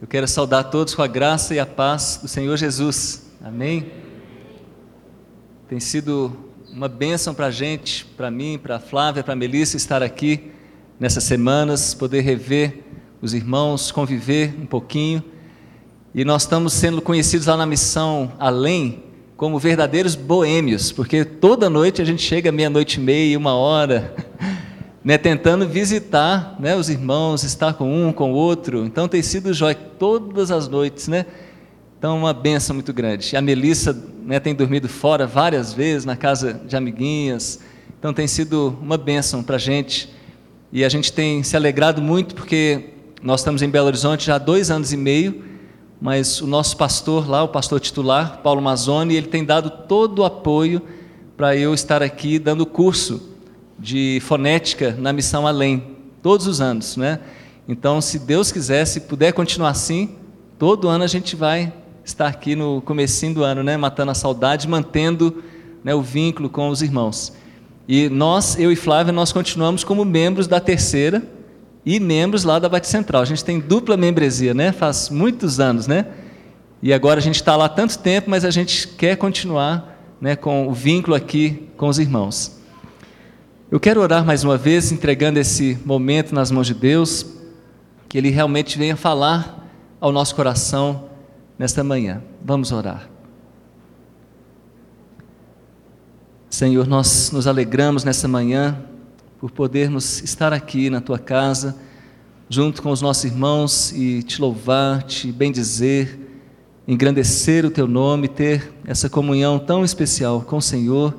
Eu 0.00 0.08
quero 0.08 0.26
saudar 0.26 0.64
todos 0.64 0.94
com 0.94 1.02
a 1.02 1.06
graça 1.06 1.54
e 1.54 1.58
a 1.58 1.66
paz 1.66 2.20
do 2.22 2.26
Senhor 2.26 2.56
Jesus. 2.56 3.30
Amém? 3.44 3.92
Tem 5.68 5.78
sido 5.78 6.34
uma 6.72 6.88
bênção 6.88 7.34
para 7.34 7.46
a 7.46 7.50
gente, 7.50 8.06
para 8.16 8.30
mim, 8.30 8.58
para 8.58 8.76
a 8.76 8.80
Flávia, 8.80 9.22
para 9.22 9.34
a 9.34 9.36
Melissa 9.36 9.76
estar 9.76 10.02
aqui 10.02 10.52
nessas 10.98 11.24
semanas, 11.24 11.92
poder 11.92 12.22
rever 12.22 12.82
os 13.20 13.34
irmãos, 13.34 13.92
conviver 13.92 14.54
um 14.58 14.64
pouquinho. 14.64 15.22
E 16.14 16.24
nós 16.24 16.44
estamos 16.44 16.72
sendo 16.72 17.02
conhecidos 17.02 17.46
lá 17.46 17.58
na 17.58 17.66
missão 17.66 18.32
Além 18.38 19.02
como 19.36 19.58
verdadeiros 19.58 20.14
boêmios, 20.14 20.90
porque 20.90 21.26
toda 21.26 21.68
noite 21.68 22.00
a 22.00 22.06
gente 22.06 22.22
chega 22.22 22.50
meia-noite 22.50 22.98
e 22.98 23.02
meia, 23.02 23.36
uma 23.36 23.54
hora. 23.54 24.14
Né, 25.02 25.16
tentando 25.16 25.66
visitar 25.66 26.56
né, 26.60 26.76
os 26.76 26.90
irmãos, 26.90 27.42
estar 27.42 27.74
com 27.74 28.06
um, 28.06 28.12
com 28.12 28.32
o 28.32 28.34
outro. 28.34 28.84
Então 28.84 29.08
tem 29.08 29.22
sido 29.22 29.52
jóia 29.52 29.74
todas 29.74 30.50
as 30.50 30.68
noites, 30.68 31.08
né? 31.08 31.24
Então 31.98 32.18
uma 32.18 32.32
benção 32.32 32.74
muito 32.74 32.92
grande. 32.92 33.36
A 33.36 33.40
Melissa 33.40 33.96
né, 34.24 34.38
tem 34.38 34.54
dormido 34.54 34.88
fora 34.88 35.26
várias 35.26 35.72
vezes 35.72 36.04
na 36.04 36.16
casa 36.16 36.54
de 36.54 36.76
amiguinhas. 36.76 37.60
Então 37.98 38.12
tem 38.12 38.26
sido 38.26 38.78
uma 38.80 38.96
benção 38.96 39.42
para 39.42 39.56
a 39.56 39.58
gente. 39.58 40.14
E 40.72 40.84
a 40.84 40.88
gente 40.88 41.12
tem 41.12 41.42
se 41.42 41.56
alegrado 41.56 42.00
muito 42.00 42.34
porque 42.34 42.90
nós 43.22 43.40
estamos 43.40 43.60
em 43.62 43.68
Belo 43.68 43.86
Horizonte 43.86 44.26
já 44.26 44.36
há 44.36 44.38
dois 44.38 44.70
anos 44.70 44.92
e 44.92 44.96
meio, 44.96 45.44
mas 46.00 46.40
o 46.40 46.46
nosso 46.46 46.76
pastor 46.76 47.28
lá, 47.28 47.42
o 47.42 47.48
pastor 47.48 47.80
titular, 47.80 48.40
Paulo 48.42 48.62
Mazzoni, 48.62 49.14
ele 49.14 49.26
tem 49.26 49.44
dado 49.44 49.70
todo 49.70 50.20
o 50.20 50.24
apoio 50.24 50.80
para 51.36 51.56
eu 51.56 51.74
estar 51.74 52.02
aqui 52.02 52.38
dando 52.38 52.64
curso 52.64 53.29
de 53.80 54.20
fonética 54.22 54.94
na 54.98 55.12
missão 55.12 55.46
além, 55.46 55.96
todos 56.22 56.46
os 56.46 56.60
anos, 56.60 56.96
né? 56.96 57.18
Então, 57.66 58.00
se 58.00 58.18
Deus 58.18 58.52
quiser, 58.52 58.84
se 58.84 59.00
puder 59.00 59.32
continuar 59.32 59.70
assim, 59.70 60.16
todo 60.58 60.88
ano 60.88 61.04
a 61.04 61.06
gente 61.06 61.34
vai 61.34 61.72
estar 62.04 62.26
aqui 62.26 62.54
no 62.54 62.82
comecinho 62.82 63.34
do 63.34 63.44
ano, 63.44 63.62
né, 63.62 63.76
matando 63.76 64.10
a 64.10 64.14
saudade, 64.14 64.68
mantendo 64.68 65.42
né, 65.82 65.94
o 65.94 66.02
vínculo 66.02 66.50
com 66.50 66.68
os 66.68 66.82
irmãos. 66.82 67.32
E 67.88 68.08
nós, 68.08 68.58
eu 68.58 68.70
e 68.70 68.76
Flávia, 68.76 69.12
nós 69.12 69.32
continuamos 69.32 69.82
como 69.82 70.04
membros 70.04 70.46
da 70.46 70.60
terceira 70.60 71.22
e 71.84 71.98
membros 71.98 72.44
lá 72.44 72.58
da 72.58 72.68
Batista 72.68 72.98
Central. 72.98 73.22
A 73.22 73.24
gente 73.24 73.44
tem 73.44 73.58
dupla 73.58 73.96
membresia, 73.96 74.52
né? 74.52 74.70
Faz 74.70 75.08
muitos 75.08 75.58
anos, 75.58 75.86
né? 75.86 76.06
E 76.82 76.92
agora 76.92 77.18
a 77.18 77.22
gente 77.22 77.36
está 77.36 77.56
lá 77.56 77.68
tanto 77.68 77.98
tempo, 77.98 78.30
mas 78.30 78.44
a 78.44 78.50
gente 78.50 78.86
quer 78.88 79.16
continuar 79.16 79.98
né, 80.20 80.36
com 80.36 80.68
o 80.68 80.72
vínculo 80.72 81.16
aqui 81.16 81.68
com 81.76 81.88
os 81.88 81.98
irmãos. 81.98 82.59
Eu 83.70 83.78
quero 83.78 84.00
orar 84.00 84.26
mais 84.26 84.42
uma 84.42 84.58
vez, 84.58 84.90
entregando 84.90 85.38
esse 85.38 85.78
momento 85.84 86.34
nas 86.34 86.50
mãos 86.50 86.66
de 86.66 86.74
Deus, 86.74 87.24
que 88.08 88.18
Ele 88.18 88.28
realmente 88.28 88.76
venha 88.76 88.96
falar 88.96 89.64
ao 90.00 90.10
nosso 90.10 90.34
coração 90.34 91.08
nesta 91.56 91.84
manhã. 91.84 92.20
Vamos 92.44 92.72
orar. 92.72 93.08
Senhor, 96.48 96.84
nós 96.88 97.30
nos 97.30 97.46
alegramos 97.46 98.02
nessa 98.02 98.26
manhã 98.26 98.76
por 99.38 99.52
podermos 99.52 100.20
estar 100.20 100.52
aqui 100.52 100.90
na 100.90 101.00
tua 101.00 101.20
casa, 101.20 101.76
junto 102.48 102.82
com 102.82 102.90
os 102.90 103.00
nossos 103.00 103.22
irmãos 103.22 103.92
e 103.92 104.24
te 104.24 104.40
louvar, 104.40 105.04
te 105.04 105.30
bendizer, 105.30 106.18
engrandecer 106.88 107.64
o 107.64 107.70
teu 107.70 107.86
nome, 107.86 108.26
ter 108.26 108.72
essa 108.84 109.08
comunhão 109.08 109.60
tão 109.60 109.84
especial 109.84 110.40
com 110.40 110.56
o 110.56 110.62
Senhor 110.62 111.14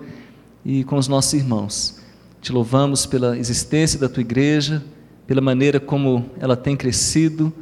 e 0.66 0.84
com 0.84 0.98
os 0.98 1.08
nossos 1.08 1.32
irmãos. 1.32 2.01
Te 2.42 2.52
louvamos 2.52 3.06
pela 3.06 3.38
existência 3.38 4.00
da 4.00 4.10
tua 4.10 4.22
igreja, 4.22 4.84
pela 5.28 5.40
maneira 5.40 5.80
como 5.80 6.26
ela 6.40 6.58
tem 6.58 6.76
crescido, 6.76 7.54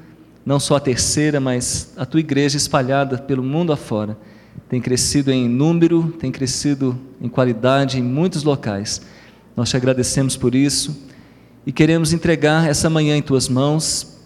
não 0.46 0.58
só 0.58 0.78
a 0.78 0.80
terceira, 0.80 1.38
mas 1.42 1.94
a 1.98 2.06
tua 2.06 2.22
igreja 2.22 2.56
espalhada 2.56 3.18
pelo 3.18 3.44
mundo 3.44 3.74
afora. 3.74 4.18
Tem 4.70 4.80
crescido 4.80 5.34
em 5.34 5.50
número, 5.50 6.14
tem 6.18 6.32
crescido 6.32 6.98
em 7.20 7.28
qualidade 7.28 8.00
em 8.00 8.02
muitos 8.02 8.44
locais. 8.44 9.02
Nós 9.54 9.70
te 9.70 9.76
agradecemos 9.76 10.38
por 10.38 10.56
isso 10.56 10.98
e 11.66 11.73
queremos 11.73 12.14
entregar 12.14 12.66
essa 12.66 12.89
manhã 12.89 13.18
em 13.18 13.22
tuas 13.22 13.50
mãos, 13.50 14.18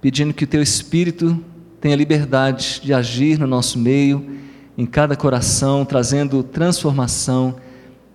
pedindo 0.00 0.32
que 0.32 0.44
o 0.44 0.48
teu 0.48 0.62
Espírito 0.62 1.42
tenha 1.80 1.96
liberdade 1.96 2.80
de 2.84 2.94
agir 2.94 3.36
no 3.36 3.48
nosso 3.48 3.80
meio, 3.80 4.24
em 4.76 4.86
cada 4.86 5.16
coração, 5.16 5.84
trazendo 5.84 6.44
transformação, 6.44 7.56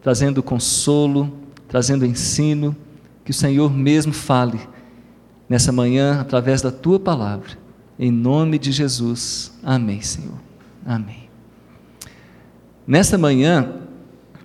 trazendo 0.01 0.41
consolo, 0.41 1.42
trazendo 1.73 2.05
ensino, 2.05 2.75
que 3.25 3.31
o 3.31 3.33
Senhor 3.33 3.73
mesmo 3.73 4.13
fale 4.13 4.59
nessa 5.49 5.71
manhã 5.71 6.21
através 6.21 6.61
da 6.61 6.69
tua 6.69 6.99
palavra. 6.99 7.57
Em 7.97 8.11
nome 8.11 8.59
de 8.59 8.71
Jesus. 8.71 9.51
Amém, 9.63 9.99
Senhor. 9.99 10.37
Amém. 10.85 11.27
Nesta 12.85 13.17
manhã, 13.17 13.73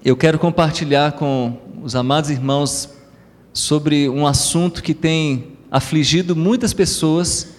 eu 0.03 0.17
quero 0.17 0.39
compartilhar 0.39 1.13
com 1.13 1.59
os 1.83 1.95
amados 1.95 2.31
irmãos 2.31 2.89
sobre 3.53 4.09
um 4.09 4.27
assunto 4.27 4.83
que 4.83 4.95
tem 4.95 5.53
afligido 5.71 6.35
muitas 6.35 6.73
pessoas, 6.73 7.57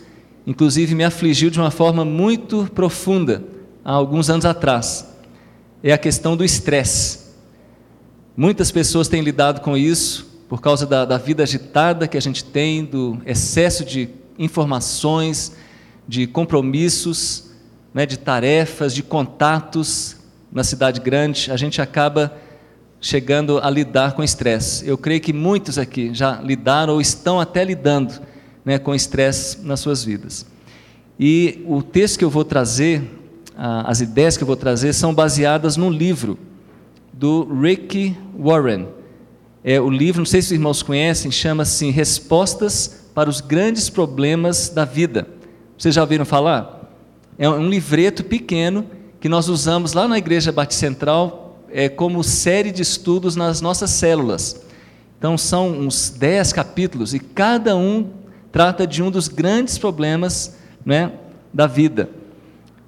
inclusive 0.48 0.96
me 0.96 1.04
afligiu 1.04 1.52
de 1.52 1.60
uma 1.60 1.70
forma 1.70 2.04
muito 2.04 2.68
profunda 2.74 3.44
há 3.86 3.92
alguns 3.92 4.32
anos 4.32 4.46
atrás. 4.46 5.08
É 5.84 5.94
a 5.94 5.98
questão 6.00 6.36
do 6.36 6.44
estresse. 6.44 7.19
Muitas 8.42 8.72
pessoas 8.72 9.10
têm 9.10 9.20
lidado 9.22 9.60
com 9.60 9.76
isso 9.76 10.26
por 10.48 10.62
causa 10.62 10.86
da, 10.86 11.04
da 11.04 11.18
vida 11.18 11.44
agitada 11.44 12.08
que 12.08 12.16
a 12.16 12.22
gente 12.22 12.42
tem, 12.42 12.86
do 12.86 13.22
excesso 13.26 13.84
de 13.84 14.08
informações, 14.38 15.58
de 16.08 16.26
compromissos, 16.26 17.52
né, 17.94 18.06
de 18.06 18.18
tarefas, 18.18 18.96
de 18.96 19.04
contatos 19.04 20.16
na 20.50 20.64
cidade 20.64 21.02
grande, 21.02 21.52
a 21.52 21.58
gente 21.58 21.82
acaba 21.82 22.34
chegando 23.02 23.60
a 23.60 23.70
lidar 23.70 24.14
com 24.14 24.24
estresse. 24.24 24.88
Eu 24.88 24.98
creio 24.98 25.20
que 25.20 25.34
muitos 25.34 25.78
aqui 25.78 26.14
já 26.14 26.40
lidaram 26.40 26.94
ou 26.94 27.02
estão 27.02 27.42
até 27.42 27.62
lidando 27.66 28.22
né, 28.64 28.80
com 28.80 28.96
estresse 28.96 29.60
nas 29.64 29.82
suas 29.82 30.02
vidas. 30.02 30.46
E 31.20 31.62
o 31.68 31.84
texto 31.84 32.18
que 32.18 32.24
eu 32.24 32.30
vou 32.30 32.46
trazer, 32.46 33.04
as 33.58 34.00
ideias 34.00 34.38
que 34.38 34.44
eu 34.44 34.48
vou 34.48 34.56
trazer, 34.56 34.94
são 34.94 35.14
baseadas 35.14 35.76
num 35.76 35.90
livro 35.90 36.40
do 37.20 37.44
Rick 37.62 38.16
Warren. 38.40 38.88
É, 39.62 39.80
o 39.82 39.90
livro, 39.90 40.22
não 40.22 40.26
sei 40.26 40.42
se 40.42 40.48
os 40.48 40.52
irmãos 40.54 40.82
conhecem, 40.82 41.30
chama-se 41.30 41.92
Respostas 41.92 43.10
para 43.14 43.30
os 43.30 43.42
Grandes 43.42 43.90
Problemas 43.90 44.70
da 44.70 44.86
Vida. 44.86 45.28
Vocês 45.78 45.94
já 45.94 46.02
ouviram 46.02 46.24
falar? 46.24 46.90
É 47.38 47.50
um 47.50 47.68
livreto 47.68 48.24
pequeno 48.24 48.86
que 49.20 49.28
nós 49.28 49.50
usamos 49.50 49.92
lá 49.92 50.08
na 50.08 50.18
Igreja 50.18 50.50
Batista 50.54 50.88
Central 50.88 51.60
é, 51.70 51.90
como 51.90 52.24
série 52.24 52.72
de 52.72 52.84
estudos 52.84 53.36
nas 53.36 53.60
nossas 53.60 53.90
células. 53.90 54.62
Então 55.18 55.38
são 55.38 55.72
uns 55.72 56.12
dez 56.12 56.54
capítulos 56.54 57.14
e 57.14 57.20
cada 57.20 57.76
um 57.76 58.12
trata 58.50 58.88
de 58.88 59.04
um 59.04 59.12
dos 59.12 59.28
grandes 59.28 59.78
problemas 59.78 60.56
né, 60.86 61.12
da 61.54 61.68
vida 61.68 62.10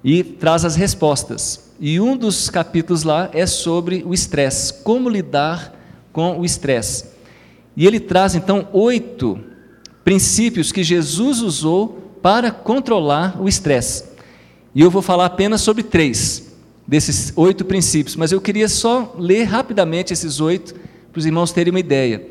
e 0.02 0.24
traz 0.24 0.64
as 0.64 0.74
respostas. 0.74 1.70
E 1.84 1.98
um 1.98 2.16
dos 2.16 2.48
capítulos 2.48 3.02
lá 3.02 3.28
é 3.32 3.44
sobre 3.44 4.04
o 4.06 4.14
estresse, 4.14 4.72
como 4.84 5.08
lidar 5.08 5.76
com 6.12 6.38
o 6.38 6.44
estresse. 6.44 7.06
E 7.76 7.88
ele 7.88 7.98
traz 7.98 8.36
então 8.36 8.68
oito 8.72 9.40
princípios 10.04 10.70
que 10.70 10.84
Jesus 10.84 11.40
usou 11.40 12.16
para 12.22 12.52
controlar 12.52 13.36
o 13.42 13.48
estresse. 13.48 14.04
E 14.72 14.80
eu 14.80 14.92
vou 14.92 15.02
falar 15.02 15.26
apenas 15.26 15.60
sobre 15.60 15.82
três 15.82 16.52
desses 16.86 17.32
oito 17.34 17.64
princípios, 17.64 18.14
mas 18.14 18.30
eu 18.30 18.40
queria 18.40 18.68
só 18.68 19.12
ler 19.18 19.42
rapidamente 19.42 20.12
esses 20.12 20.38
oito 20.38 20.74
para 21.10 21.18
os 21.18 21.26
irmãos 21.26 21.50
terem 21.50 21.72
uma 21.72 21.80
ideia. 21.80 22.24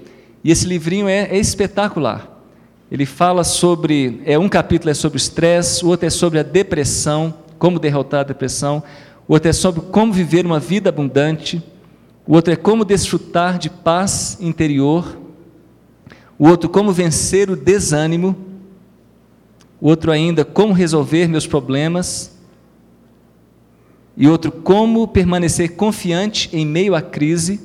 E 0.45 0.49
esse 0.49 0.65
livrinho 0.65 1.09
é, 1.09 1.23
é 1.23 1.37
espetacular. 1.37 2.41
Ele 2.89 3.05
fala 3.05 3.43
sobre, 3.43 4.21
é 4.25 4.39
um 4.39 4.47
capítulo 4.47 4.91
é 4.91 4.93
sobre 4.93 5.17
o 5.17 5.19
estresse, 5.19 5.83
o 5.83 5.89
outro 5.89 6.07
é 6.07 6.09
sobre 6.09 6.39
a 6.39 6.43
depressão, 6.43 7.33
como 7.59 7.79
derrotar 7.79 8.21
a 8.21 8.23
depressão, 8.23 8.81
o 9.31 9.33
outro 9.33 9.49
é 9.49 9.53
sobre 9.53 9.79
como 9.79 10.11
viver 10.11 10.45
uma 10.45 10.59
vida 10.59 10.89
abundante, 10.89 11.63
o 12.27 12.33
outro 12.35 12.51
é 12.51 12.57
como 12.57 12.83
desfrutar 12.83 13.57
de 13.57 13.69
paz 13.69 14.37
interior, 14.41 15.17
o 16.37 16.49
outro 16.49 16.67
como 16.67 16.91
vencer 16.91 17.49
o 17.49 17.55
desânimo, 17.55 18.35
o 19.79 19.87
outro 19.87 20.11
ainda 20.11 20.43
como 20.43 20.73
resolver 20.73 21.29
meus 21.29 21.47
problemas, 21.47 22.37
e 24.17 24.27
outro 24.27 24.51
como 24.51 25.07
permanecer 25.07 25.77
confiante 25.77 26.49
em 26.51 26.65
meio 26.65 26.93
à 26.93 27.01
crise, 27.01 27.61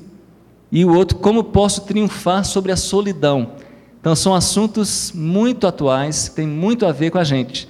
e 0.71 0.85
o 0.85 0.95
outro 0.95 1.19
como 1.19 1.43
posso 1.43 1.81
triunfar 1.81 2.45
sobre 2.45 2.71
a 2.71 2.77
solidão. 2.77 3.55
Então 4.01 4.15
são 4.15 4.37
assuntos 4.37 5.11
muito 5.13 5.67
atuais, 5.67 6.29
que 6.29 6.37
têm 6.37 6.47
muito 6.47 6.87
a 6.87 6.93
ver 6.93 7.11
com 7.11 7.19
a 7.19 7.25
gente. 7.25 7.67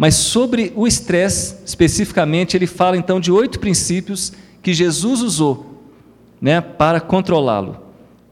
Mas 0.00 0.14
sobre 0.14 0.72
o 0.74 0.86
estresse, 0.86 1.56
especificamente, 1.62 2.56
ele 2.56 2.66
fala 2.66 2.96
então 2.96 3.20
de 3.20 3.30
oito 3.30 3.60
princípios 3.60 4.32
que 4.62 4.72
Jesus 4.72 5.20
usou 5.20 5.84
né, 6.40 6.58
para 6.58 7.02
controlá-lo. 7.02 7.76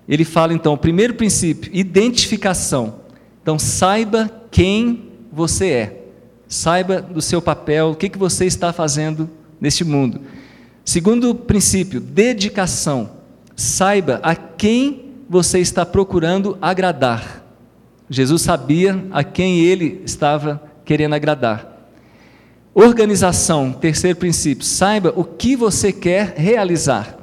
Ele 0.09 0.25
fala 0.25 0.55
então, 0.55 0.73
o 0.73 0.79
primeiro 0.79 1.13
princípio, 1.13 1.71
identificação. 1.75 3.01
Então, 3.43 3.59
saiba 3.59 4.31
quem 4.51 5.11
você 5.31 5.69
é. 5.69 6.05
Saiba 6.49 7.03
do 7.03 7.21
seu 7.21 7.43
papel, 7.43 7.91
o 7.91 7.95
que, 7.95 8.09
que 8.09 8.17
você 8.17 8.47
está 8.47 8.73
fazendo 8.73 9.29
neste 9.61 9.85
mundo. 9.85 10.23
Segundo 10.87 11.35
princípio, 11.35 12.01
dedicação. 12.01 13.11
Saiba 13.55 14.21
a 14.23 14.35
quem 14.35 15.05
você 15.29 15.59
está 15.59 15.85
procurando 15.85 16.57
agradar. 16.63 17.45
Jesus 18.09 18.41
sabia 18.41 19.05
a 19.11 19.23
quem 19.23 19.61
ele 19.61 20.01
estava 20.07 20.67
querendo 20.89 21.15
agradar. 21.15 21.91
Organização, 22.75 23.75
terceiro 23.75 24.19
princípio, 24.19 24.65
saiba 24.65 25.13
o 25.15 25.23
que 25.23 25.55
você 25.55 25.93
quer 25.93 26.33
realizar. 26.35 27.19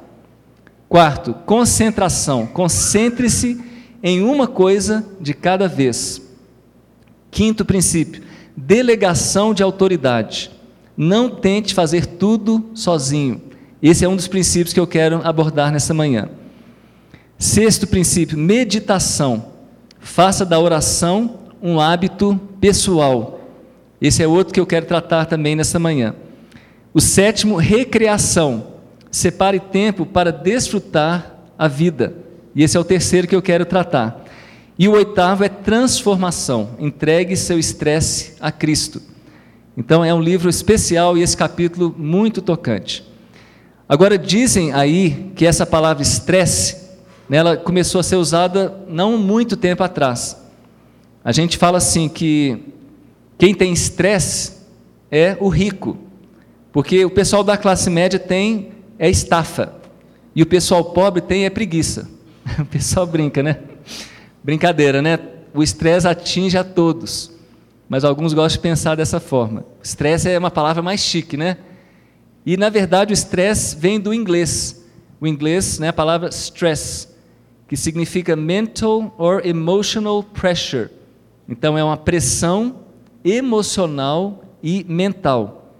Quarto, 0.88 1.34
concentração, 1.44 2.46
concentre-se 2.46 3.60
em 4.00 4.22
uma 4.22 4.46
coisa 4.46 5.04
de 5.20 5.34
cada 5.34 5.66
vez. 5.66 6.22
Quinto 7.28 7.64
princípio, 7.64 8.22
delegação 8.56 9.52
de 9.52 9.64
autoridade. 9.64 10.52
Não 10.96 11.28
tente 11.28 11.74
fazer 11.74 12.06
tudo 12.06 12.70
sozinho. 12.72 13.42
Esse 13.82 14.04
é 14.04 14.08
um 14.08 14.14
dos 14.14 14.28
princípios 14.28 14.72
que 14.72 14.78
eu 14.78 14.86
quero 14.86 15.22
abordar 15.24 15.72
nessa 15.72 15.92
manhã. 15.92 16.28
Sexto 17.36 17.84
princípio, 17.84 18.38
meditação. 18.38 19.46
Faça 19.98 20.46
da 20.46 20.60
oração 20.60 21.40
um 21.60 21.80
hábito 21.80 22.40
pessoal. 22.60 23.35
Esse 24.00 24.22
é 24.22 24.26
outro 24.26 24.52
que 24.52 24.60
eu 24.60 24.66
quero 24.66 24.86
tratar 24.86 25.26
também 25.26 25.56
nessa 25.56 25.78
manhã. 25.78 26.14
O 26.92 27.00
sétimo, 27.00 27.56
recreação. 27.56 28.74
Separe 29.10 29.60
tempo 29.60 30.04
para 30.04 30.30
desfrutar 30.30 31.36
a 31.58 31.68
vida. 31.68 32.14
E 32.54 32.62
esse 32.62 32.76
é 32.76 32.80
o 32.80 32.84
terceiro 32.84 33.26
que 33.26 33.36
eu 33.36 33.42
quero 33.42 33.64
tratar. 33.64 34.24
E 34.78 34.88
o 34.88 34.92
oitavo 34.92 35.44
é 35.44 35.48
transformação. 35.48 36.70
Entregue 36.78 37.36
seu 37.36 37.58
estresse 37.58 38.34
a 38.40 38.52
Cristo. 38.52 39.00
Então 39.76 40.04
é 40.04 40.12
um 40.12 40.20
livro 40.20 40.48
especial 40.48 41.16
e 41.16 41.22
esse 41.22 41.36
capítulo 41.36 41.94
muito 41.96 42.40
tocante. 42.40 43.04
Agora 43.88 44.18
dizem 44.18 44.72
aí 44.72 45.30
que 45.36 45.46
essa 45.46 45.64
palavra 45.64 46.02
estresse 46.02 46.86
né, 47.28 47.36
ela 47.38 47.56
começou 47.56 48.00
a 48.00 48.02
ser 48.04 48.16
usada 48.16 48.74
não 48.88 49.18
muito 49.18 49.56
tempo 49.56 49.82
atrás. 49.82 50.36
A 51.24 51.32
gente 51.32 51.58
fala 51.58 51.78
assim 51.78 52.08
que 52.08 52.74
quem 53.38 53.54
tem 53.54 53.72
estresse 53.72 54.52
é 55.10 55.36
o 55.40 55.48
rico, 55.48 55.98
porque 56.72 57.04
o 57.04 57.10
pessoal 57.10 57.44
da 57.44 57.56
classe 57.56 57.90
média 57.90 58.18
tem 58.18 58.72
é 58.98 59.10
estafa 59.10 59.74
e 60.34 60.42
o 60.42 60.46
pessoal 60.46 60.84
pobre 60.84 61.20
tem 61.20 61.44
é 61.44 61.50
preguiça. 61.50 62.08
O 62.60 62.64
pessoal 62.64 63.06
brinca, 63.06 63.42
né? 63.42 63.58
Brincadeira, 64.42 65.02
né? 65.02 65.18
O 65.52 65.62
estresse 65.62 66.06
atinge 66.06 66.56
a 66.56 66.62
todos, 66.62 67.32
mas 67.88 68.04
alguns 68.04 68.32
gostam 68.32 68.56
de 68.56 68.62
pensar 68.62 68.94
dessa 68.94 69.18
forma. 69.18 69.64
Estresse 69.82 70.30
é 70.30 70.38
uma 70.38 70.50
palavra 70.50 70.82
mais 70.82 71.00
chique, 71.00 71.36
né? 71.36 71.58
E 72.44 72.56
na 72.56 72.70
verdade 72.70 73.12
o 73.12 73.14
estresse 73.14 73.76
vem 73.76 73.98
do 73.98 74.14
inglês. 74.14 74.84
O 75.20 75.26
inglês, 75.26 75.78
né, 75.78 75.88
a 75.88 75.92
palavra 75.92 76.28
stress, 76.28 77.08
que 77.66 77.76
significa 77.76 78.36
mental 78.36 79.14
or 79.18 79.44
emotional 79.44 80.22
pressure. 80.22 80.88
Então 81.48 81.76
é 81.76 81.82
uma 81.82 81.96
pressão 81.96 82.85
emocional 83.28 84.44
e 84.62 84.84
mental. 84.88 85.72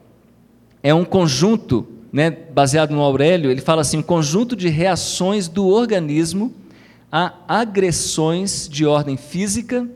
É 0.82 0.92
um 0.92 1.04
conjunto, 1.04 1.86
né, 2.12 2.30
baseado 2.30 2.90
no 2.90 3.00
Aurélio, 3.00 3.50
ele 3.50 3.60
fala 3.60 3.82
assim, 3.82 3.98
um 3.98 4.02
conjunto 4.02 4.56
de 4.56 4.68
reações 4.68 5.48
do 5.48 5.66
organismo 5.68 6.52
a 7.10 7.32
agressões 7.46 8.68
de 8.68 8.84
ordem 8.84 9.16
física, 9.16 9.88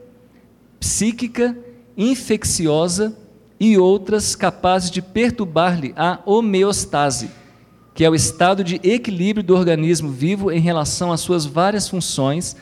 psíquica, 0.79 1.56
infecciosa 1.97 3.17
e 3.58 3.76
outras 3.76 4.35
capazes 4.35 4.91
de 4.91 5.02
perturbar-lhe 5.02 5.93
a 5.97 6.20
homeostase 6.25 7.31
que 8.00 8.05
é 8.05 8.08
o 8.08 8.14
estado 8.14 8.64
de 8.64 8.81
equilíbrio 8.82 9.43
do 9.44 9.55
organismo 9.55 10.11
vivo 10.11 10.50
em 10.50 10.58
relação 10.58 11.12
às 11.12 11.20
suas 11.20 11.44
várias 11.44 11.88
funções 11.88 12.56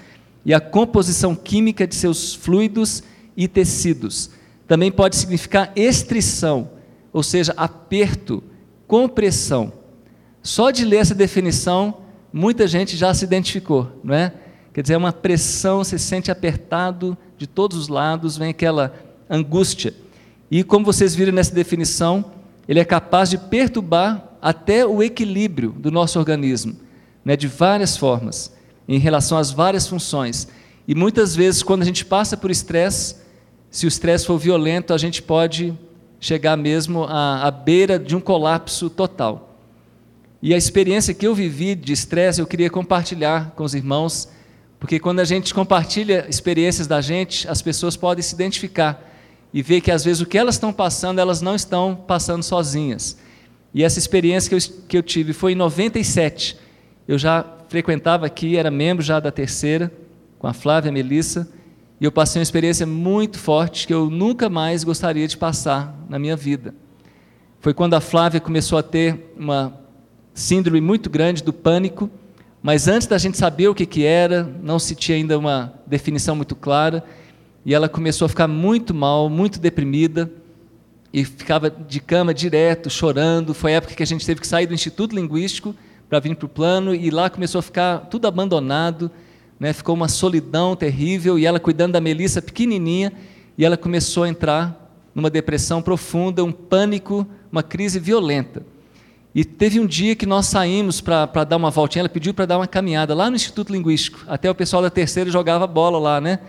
e 0.44 0.52
a 0.52 0.60
composição 0.60 1.32
química 1.34 1.86
de 1.86 1.94
seus 1.94 2.34
fluidos 2.34 3.02
e 3.36 3.46
tecidos. 3.46 4.30
Também 4.68 4.92
pode 4.92 5.16
significar 5.16 5.72
estrição, 5.74 6.70
ou 7.12 7.22
seja, 7.22 7.54
aperto, 7.56 8.44
compressão. 8.86 9.72
Só 10.42 10.70
de 10.70 10.84
ler 10.84 10.98
essa 10.98 11.14
definição, 11.14 12.02
muita 12.30 12.68
gente 12.68 12.94
já 12.94 13.12
se 13.14 13.24
identificou, 13.24 13.90
não 14.04 14.14
é? 14.14 14.32
Quer 14.72 14.82
dizer, 14.82 14.94
é 14.94 14.98
uma 14.98 15.12
pressão, 15.12 15.82
se 15.82 15.98
sente 15.98 16.30
apertado 16.30 17.16
de 17.38 17.46
todos 17.46 17.78
os 17.78 17.88
lados, 17.88 18.36
vem 18.36 18.50
aquela 18.50 18.94
angústia. 19.28 19.94
E 20.50 20.62
como 20.62 20.84
vocês 20.84 21.14
viram 21.14 21.32
nessa 21.32 21.54
definição, 21.54 22.24
ele 22.68 22.78
é 22.78 22.84
capaz 22.84 23.30
de 23.30 23.38
perturbar 23.38 24.36
até 24.40 24.86
o 24.86 25.02
equilíbrio 25.02 25.70
do 25.70 25.90
nosso 25.90 26.18
organismo, 26.18 26.76
né, 27.24 27.36
de 27.36 27.48
várias 27.48 27.96
formas, 27.96 28.52
em 28.86 28.98
relação 28.98 29.38
às 29.38 29.50
várias 29.50 29.86
funções. 29.86 30.46
E 30.86 30.94
muitas 30.94 31.34
vezes, 31.34 31.62
quando 31.62 31.82
a 31.82 31.86
gente 31.86 32.04
passa 32.04 32.36
por 32.36 32.50
estresse, 32.50 33.16
se 33.70 33.86
o 33.86 33.88
estresse 33.88 34.26
for 34.26 34.38
violento, 34.38 34.94
a 34.94 34.98
gente 34.98 35.22
pode 35.22 35.76
chegar 36.20 36.56
mesmo 36.56 37.04
à, 37.04 37.46
à 37.46 37.50
beira 37.50 37.98
de 37.98 38.16
um 38.16 38.20
colapso 38.20 38.88
total. 38.88 39.56
E 40.40 40.54
a 40.54 40.56
experiência 40.56 41.12
que 41.12 41.26
eu 41.26 41.34
vivi 41.34 41.74
de 41.74 41.92
estresse, 41.92 42.40
eu 42.40 42.46
queria 42.46 42.70
compartilhar 42.70 43.52
com 43.56 43.64
os 43.64 43.74
irmãos, 43.74 44.28
porque 44.78 44.98
quando 44.98 45.20
a 45.20 45.24
gente 45.24 45.52
compartilha 45.52 46.26
experiências 46.28 46.86
da 46.86 47.00
gente, 47.00 47.48
as 47.48 47.60
pessoas 47.60 47.96
podem 47.96 48.22
se 48.22 48.34
identificar 48.34 49.04
e 49.52 49.62
ver 49.62 49.80
que 49.80 49.90
às 49.90 50.04
vezes 50.04 50.20
o 50.20 50.26
que 50.26 50.38
elas 50.38 50.54
estão 50.54 50.72
passando, 50.72 51.20
elas 51.20 51.40
não 51.40 51.54
estão 51.54 51.94
passando 51.94 52.42
sozinhas. 52.42 53.16
E 53.74 53.82
essa 53.82 53.98
experiência 53.98 54.48
que 54.48 54.54
eu, 54.54 54.74
que 54.88 54.96
eu 54.96 55.02
tive 55.02 55.32
foi 55.32 55.52
em 55.52 55.56
97. 55.56 56.56
Eu 57.06 57.18
já 57.18 57.44
frequentava 57.68 58.26
aqui, 58.26 58.56
era 58.56 58.70
membro 58.70 59.04
já 59.04 59.20
da 59.20 59.30
terceira, 59.30 59.92
com 60.38 60.46
a 60.46 60.52
Flávia 60.52 60.90
a 60.90 60.92
Melissa, 60.92 61.48
e 62.00 62.04
eu 62.04 62.12
passei 62.12 62.38
uma 62.38 62.44
experiência 62.44 62.86
muito 62.86 63.38
forte 63.38 63.86
que 63.86 63.92
eu 63.92 64.08
nunca 64.08 64.48
mais 64.48 64.84
gostaria 64.84 65.26
de 65.26 65.36
passar 65.36 65.94
na 66.08 66.18
minha 66.18 66.36
vida. 66.36 66.74
Foi 67.60 67.74
quando 67.74 67.94
a 67.94 68.00
Flávia 68.00 68.40
começou 68.40 68.78
a 68.78 68.82
ter 68.82 69.32
uma 69.36 69.80
síndrome 70.32 70.80
muito 70.80 71.10
grande 71.10 71.42
do 71.42 71.52
pânico, 71.52 72.08
mas 72.62 72.86
antes 72.86 73.08
da 73.08 73.18
gente 73.18 73.36
saber 73.36 73.68
o 73.68 73.74
que, 73.74 73.84
que 73.84 74.04
era, 74.04 74.44
não 74.62 74.78
se 74.78 74.94
tinha 74.94 75.16
ainda 75.16 75.36
uma 75.36 75.74
definição 75.86 76.36
muito 76.36 76.54
clara, 76.54 77.04
e 77.66 77.74
ela 77.74 77.88
começou 77.88 78.26
a 78.26 78.28
ficar 78.28 78.46
muito 78.46 78.94
mal, 78.94 79.28
muito 79.28 79.58
deprimida, 79.58 80.30
e 81.12 81.24
ficava 81.24 81.68
de 81.68 82.00
cama 82.00 82.32
direto, 82.32 82.88
chorando. 82.88 83.54
Foi 83.54 83.72
a 83.72 83.76
época 83.76 83.94
que 83.94 84.02
a 84.02 84.06
gente 84.06 84.24
teve 84.24 84.40
que 84.40 84.46
sair 84.46 84.66
do 84.66 84.74
Instituto 84.74 85.14
Linguístico 85.14 85.74
para 86.08 86.20
vir 86.20 86.36
para 86.36 86.46
o 86.46 86.48
plano, 86.48 86.94
e 86.94 87.10
lá 87.10 87.28
começou 87.28 87.58
a 87.58 87.62
ficar 87.62 88.06
tudo 88.06 88.26
abandonado, 88.26 89.10
né? 89.58 89.72
ficou 89.72 89.94
uma 89.94 90.08
solidão 90.08 90.76
terrível, 90.76 91.38
e 91.38 91.46
ela 91.46 91.58
cuidando 91.60 91.92
da 91.92 92.00
Melissa 92.00 92.40
pequenininha, 92.40 93.12
e 93.56 93.64
ela 93.64 93.76
começou 93.76 94.22
a 94.24 94.28
entrar 94.28 94.92
numa 95.14 95.28
depressão 95.28 95.82
profunda, 95.82 96.44
um 96.44 96.52
pânico, 96.52 97.26
uma 97.50 97.62
crise 97.62 97.98
violenta. 97.98 98.62
E 99.34 99.44
teve 99.44 99.78
um 99.78 99.86
dia 99.86 100.16
que 100.16 100.26
nós 100.26 100.46
saímos 100.46 101.00
para 101.00 101.44
dar 101.44 101.56
uma 101.56 101.70
voltinha, 101.70 102.02
ela 102.02 102.08
pediu 102.08 102.32
para 102.32 102.46
dar 102.46 102.58
uma 102.58 102.66
caminhada 102.66 103.14
lá 103.14 103.28
no 103.28 103.36
Instituto 103.36 103.72
Linguístico, 103.72 104.20
até 104.26 104.50
o 104.50 104.54
pessoal 104.54 104.82
da 104.82 104.90
terceira 104.90 105.30
jogava 105.30 105.66
bola 105.66 105.98
lá, 105.98 106.20
né? 106.20 106.40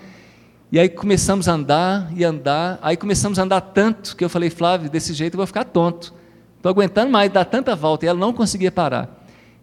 E 0.71 0.79
aí 0.79 0.87
começamos 0.87 1.47
a 1.47 1.53
andar 1.53 2.11
e 2.15 2.23
andar, 2.23 2.77
aí 2.81 2.95
começamos 2.95 3.39
a 3.39 3.43
andar 3.43 3.61
tanto 3.61 4.15
que 4.15 4.23
eu 4.23 4.29
falei, 4.29 4.51
Flávio, 4.51 4.89
desse 4.89 5.13
jeito 5.13 5.33
eu 5.33 5.39
vou 5.39 5.47
ficar 5.47 5.65
tonto. 5.65 6.13
Estou 6.57 6.69
aguentando 6.69 7.11
mais, 7.11 7.31
dar 7.31 7.45
tanta 7.45 7.75
volta, 7.75 8.05
e 8.05 8.07
ela 8.07 8.19
não 8.19 8.31
conseguia 8.31 8.71
parar. 8.71 9.18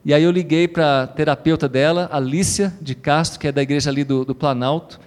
E 0.06 0.14
aí 0.14 0.22
eu 0.22 0.30
liguei 0.30 0.68
para 0.68 1.02
a 1.02 1.06
terapeuta 1.08 1.68
dela, 1.68 2.08
Alícia 2.12 2.72
de 2.80 2.94
Castro, 2.94 3.40
que 3.40 3.48
é 3.48 3.50
da 3.50 3.60
igreja 3.60 3.90
ali 3.90 4.04
do, 4.04 4.24
do 4.24 4.36
Planalto, 4.36 5.00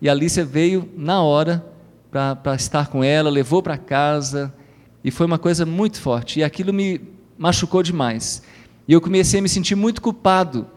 e 0.00 0.08
a 0.08 0.12
Alícia 0.12 0.44
veio 0.44 0.88
na 0.96 1.20
hora 1.20 1.66
para 2.12 2.54
estar 2.54 2.86
com 2.86 3.02
ela, 3.02 3.28
levou 3.28 3.60
para 3.60 3.76
casa, 3.76 4.54
e 5.02 5.10
foi 5.10 5.26
uma 5.26 5.36
coisa 5.36 5.66
muito 5.66 6.00
forte. 6.00 6.38
E 6.38 6.44
aquilo 6.44 6.72
me 6.72 7.00
machucou 7.36 7.82
demais. 7.82 8.40
E 8.86 8.92
eu 8.92 9.00
comecei 9.00 9.40
a 9.40 9.42
me 9.42 9.48
sentir 9.48 9.74
muito 9.74 10.00
culpado 10.00 10.68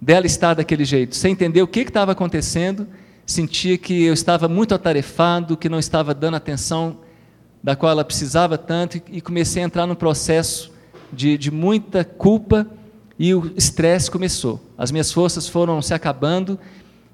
dela 0.00 0.24
estar 0.24 0.54
daquele 0.54 0.84
jeito, 0.84 1.16
sem 1.16 1.32
entender 1.32 1.60
o 1.60 1.66
que 1.66 1.80
estava 1.80 2.12
acontecendo 2.12 2.86
sentia 3.26 3.76
que 3.76 4.04
eu 4.04 4.14
estava 4.14 4.46
muito 4.46 4.76
atarefado, 4.76 5.56
que 5.56 5.68
não 5.68 5.80
estava 5.80 6.14
dando 6.14 6.36
atenção 6.36 6.98
da 7.60 7.74
qual 7.74 7.90
ela 7.90 8.04
precisava 8.04 8.56
tanto, 8.56 9.02
e 9.10 9.20
comecei 9.20 9.60
a 9.60 9.66
entrar 9.66 9.88
num 9.88 9.96
processo 9.96 10.72
de, 11.12 11.36
de 11.36 11.50
muita 11.50 12.04
culpa, 12.04 12.77
e 13.18 13.34
o 13.34 13.52
estresse 13.56 14.10
começou. 14.10 14.60
As 14.76 14.90
minhas 14.90 15.12
forças 15.12 15.48
foram 15.48 15.82
se 15.82 15.92
acabando, 15.92 16.58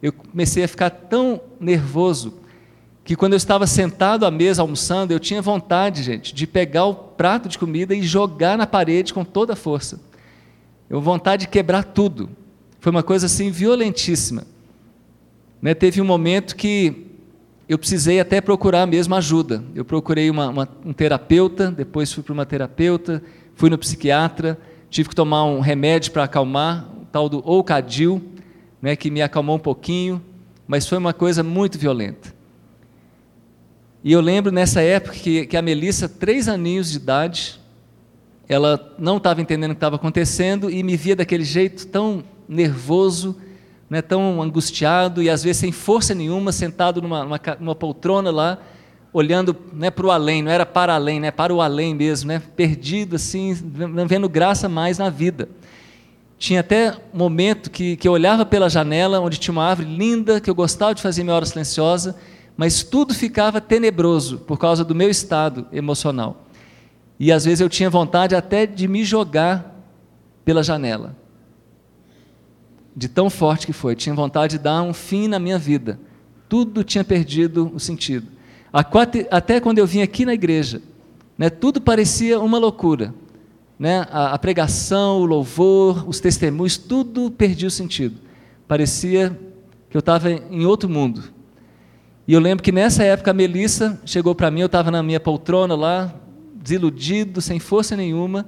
eu 0.02 0.12
comecei 0.12 0.62
a 0.64 0.68
ficar 0.68 0.90
tão 0.90 1.40
nervoso, 1.58 2.34
que 3.04 3.16
quando 3.16 3.34
eu 3.34 3.37
estava 3.37 3.66
sentado 3.66 4.25
à 4.25 4.30
mesa 4.30 4.62
almoçando, 4.62 5.12
eu 5.12 5.20
tinha 5.20 5.40
vontade, 5.42 6.02
gente, 6.02 6.34
de 6.34 6.46
pegar 6.46 6.87
o 6.87 6.94
prato 6.94 7.49
de 7.49 7.58
comida 7.58 7.94
e 7.94 8.02
jogar 8.02 8.56
na 8.56 8.66
parede 8.66 9.12
com 9.12 9.25
toda 9.25 9.52
a 9.52 9.56
força. 9.56 10.00
Eu 10.88 11.00
vontade 11.00 11.42
de 11.42 11.49
quebrar 11.49 11.84
tudo. 11.84 12.30
Foi 12.80 12.90
uma 12.90 13.02
coisa 13.02 13.26
assim 13.26 13.50
violentíssima. 13.50 14.44
Né, 15.61 15.75
teve 15.75 16.00
um 16.00 16.04
momento 16.04 16.56
que 16.56 17.06
eu 17.68 17.78
precisei 17.78 18.20
até 18.20 18.40
procurar 18.40 18.87
mesmo 18.87 19.14
ajuda. 19.14 19.64
Eu 19.75 19.84
procurei 19.84 20.30
uma, 20.30 20.49
uma, 20.49 20.68
um 20.84 20.92
terapeuta, 20.92 21.70
depois 21.70 22.12
fui 22.12 22.23
para 22.23 22.32
uma 22.32 22.44
terapeuta, 22.44 23.23
fui 23.54 23.70
no 23.70 23.78
psiquiatra, 23.78 24.58
tive 24.94 25.08
que 25.08 25.14
tomar 25.16 25.42
um 25.42 25.58
remédio 25.58 26.12
para 26.12 26.22
acalmar, 26.22 26.86
o 27.02 27.04
tal 27.06 27.28
do 27.28 27.38
Ocadil, 27.38 28.22
né, 28.80 28.94
que 28.94 29.10
me 29.10 29.22
acalmou 29.22 29.56
um 29.56 29.58
pouquinho, 29.58 30.22
mas 30.68 30.86
foi 30.86 30.96
uma 30.98 31.12
coisa 31.12 31.42
muito 31.42 31.76
violenta. 31.76 32.32
E 34.04 34.12
eu 34.12 34.20
lembro 34.20 34.52
nessa 34.52 34.80
época 34.82 35.16
que, 35.16 35.46
que 35.46 35.56
a 35.56 35.62
Melissa, 35.62 36.08
três 36.08 36.46
aninhos 36.46 36.92
de 36.92 36.98
idade, 36.98 37.60
ela 38.48 38.94
não 38.96 39.16
estava 39.16 39.42
entendendo 39.42 39.72
o 39.72 39.74
que 39.74 39.78
estava 39.78 39.96
acontecendo 39.96 40.70
e 40.70 40.80
me 40.84 40.96
via 40.96 41.16
daquele 41.16 41.42
jeito 41.42 41.88
tão 41.88 42.22
nervoso, 42.48 43.36
né, 43.90 44.00
tão 44.00 44.40
angustiado 44.40 45.20
e 45.20 45.28
às 45.28 45.42
vezes 45.42 45.56
sem 45.56 45.72
força 45.72 46.14
nenhuma, 46.14 46.52
sentado 46.52 47.02
numa, 47.02 47.24
numa, 47.24 47.40
numa 47.58 47.74
poltrona 47.74 48.30
lá, 48.30 48.60
olhando 49.14 49.56
né, 49.73 49.92
para 49.92 50.06
o 50.06 50.11
além, 50.11 50.42
não 50.42 50.50
era 50.50 50.66
para 50.66 50.92
além, 50.92 51.21
né, 51.21 51.30
para 51.30 51.54
o 51.54 51.62
além 51.62 51.94
mesmo, 51.94 52.26
né, 52.26 52.42
perdido 52.56 53.14
assim, 53.14 53.56
não 53.73 54.09
vendo 54.09 54.28
graça 54.28 54.68
mais 54.68 54.99
na 54.99 55.09
vida. 55.09 55.49
Tinha 56.37 56.59
até 56.59 56.92
momento 57.12 57.71
que, 57.71 57.97
que 57.97 58.09
eu 58.09 58.12
olhava 58.12 58.44
pela 58.44 58.68
janela, 58.68 59.21
onde 59.21 59.38
tinha 59.38 59.52
uma 59.52 59.64
árvore 59.64 59.88
linda, 59.88 60.40
que 60.40 60.50
eu 60.50 60.54
gostava 60.54 60.97
de 60.97 61.00
fazer 61.00 61.23
minha 61.23 61.37
hora 61.37 61.47
silenciosa, 61.47 62.16
mas 62.56 62.83
tudo 62.83 63.14
ficava 63.14 63.61
tenebroso 63.61 64.38
por 64.38 64.59
causa 64.59 64.85
do 64.85 64.97
meu 64.97 65.09
estado 65.09 65.68
emocional. 65.73 66.49
E 67.18 67.30
às 67.30 67.44
vezes 67.44 67.61
eu 67.61 67.68
tinha 67.68 67.88
vontade 67.88 68.35
até 68.35 68.66
de 68.66 68.88
me 68.88 69.04
jogar 69.04 69.80
pela 70.44 70.62
janela. 70.62 71.16
De 72.97 73.09
tão 73.09 73.30
forte 73.30 73.64
que 73.64 73.73
foi, 73.73 73.94
tinha 73.94 74.14
vontade 74.14 74.59
de 74.59 74.64
dar 74.64 74.83
um 74.83 74.92
fim 74.92 75.28
na 75.28 75.38
minha 75.38 75.59
vida. 75.59 76.00
Tudo 76.49 76.83
tinha 76.83 77.04
perdido 77.04 77.71
o 77.73 77.78
sentido. 77.78 78.35
Até 79.31 79.61
quando 79.61 79.78
eu 79.78 79.87
vim 79.87 80.02
aqui 80.02 80.25
na 80.25 80.35
igreja, 80.35 80.83
né, 81.38 81.49
tudo 81.49 81.81
parecia 81.81 82.40
uma 82.40 82.59
loucura. 82.59 83.14
Né? 83.78 84.04
A, 84.11 84.35
a 84.35 84.38
pregação, 84.38 85.21
o 85.21 85.25
louvor, 85.25 86.09
os 86.09 86.19
testemunhos, 86.19 86.76
tudo 86.76 87.31
perdia 87.31 87.69
o 87.69 87.71
sentido. 87.71 88.16
Parecia 88.66 89.38
que 89.88 89.97
eu 89.97 90.00
estava 90.00 90.28
em 90.28 90.66
outro 90.66 90.88
mundo. 90.88 91.23
E 92.26 92.33
eu 92.33 92.40
lembro 92.40 92.64
que 92.64 92.73
nessa 92.73 93.04
época 93.04 93.31
a 93.31 93.35
Melissa 93.35 94.00
chegou 94.04 94.35
para 94.35 94.50
mim, 94.50 94.61
eu 94.61 94.66
estava 94.66 94.90
na 94.90 95.04
minha 95.04 95.21
poltrona 95.21 95.76
lá, 95.76 96.12
desiludido, 96.54 97.40
sem 97.40 97.61
força 97.61 97.97
nenhuma, 97.97 98.45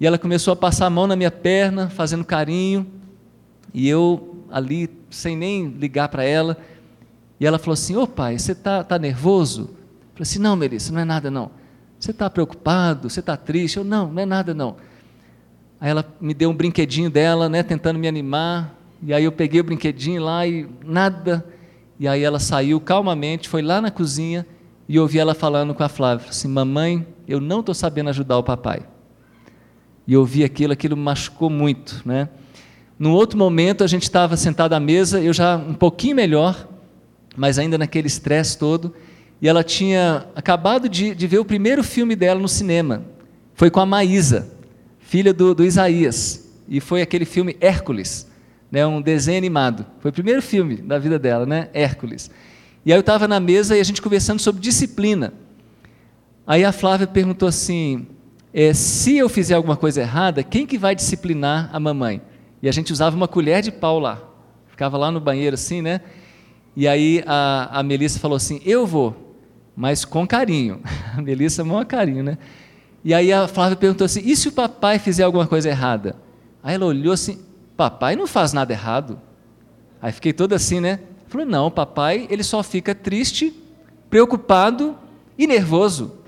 e 0.00 0.06
ela 0.06 0.16
começou 0.16 0.52
a 0.52 0.56
passar 0.56 0.86
a 0.86 0.90
mão 0.90 1.06
na 1.06 1.16
minha 1.16 1.30
perna, 1.30 1.90
fazendo 1.90 2.24
carinho, 2.24 2.86
e 3.74 3.86
eu 3.86 4.44
ali, 4.50 4.88
sem 5.10 5.36
nem 5.36 5.68
ligar 5.68 6.08
para 6.08 6.24
ela, 6.24 6.56
e 7.42 7.46
ela 7.46 7.58
falou 7.58 7.72
assim: 7.72 7.96
Ô 7.96 8.06
pai, 8.06 8.38
você 8.38 8.52
está 8.52 8.84
tá 8.84 8.96
nervoso? 8.96 9.62
Eu 9.62 9.68
falei 10.14 10.20
assim: 10.20 10.38
Não, 10.38 10.54
Melissa, 10.54 10.92
não 10.92 11.00
é 11.00 11.04
nada 11.04 11.28
não. 11.28 11.50
Você 11.98 12.12
está 12.12 12.30
preocupado? 12.30 13.10
Você 13.10 13.18
está 13.18 13.36
triste? 13.36 13.78
Eu, 13.78 13.84
não, 13.84 14.12
não 14.12 14.22
é 14.22 14.24
nada 14.24 14.54
não. 14.54 14.76
Aí 15.80 15.90
ela 15.90 16.06
me 16.20 16.34
deu 16.34 16.50
um 16.50 16.54
brinquedinho 16.54 17.10
dela, 17.10 17.48
né, 17.48 17.64
tentando 17.64 17.98
me 17.98 18.06
animar, 18.06 18.78
e 19.02 19.12
aí 19.12 19.24
eu 19.24 19.32
peguei 19.32 19.60
o 19.60 19.64
brinquedinho 19.64 20.22
lá 20.22 20.46
e 20.46 20.68
nada. 20.84 21.44
E 21.98 22.06
aí 22.06 22.22
ela 22.22 22.38
saiu 22.38 22.80
calmamente, 22.80 23.48
foi 23.48 23.60
lá 23.60 23.80
na 23.80 23.90
cozinha 23.90 24.46
e 24.88 25.00
ouvi 25.00 25.18
ela 25.18 25.34
falando 25.34 25.74
com 25.74 25.82
a 25.82 25.88
Flávia, 25.88 26.28
assim, 26.28 26.46
mamãe, 26.46 27.04
eu 27.26 27.40
não 27.40 27.58
estou 27.58 27.74
sabendo 27.74 28.10
ajudar 28.10 28.38
o 28.38 28.44
papai. 28.44 28.84
E 30.06 30.16
ouvi 30.16 30.44
aquilo, 30.44 30.72
aquilo 30.72 30.96
me 30.96 31.02
machucou 31.02 31.50
muito, 31.50 32.02
né? 32.04 32.28
Num 32.96 33.10
outro 33.10 33.36
momento, 33.36 33.82
a 33.82 33.88
gente 33.88 34.04
estava 34.04 34.36
sentado 34.36 34.74
à 34.74 34.78
mesa, 34.78 35.20
eu 35.20 35.32
já 35.32 35.56
um 35.56 35.74
pouquinho 35.74 36.14
melhor, 36.14 36.68
mas 37.36 37.58
ainda 37.58 37.78
naquele 37.78 38.06
estresse 38.06 38.58
todo, 38.58 38.94
e 39.40 39.48
ela 39.48 39.64
tinha 39.64 40.26
acabado 40.36 40.88
de, 40.88 41.14
de, 41.14 41.26
ver 41.26 41.38
o 41.38 41.44
primeiro 41.44 41.82
filme 41.82 42.14
dela 42.14 42.40
no 42.40 42.48
cinema. 42.48 43.04
Foi 43.54 43.70
com 43.70 43.80
a 43.80 43.86
Maísa, 43.86 44.52
filha 45.00 45.32
do, 45.32 45.54
do 45.54 45.64
Isaías, 45.64 46.48
e 46.68 46.80
foi 46.80 47.02
aquele 47.02 47.24
filme 47.24 47.56
Hércules, 47.60 48.28
né, 48.70 48.86
um 48.86 49.02
desenho 49.02 49.38
animado. 49.38 49.84
Foi 49.98 50.10
o 50.10 50.14
primeiro 50.14 50.40
filme 50.40 50.76
da 50.76 50.98
vida 50.98 51.18
dela, 51.18 51.44
né, 51.44 51.68
Hércules. 51.74 52.30
E 52.84 52.92
aí 52.92 52.96
eu 52.96 53.00
estava 53.00 53.28
na 53.28 53.38
mesa 53.38 53.76
e 53.76 53.80
a 53.80 53.84
gente 53.84 54.00
conversando 54.00 54.40
sobre 54.40 54.60
disciplina. 54.60 55.32
Aí 56.46 56.64
a 56.64 56.72
Flávia 56.72 57.06
perguntou 57.06 57.48
assim: 57.48 58.06
é, 58.52 58.74
se 58.74 59.16
eu 59.16 59.28
fizer 59.28 59.54
alguma 59.54 59.76
coisa 59.76 60.00
errada, 60.00 60.42
quem 60.42 60.66
que 60.66 60.78
vai 60.78 60.94
disciplinar 60.94 61.70
a 61.72 61.80
mamãe? 61.80 62.20
E 62.62 62.68
a 62.68 62.72
gente 62.72 62.92
usava 62.92 63.16
uma 63.16 63.28
colher 63.28 63.62
de 63.62 63.72
pau 63.72 63.98
lá. 63.98 64.20
Ficava 64.68 64.96
lá 64.96 65.10
no 65.10 65.20
banheiro 65.20 65.54
assim, 65.54 65.82
né? 65.82 66.00
E 66.74 66.88
aí 66.88 67.22
a, 67.26 67.80
a 67.80 67.82
Melissa 67.82 68.18
falou 68.18 68.36
assim: 68.36 68.60
eu 68.64 68.86
vou, 68.86 69.36
mas 69.76 70.04
com 70.04 70.26
carinho. 70.26 70.80
A 71.16 71.20
Melissa, 71.20 71.62
maior 71.62 71.84
carinho, 71.84 72.22
né? 72.22 72.38
E 73.04 73.12
aí 73.12 73.32
a 73.32 73.46
Flávia 73.46 73.76
perguntou 73.76 74.04
assim: 74.04 74.22
e 74.24 74.34
se 74.34 74.48
o 74.48 74.52
papai 74.52 74.98
fizer 74.98 75.24
alguma 75.24 75.46
coisa 75.46 75.68
errada? 75.68 76.16
Aí 76.62 76.74
ela 76.74 76.86
olhou 76.86 77.12
assim: 77.12 77.40
papai 77.76 78.16
não 78.16 78.26
faz 78.26 78.52
nada 78.52 78.72
errado. 78.72 79.20
Aí 80.00 80.10
fiquei 80.10 80.32
toda 80.32 80.56
assim, 80.56 80.80
né? 80.80 81.00
Falei, 81.28 81.46
não, 81.46 81.70
papai, 81.70 82.26
ele 82.28 82.42
só 82.42 82.62
fica 82.62 82.94
triste, 82.94 83.54
preocupado 84.10 84.96
e 85.38 85.46
nervoso. 85.46 86.18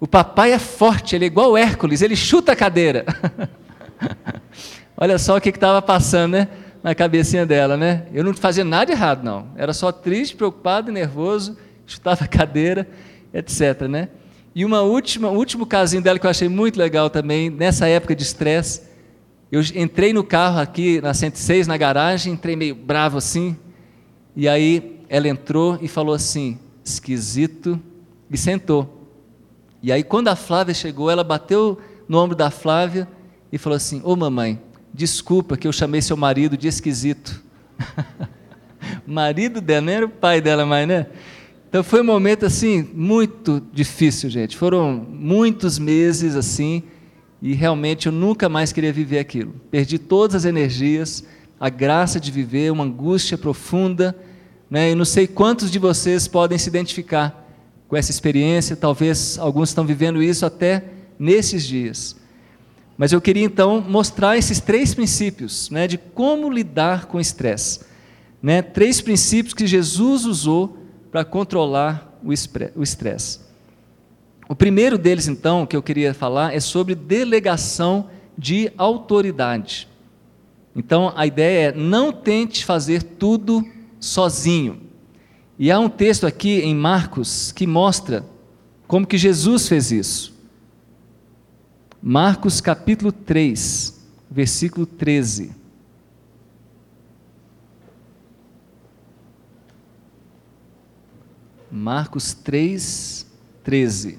O 0.00 0.06
papai 0.08 0.52
é 0.52 0.58
forte, 0.58 1.14
ele 1.14 1.24
é 1.24 1.28
igual 1.28 1.56
Hércules, 1.56 2.02
ele 2.02 2.16
chuta 2.16 2.52
a 2.52 2.56
cadeira. 2.56 3.04
Olha 4.96 5.18
só 5.18 5.36
o 5.36 5.40
que 5.40 5.50
estava 5.50 5.80
passando, 5.80 6.32
né? 6.32 6.48
Na 6.82 6.94
cabecinha 6.94 7.46
dela, 7.46 7.76
né? 7.76 8.06
Eu 8.12 8.24
não 8.24 8.34
fazia 8.34 8.64
nada 8.64 8.90
errado, 8.90 9.22
não. 9.22 9.46
Era 9.56 9.72
só 9.72 9.92
triste, 9.92 10.34
preocupado 10.34 10.90
nervoso, 10.90 11.56
chutava 11.86 12.24
a 12.24 12.28
cadeira, 12.28 12.88
etc, 13.32 13.82
né? 13.82 14.08
E 14.54 14.64
uma 14.64 14.82
última, 14.82 15.30
último 15.30 15.64
casinho 15.64 16.02
dela 16.02 16.18
que 16.18 16.26
eu 16.26 16.30
achei 16.30 16.48
muito 16.48 16.76
legal 16.78 17.08
também, 17.08 17.48
nessa 17.48 17.86
época 17.86 18.14
de 18.14 18.22
estresse, 18.22 18.82
eu 19.50 19.60
entrei 19.74 20.12
no 20.12 20.24
carro 20.24 20.58
aqui 20.58 21.00
na 21.00 21.14
106, 21.14 21.66
na 21.66 21.76
garagem, 21.76 22.32
entrei 22.32 22.56
meio 22.56 22.74
bravo 22.74 23.18
assim, 23.18 23.56
e 24.34 24.48
aí 24.48 25.00
ela 25.08 25.28
entrou 25.28 25.78
e 25.80 25.88
falou 25.88 26.14
assim: 26.14 26.58
esquisito, 26.84 27.78
e 28.30 28.36
sentou. 28.36 29.06
E 29.82 29.92
aí, 29.92 30.02
quando 30.02 30.28
a 30.28 30.36
Flávia 30.36 30.74
chegou, 30.74 31.10
ela 31.10 31.22
bateu 31.22 31.78
no 32.08 32.18
ombro 32.18 32.34
da 32.36 32.50
Flávia 32.50 33.06
e 33.52 33.58
falou 33.58 33.76
assim: 33.76 34.00
Ô 34.04 34.16
mamãe, 34.16 34.58
desculpa 34.92 35.56
que 35.56 35.66
eu 35.66 35.72
chamei 35.72 36.02
seu 36.02 36.16
marido 36.16 36.56
de 36.56 36.68
esquisito. 36.68 37.42
marido 39.06 39.60
dela, 39.60 39.80
não 39.80 39.92
era 39.92 40.06
o 40.06 40.08
pai 40.08 40.40
dela 40.40 40.66
mais, 40.66 40.86
né? 40.86 41.06
Então 41.68 41.82
foi 41.82 42.02
um 42.02 42.04
momento 42.04 42.44
assim 42.44 42.88
muito 42.92 43.62
difícil, 43.72 44.28
gente. 44.28 44.56
Foram 44.56 45.06
muitos 45.08 45.78
meses 45.78 46.36
assim 46.36 46.82
e 47.40 47.54
realmente 47.54 48.06
eu 48.06 48.12
nunca 48.12 48.48
mais 48.48 48.72
queria 48.72 48.92
viver 48.92 49.18
aquilo. 49.18 49.54
Perdi 49.70 49.98
todas 49.98 50.36
as 50.36 50.44
energias, 50.44 51.24
a 51.58 51.70
graça 51.70 52.20
de 52.20 52.30
viver, 52.30 52.70
uma 52.70 52.84
angústia 52.84 53.38
profunda, 53.38 54.16
né? 54.70 54.90
E 54.90 54.94
não 54.94 55.04
sei 55.04 55.26
quantos 55.26 55.70
de 55.70 55.78
vocês 55.78 56.28
podem 56.28 56.58
se 56.58 56.68
identificar 56.68 57.42
com 57.88 57.96
essa 57.96 58.10
experiência, 58.10 58.76
talvez 58.76 59.38
alguns 59.38 59.68
estão 59.68 59.84
vivendo 59.84 60.22
isso 60.22 60.46
até 60.46 60.84
nesses 61.18 61.66
dias. 61.66 62.16
Mas 62.96 63.12
eu 63.12 63.20
queria 63.20 63.44
então 63.44 63.80
mostrar 63.80 64.36
esses 64.36 64.60
três 64.60 64.94
princípios 64.94 65.70
né, 65.70 65.86
de 65.86 65.96
como 65.98 66.50
lidar 66.50 67.06
com 67.06 67.18
estresse. 67.18 67.80
Né, 68.42 68.60
três 68.60 69.00
princípios 69.00 69.54
que 69.54 69.66
Jesus 69.66 70.24
usou 70.24 70.78
para 71.10 71.24
controlar 71.24 72.18
o 72.24 72.32
estresse. 72.82 73.40
O 74.48 74.54
primeiro 74.54 74.98
deles, 74.98 75.28
então, 75.28 75.64
que 75.66 75.76
eu 75.76 75.82
queria 75.82 76.12
falar 76.12 76.54
é 76.54 76.60
sobre 76.60 76.94
delegação 76.94 78.08
de 78.36 78.72
autoridade. 78.76 79.88
Então 80.74 81.12
a 81.14 81.26
ideia 81.26 81.68
é 81.68 81.72
não 81.72 82.12
tente 82.12 82.64
fazer 82.64 83.02
tudo 83.02 83.66
sozinho. 84.00 84.80
E 85.58 85.70
há 85.70 85.78
um 85.78 85.88
texto 85.88 86.26
aqui 86.26 86.60
em 86.60 86.74
Marcos 86.74 87.52
que 87.52 87.66
mostra 87.66 88.24
como 88.86 89.06
que 89.06 89.18
Jesus 89.18 89.68
fez 89.68 89.92
isso. 89.92 90.31
Marcos 92.04 92.60
capítulo 92.60 93.12
3, 93.12 93.96
versículo 94.28 94.84
13. 94.84 95.52
Marcos 101.70 102.34
3, 102.34 103.24
13. 103.62 104.18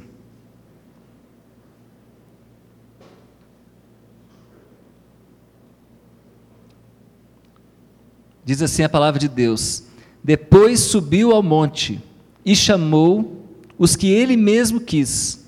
Diz 8.45 8.61
assim 8.61 8.83
a 8.83 8.89
palavra 8.89 9.19
de 9.19 9.27
Deus: 9.27 9.83
Depois 10.23 10.79
subiu 10.79 11.33
ao 11.33 11.43
monte 11.43 12.01
e 12.45 12.55
chamou 12.55 13.45
os 13.77 13.97
que 13.97 14.07
ele 14.07 14.37
mesmo 14.37 14.79
quis, 14.79 15.45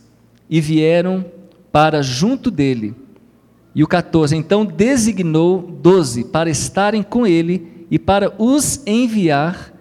e 0.49 0.59
vieram 0.59 1.33
para 1.75 2.01
junto 2.01 2.49
dele. 2.49 2.95
E 3.75 3.83
o 3.83 3.87
14: 3.87 4.33
Então 4.33 4.65
designou 4.65 5.61
doze 5.61 6.23
para 6.23 6.49
estarem 6.49 7.03
com 7.03 7.27
ele 7.27 7.85
e 7.91 7.99
para 7.99 8.33
os 8.41 8.81
enviar 8.87 9.73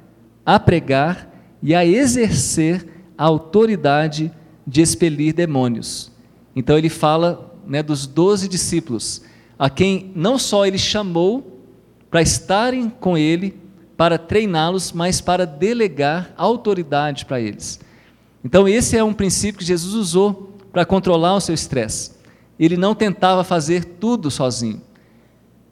a 0.45 0.59
pregar 0.59 1.57
e 1.63 1.73
a 1.73 1.87
exercer 1.87 2.85
a 3.17 3.23
autoridade 3.23 4.33
de 4.67 4.83
expelir 4.83 5.33
demônios. 5.33 6.11
Então 6.57 6.77
ele 6.77 6.89
fala 6.89 7.55
né, 7.65 7.81
dos 7.81 8.09
doze 8.09 8.49
discípulos, 8.49 9.23
a 9.57 9.71
quem 9.71 10.11
não 10.17 10.37
só 10.37 10.67
ele 10.67 10.79
chamou 10.79 11.63
para 12.11 12.21
estarem 12.21 12.91
com 12.91 13.17
ele, 13.17 13.55
para 13.97 14.19
treiná-los, 14.19 14.91
mas 14.91 15.21
para 15.21 15.47
delegar 15.47 16.35
autoridade 16.37 17.25
para 17.25 17.41
eles. 17.41 17.79
Então, 18.45 18.69
esse 18.69 18.97
é 18.97 19.03
um 19.03 19.15
princípio 19.15 19.61
que 19.61 19.65
Jesus 19.65 19.95
usou 19.95 20.54
para 20.75 20.85
controlar 20.85 21.37
o 21.37 21.41
seu 21.41 21.55
estresse. 21.55 22.11
Ele 22.59 22.77
não 22.77 22.97
tentava 22.97 23.45
fazer 23.45 23.85
tudo 23.85 24.29
sozinho. 24.29 24.83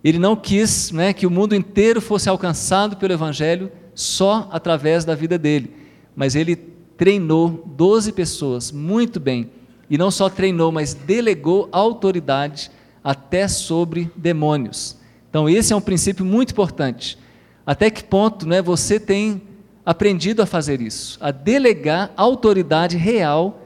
Ele 0.05 0.17
não 0.17 0.37
quis 0.37 0.93
né, 0.93 1.13
que 1.13 1.27
o 1.27 1.31
mundo 1.31 1.57
inteiro 1.57 2.01
fosse 2.01 2.29
alcançado 2.29 2.97
pelo 2.97 3.13
Evangelho 3.13 3.71
só 3.97 4.49
através 4.53 5.05
da 5.05 5.17
vida 5.17 5.37
dele, 5.37 5.75
mas 6.15 6.37
ele 6.37 6.55
treinou 6.97 7.65
12 7.67 8.13
pessoas 8.13 8.71
muito 8.71 9.19
bem, 9.19 9.51
e 9.91 9.99
não 9.99 10.11
só 10.11 10.31
treinou, 10.31 10.71
mas 10.71 10.95
delegou 10.95 11.69
autoridade 11.73 12.71
até 13.03 13.49
sobre 13.49 14.11
demônios. 14.17 14.97
Então, 15.29 15.49
esse 15.49 15.73
é 15.73 15.77
um 15.77 15.81
princípio 15.81 16.25
muito 16.25 16.53
importante. 16.53 17.19
Até 17.67 17.91
que 17.91 18.05
ponto 18.05 18.47
né, 18.47 18.63
você 18.63 18.99
tem 18.99 19.43
aprendido 19.85 20.43
a 20.43 20.47
fazer 20.47 20.81
isso, 20.81 21.19
a 21.21 21.31
delegar 21.33 22.13
autoridade 22.17 22.97
real 22.97 23.62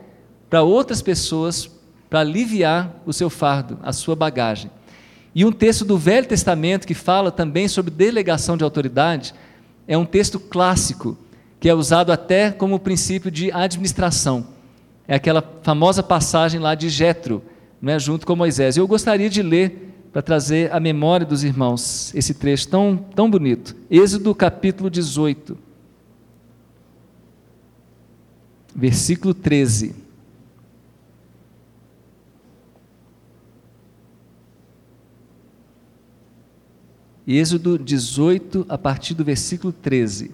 para 0.49 0.63
outras 0.63 1.03
pessoas 1.03 1.71
para 2.09 2.21
aliviar 2.21 3.03
o 3.05 3.13
seu 3.13 3.29
fardo, 3.29 3.79
a 3.83 3.93
sua 3.93 4.15
bagagem. 4.15 4.71
E 5.35 5.45
um 5.45 5.53
texto 5.53 5.85
do 5.85 5.99
Velho 5.99 6.27
Testamento 6.27 6.87
que 6.87 6.95
fala 6.95 7.31
também 7.31 7.69
sobre 7.69 7.91
delegação 7.91 8.57
de 8.57 8.65
autoridade 8.65 9.35
é 9.87 9.97
um 9.99 10.07
texto 10.07 10.41
clássico, 10.41 11.17
que 11.61 11.69
é 11.69 11.75
usado 11.75 12.11
até 12.11 12.51
como 12.51 12.79
princípio 12.79 13.31
de 13.31 13.53
administração. 13.53 14.47
É 15.07 15.17
aquela 15.17 15.43
famosa 15.63 16.03
passagem 16.03 16.59
lá 16.59 16.75
de 16.75 16.89
Jetro, 16.89 17.43
né, 17.81 17.99
junto 17.99 18.27
com 18.27 18.35
Moisés. 18.35 18.77
Eu 18.77 18.87
gostaria 18.87 19.29
de 19.29 19.43
ler 19.43 19.95
para 20.13 20.23
trazer 20.23 20.73
à 20.73 20.81
memória 20.81 21.27
dos 21.27 21.45
irmãos 21.45 22.15
esse 22.15 22.33
trecho 22.33 22.69
tão, 22.69 22.97
tão 23.15 23.31
bonito. 23.31 23.77
Êxodo 23.91 24.35
capítulo 24.35 24.89
18, 24.89 25.59
versículo 28.75 29.35
13. 29.35 30.06
Êxodo 37.27 37.77
18, 37.77 38.67
a 38.69 38.79
partir 38.79 39.15
do 39.15 39.25
versículo 39.25 39.73
13. 39.73 40.31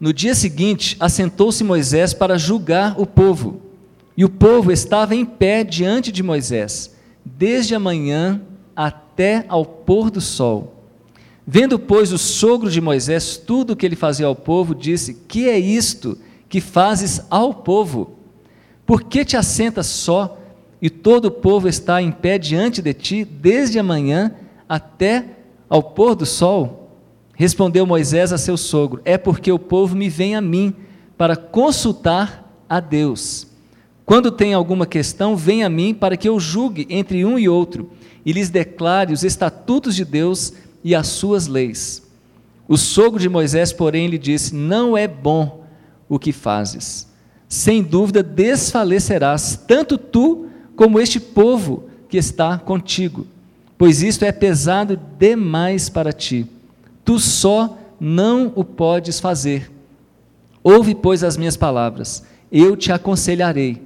No 0.00 0.12
dia 0.12 0.34
seguinte, 0.34 0.96
assentou-se 0.98 1.62
Moisés 1.62 2.14
para 2.14 2.38
julgar 2.38 2.98
o 2.98 3.06
povo. 3.06 3.60
E 4.16 4.24
o 4.24 4.28
povo 4.28 4.72
estava 4.72 5.14
em 5.14 5.24
pé 5.24 5.62
diante 5.62 6.10
de 6.10 6.22
Moisés, 6.22 6.94
desde 7.24 7.74
a 7.74 7.78
manhã 7.78 8.40
até 8.74 9.44
ao 9.48 9.64
pôr 9.64 10.10
do 10.10 10.20
sol. 10.20 10.86
Vendo, 11.46 11.78
pois, 11.78 12.12
o 12.12 12.18
sogro 12.18 12.70
de 12.70 12.80
Moisés 12.80 13.36
tudo 13.36 13.72
o 13.72 13.76
que 13.76 13.84
ele 13.84 13.96
fazia 13.96 14.26
ao 14.26 14.34
povo, 14.34 14.74
disse: 14.74 15.14
Que 15.14 15.48
é 15.48 15.58
isto 15.58 16.18
que 16.48 16.60
fazes 16.60 17.22
ao 17.30 17.52
povo? 17.54 18.18
Por 18.86 19.02
que 19.02 19.24
te 19.24 19.36
assentas 19.36 19.86
só? 19.86 20.41
E 20.82 20.90
todo 20.90 21.26
o 21.26 21.30
povo 21.30 21.68
está 21.68 22.02
em 22.02 22.10
pé 22.10 22.36
diante 22.36 22.82
de 22.82 22.92
ti, 22.92 23.24
desde 23.24 23.78
a 23.78 23.84
manhã 23.84 24.34
até 24.68 25.24
ao 25.68 25.80
pôr 25.80 26.16
do 26.16 26.26
sol? 26.26 26.90
Respondeu 27.34 27.86
Moisés 27.86 28.32
a 28.32 28.38
seu 28.38 28.56
sogro: 28.56 29.00
É 29.04 29.16
porque 29.16 29.52
o 29.52 29.60
povo 29.60 29.94
me 29.94 30.08
vem 30.08 30.34
a 30.34 30.40
mim 30.40 30.74
para 31.16 31.36
consultar 31.36 32.52
a 32.68 32.80
Deus. 32.80 33.46
Quando 34.04 34.32
tem 34.32 34.52
alguma 34.52 34.84
questão, 34.84 35.36
vem 35.36 35.62
a 35.62 35.68
mim 35.68 35.94
para 35.94 36.16
que 36.16 36.28
eu 36.28 36.40
julgue 36.40 36.84
entre 36.90 37.24
um 37.24 37.38
e 37.38 37.48
outro 37.48 37.92
e 38.26 38.32
lhes 38.32 38.50
declare 38.50 39.12
os 39.12 39.22
estatutos 39.22 39.94
de 39.94 40.04
Deus 40.04 40.52
e 40.82 40.96
as 40.96 41.06
suas 41.06 41.46
leis. 41.46 42.02
O 42.66 42.76
sogro 42.76 43.20
de 43.20 43.28
Moisés, 43.28 43.72
porém, 43.72 44.08
lhe 44.08 44.18
disse: 44.18 44.52
Não 44.52 44.96
é 44.96 45.06
bom 45.06 45.64
o 46.08 46.18
que 46.18 46.32
fazes. 46.32 47.08
Sem 47.48 47.82
dúvida 47.82 48.20
desfalecerás, 48.22 49.62
tanto 49.68 49.96
tu 49.96 50.48
como 50.82 50.98
este 50.98 51.20
povo 51.20 51.84
que 52.08 52.16
está 52.16 52.58
contigo, 52.58 53.24
pois 53.78 54.02
isto 54.02 54.24
é 54.24 54.32
pesado 54.32 54.98
demais 55.16 55.88
para 55.88 56.12
ti. 56.12 56.44
Tu 57.04 57.20
só 57.20 57.78
não 58.00 58.52
o 58.56 58.64
podes 58.64 59.20
fazer. 59.20 59.70
Ouve, 60.60 60.92
pois, 60.92 61.22
as 61.22 61.36
minhas 61.36 61.56
palavras, 61.56 62.24
eu 62.50 62.76
te 62.76 62.90
aconselharei, 62.90 63.80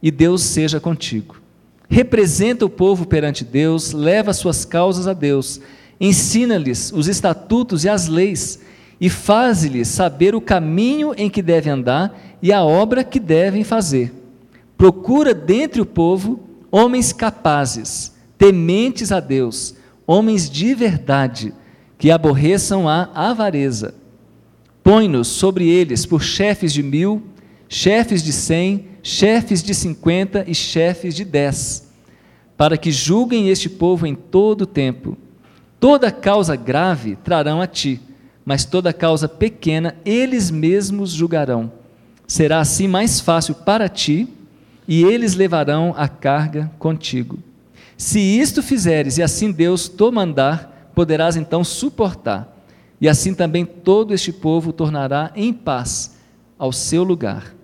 e 0.00 0.12
Deus 0.12 0.42
seja 0.42 0.78
contigo. 0.78 1.42
Representa 1.88 2.64
o 2.64 2.70
povo 2.70 3.04
perante 3.04 3.42
Deus, 3.42 3.90
leva 3.90 4.32
suas 4.32 4.64
causas 4.64 5.08
a 5.08 5.12
Deus, 5.12 5.60
ensina-lhes 6.00 6.92
os 6.92 7.08
estatutos 7.08 7.82
e 7.82 7.88
as 7.88 8.06
leis, 8.06 8.60
e 9.00 9.10
faze-lhes 9.10 9.88
saber 9.88 10.36
o 10.36 10.40
caminho 10.40 11.14
em 11.16 11.28
que 11.28 11.42
devem 11.42 11.72
andar 11.72 12.16
e 12.40 12.52
a 12.52 12.62
obra 12.62 13.02
que 13.02 13.18
devem 13.18 13.64
fazer 13.64 14.21
Procura 14.82 15.32
dentre 15.32 15.80
o 15.80 15.86
povo 15.86 16.40
homens 16.68 17.12
capazes, 17.12 18.12
tementes 18.36 19.12
a 19.12 19.20
Deus, 19.20 19.76
homens 20.04 20.50
de 20.50 20.74
verdade, 20.74 21.54
que 21.96 22.10
aborreçam 22.10 22.88
a 22.88 23.08
avareza. 23.14 23.94
Põe-nos 24.82 25.28
sobre 25.28 25.68
eles 25.68 26.04
por 26.04 26.20
chefes 26.20 26.72
de 26.72 26.82
mil, 26.82 27.22
chefes 27.68 28.24
de 28.24 28.32
cem, 28.32 28.86
chefes 29.04 29.62
de 29.62 29.72
cinquenta 29.72 30.44
e 30.48 30.52
chefes 30.52 31.14
de 31.14 31.24
dez, 31.24 31.88
para 32.56 32.76
que 32.76 32.90
julguem 32.90 33.50
este 33.50 33.68
povo 33.68 34.04
em 34.04 34.16
todo 34.16 34.62
o 34.62 34.66
tempo. 34.66 35.16
Toda 35.78 36.10
causa 36.10 36.56
grave 36.56 37.14
trarão 37.22 37.60
a 37.60 37.68
ti, 37.68 38.00
mas 38.44 38.64
toda 38.64 38.92
causa 38.92 39.28
pequena 39.28 39.94
eles 40.04 40.50
mesmos 40.50 41.12
julgarão. 41.12 41.70
Será 42.26 42.58
assim 42.58 42.88
mais 42.88 43.20
fácil 43.20 43.54
para 43.54 43.88
ti 43.88 44.28
e 44.86 45.04
eles 45.04 45.34
levarão 45.34 45.94
a 45.96 46.08
carga 46.08 46.70
contigo. 46.78 47.38
Se 47.96 48.18
isto 48.18 48.62
fizeres, 48.62 49.18
e 49.18 49.22
assim 49.22 49.52
Deus 49.52 49.88
te 49.88 50.10
mandar, 50.10 50.90
poderás 50.94 51.36
então 51.36 51.62
suportar, 51.62 52.64
e 53.00 53.08
assim 53.08 53.34
também 53.34 53.64
todo 53.64 54.12
este 54.12 54.32
povo 54.32 54.72
tornará 54.72 55.32
em 55.34 55.52
paz 55.52 56.16
ao 56.58 56.72
seu 56.72 57.02
lugar. 57.02 57.54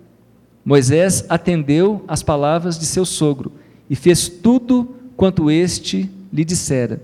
Moisés 0.63 1.25
atendeu 1.29 2.03
às 2.07 2.21
palavras 2.21 2.77
de 2.77 2.85
seu 2.85 3.05
sogro 3.05 3.53
e 3.89 3.95
fez 3.95 4.27
tudo 4.27 4.95
quanto 5.15 5.49
este 5.49 6.09
lhe 6.31 6.45
dissera. 6.45 7.01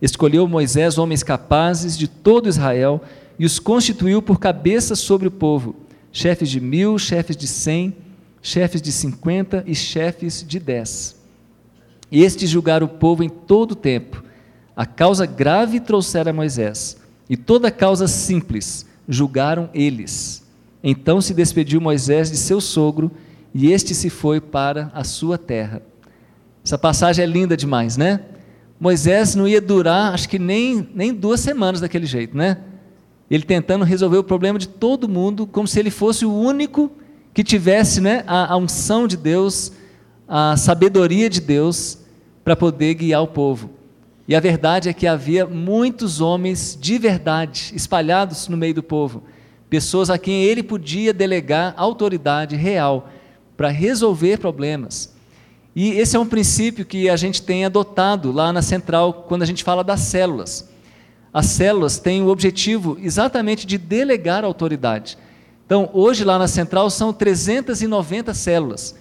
Escolheu 0.00 0.46
Moisés 0.46 0.98
homens 0.98 1.22
capazes 1.22 1.98
de 1.98 2.06
todo 2.06 2.48
Israel 2.48 3.02
e 3.38 3.44
os 3.44 3.58
constituiu 3.58 4.22
por 4.22 4.38
cabeças 4.38 4.98
sobre 4.98 5.26
o 5.28 5.30
povo, 5.30 5.74
chefes 6.12 6.48
de 6.48 6.60
mil, 6.60 6.98
chefes 6.98 7.36
de 7.36 7.46
cem, 7.46 7.94
chefes 8.48 8.80
de 8.80 8.90
cinquenta 8.90 9.62
e 9.66 9.74
chefes 9.74 10.42
de 10.46 10.58
dez. 10.58 11.16
Estes 12.10 12.48
julgaram 12.48 12.86
o 12.86 12.88
povo 12.88 13.22
em 13.22 13.28
todo 13.28 13.72
o 13.72 13.76
tempo. 13.76 14.24
A 14.74 14.86
causa 14.86 15.26
grave 15.26 15.80
trouxera 15.80 16.30
a 16.30 16.32
Moisés, 16.32 16.96
e 17.28 17.36
toda 17.36 17.70
causa 17.70 18.08
simples 18.08 18.86
julgaram 19.06 19.68
eles. 19.74 20.42
Então 20.82 21.20
se 21.20 21.34
despediu 21.34 21.78
Moisés 21.78 22.30
de 22.30 22.38
seu 22.38 22.58
sogro, 22.58 23.10
e 23.52 23.70
este 23.70 23.94
se 23.94 24.08
foi 24.08 24.40
para 24.40 24.90
a 24.94 25.04
sua 25.04 25.36
terra. 25.36 25.82
Essa 26.64 26.78
passagem 26.78 27.22
é 27.22 27.26
linda 27.26 27.54
demais, 27.54 27.98
né? 27.98 28.22
Moisés 28.80 29.34
não 29.34 29.46
ia 29.46 29.60
durar, 29.60 30.14
acho 30.14 30.28
que 30.28 30.38
nem, 30.38 30.88
nem 30.94 31.12
duas 31.12 31.40
semanas 31.40 31.82
daquele 31.82 32.06
jeito, 32.06 32.34
né? 32.34 32.58
Ele 33.30 33.42
tentando 33.42 33.84
resolver 33.84 34.16
o 34.16 34.24
problema 34.24 34.58
de 34.58 34.68
todo 34.68 35.06
mundo, 35.06 35.46
como 35.46 35.68
se 35.68 35.78
ele 35.78 35.90
fosse 35.90 36.24
o 36.24 36.32
único 36.32 36.90
que 37.32 37.44
tivesse 37.44 38.00
né, 38.00 38.24
a, 38.26 38.52
a 38.52 38.56
unção 38.56 39.06
de 39.06 39.16
Deus, 39.16 39.72
a 40.26 40.56
sabedoria 40.56 41.30
de 41.30 41.40
Deus 41.40 41.98
para 42.44 42.56
poder 42.56 42.94
guiar 42.94 43.22
o 43.22 43.28
povo. 43.28 43.70
E 44.26 44.34
a 44.34 44.40
verdade 44.40 44.88
é 44.88 44.92
que 44.92 45.06
havia 45.06 45.46
muitos 45.46 46.20
homens 46.20 46.76
de 46.78 46.98
verdade 46.98 47.72
espalhados 47.74 48.48
no 48.48 48.56
meio 48.56 48.74
do 48.74 48.82
povo, 48.82 49.22
pessoas 49.70 50.10
a 50.10 50.18
quem 50.18 50.42
ele 50.42 50.62
podia 50.62 51.14
delegar 51.14 51.74
autoridade 51.76 52.54
real 52.56 53.08
para 53.56 53.68
resolver 53.68 54.38
problemas. 54.38 55.14
E 55.74 55.92
esse 55.92 56.16
é 56.16 56.18
um 56.18 56.26
princípio 56.26 56.84
que 56.84 57.08
a 57.08 57.16
gente 57.16 57.40
tem 57.40 57.64
adotado 57.64 58.32
lá 58.32 58.52
na 58.52 58.62
central 58.62 59.24
quando 59.28 59.42
a 59.42 59.46
gente 59.46 59.64
fala 59.64 59.84
das 59.84 60.00
células. 60.00 60.68
As 61.32 61.46
células 61.46 61.98
têm 61.98 62.22
o 62.22 62.28
objetivo 62.28 62.98
exatamente 63.00 63.66
de 63.66 63.78
delegar 63.78 64.44
autoridade. 64.44 65.16
Então, 65.68 65.90
hoje 65.92 66.24
lá 66.24 66.38
na 66.38 66.48
central 66.48 66.88
são 66.88 67.12
390 67.12 68.32
células. 68.32 68.94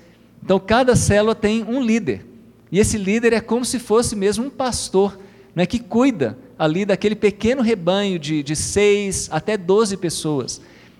Então, 0.43 0.59
cada 0.59 0.97
célula 0.97 1.33
tem 1.33 1.63
um 1.63 1.81
líder. 1.81 2.25
E 2.69 2.77
esse 2.77 2.97
líder 2.97 3.31
é 3.31 3.39
como 3.39 3.63
se 3.63 3.79
fosse 3.79 4.17
mesmo 4.17 4.47
um 4.47 4.49
pastor, 4.49 5.17
né, 5.55 5.65
que 5.65 5.79
cuida 5.79 6.37
ali 6.59 6.83
daquele 6.83 7.15
pequeno 7.15 7.61
rebanho 7.61 8.19
de, 8.19 8.43
de 8.43 8.53
seis 8.53 9.29
até 9.31 9.55
doze 9.55 9.95
pessoas. 9.95 10.59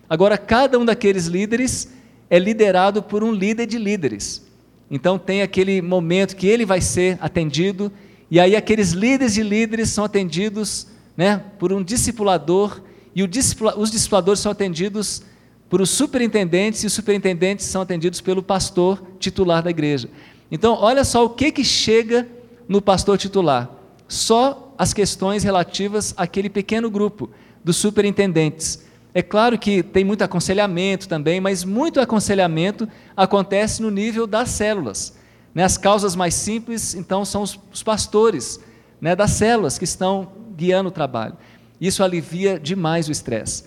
Agora, 0.10 0.38
cada 0.38 0.80
um 0.80 0.86
daqueles 0.86 1.26
líderes 1.26 1.92
é 2.30 2.40
liderado 2.40 3.04
por 3.04 3.22
um 3.22 3.34
líder 3.34 3.66
de 3.66 3.78
líderes. 3.78 4.48
Então, 4.90 5.20
tem 5.20 5.42
aquele 5.42 5.82
momento 5.82 6.38
que 6.38 6.48
ele 6.48 6.66
vai 6.66 6.80
ser 6.80 7.18
atendido, 7.20 7.92
e 8.32 8.40
aí 8.40 8.56
aqueles 8.56 8.94
líderes 8.94 9.34
de 9.34 9.44
líderes 9.44 9.90
são 9.90 10.06
atendidos 10.06 10.88
né, 11.18 11.44
por 11.60 11.74
um 11.74 11.84
discipulador, 11.84 12.80
e 13.14 13.22
os 13.22 13.92
discipuladores 13.92 14.40
são 14.40 14.54
atendidos 14.54 15.24
por 15.70 15.82
os 15.82 15.90
superintendentes, 15.90 16.84
e 16.84 16.88
os 16.88 16.94
superintendentes 16.94 17.66
são 17.66 17.82
atendidos 17.82 18.22
pelo 18.22 18.42
pastor 18.42 19.02
titular 19.20 19.62
da 19.62 19.70
igreja. 19.70 20.10
Então, 20.52 20.78
olha 20.80 21.04
só 21.04 21.26
o 21.26 21.30
que, 21.30 21.52
que 21.52 21.64
chega 21.64 22.28
no 22.68 22.82
pastor 22.82 23.18
titular. 23.18 23.70
Só 24.08 24.74
as 24.78 24.94
questões 24.94 25.44
relativas 25.44 26.14
àquele 26.16 26.50
pequeno 26.50 26.90
grupo 26.90 27.30
dos 27.64 27.76
superintendentes. 27.76 28.86
É 29.14 29.22
claro 29.22 29.58
que 29.58 29.82
tem 29.82 30.06
muito 30.06 30.24
aconselhamento 30.24 31.08
também, 31.08 31.42
mas 31.42 31.64
muito 31.64 32.00
aconselhamento 32.00 32.88
acontece 33.16 33.82
no 33.82 33.90
nível 33.90 34.28
das 34.28 34.50
células. 34.50 35.18
Né? 35.54 35.64
As 35.64 35.78
causas 35.78 36.16
mais 36.16 36.34
simples, 36.36 36.94
então, 36.94 37.26
são 37.26 37.42
os, 37.42 37.60
os 37.74 37.84
pastores 37.84 38.60
né, 39.02 39.16
das 39.16 39.32
células 39.32 39.78
que 39.78 39.86
estão 39.86 40.32
guiando 40.56 40.90
o 40.90 40.92
trabalho. 40.92 41.36
Isso 41.82 42.04
alivia 42.04 42.60
demais 42.60 43.08
o 43.08 43.12
estresse. 43.12 43.64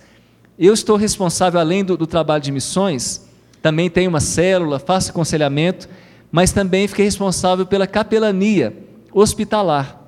Eu 0.63 0.75
estou 0.75 0.95
responsável, 0.95 1.59
além 1.59 1.83
do, 1.83 1.97
do 1.97 2.05
trabalho 2.05 2.43
de 2.43 2.51
missões, 2.51 3.25
também 3.63 3.89
tenho 3.89 4.11
uma 4.11 4.19
célula, 4.19 4.77
faço 4.77 5.09
aconselhamento, 5.09 5.89
mas 6.31 6.51
também 6.51 6.87
fiquei 6.87 7.03
responsável 7.03 7.65
pela 7.65 7.87
capelania 7.87 8.71
hospitalar, 9.11 9.99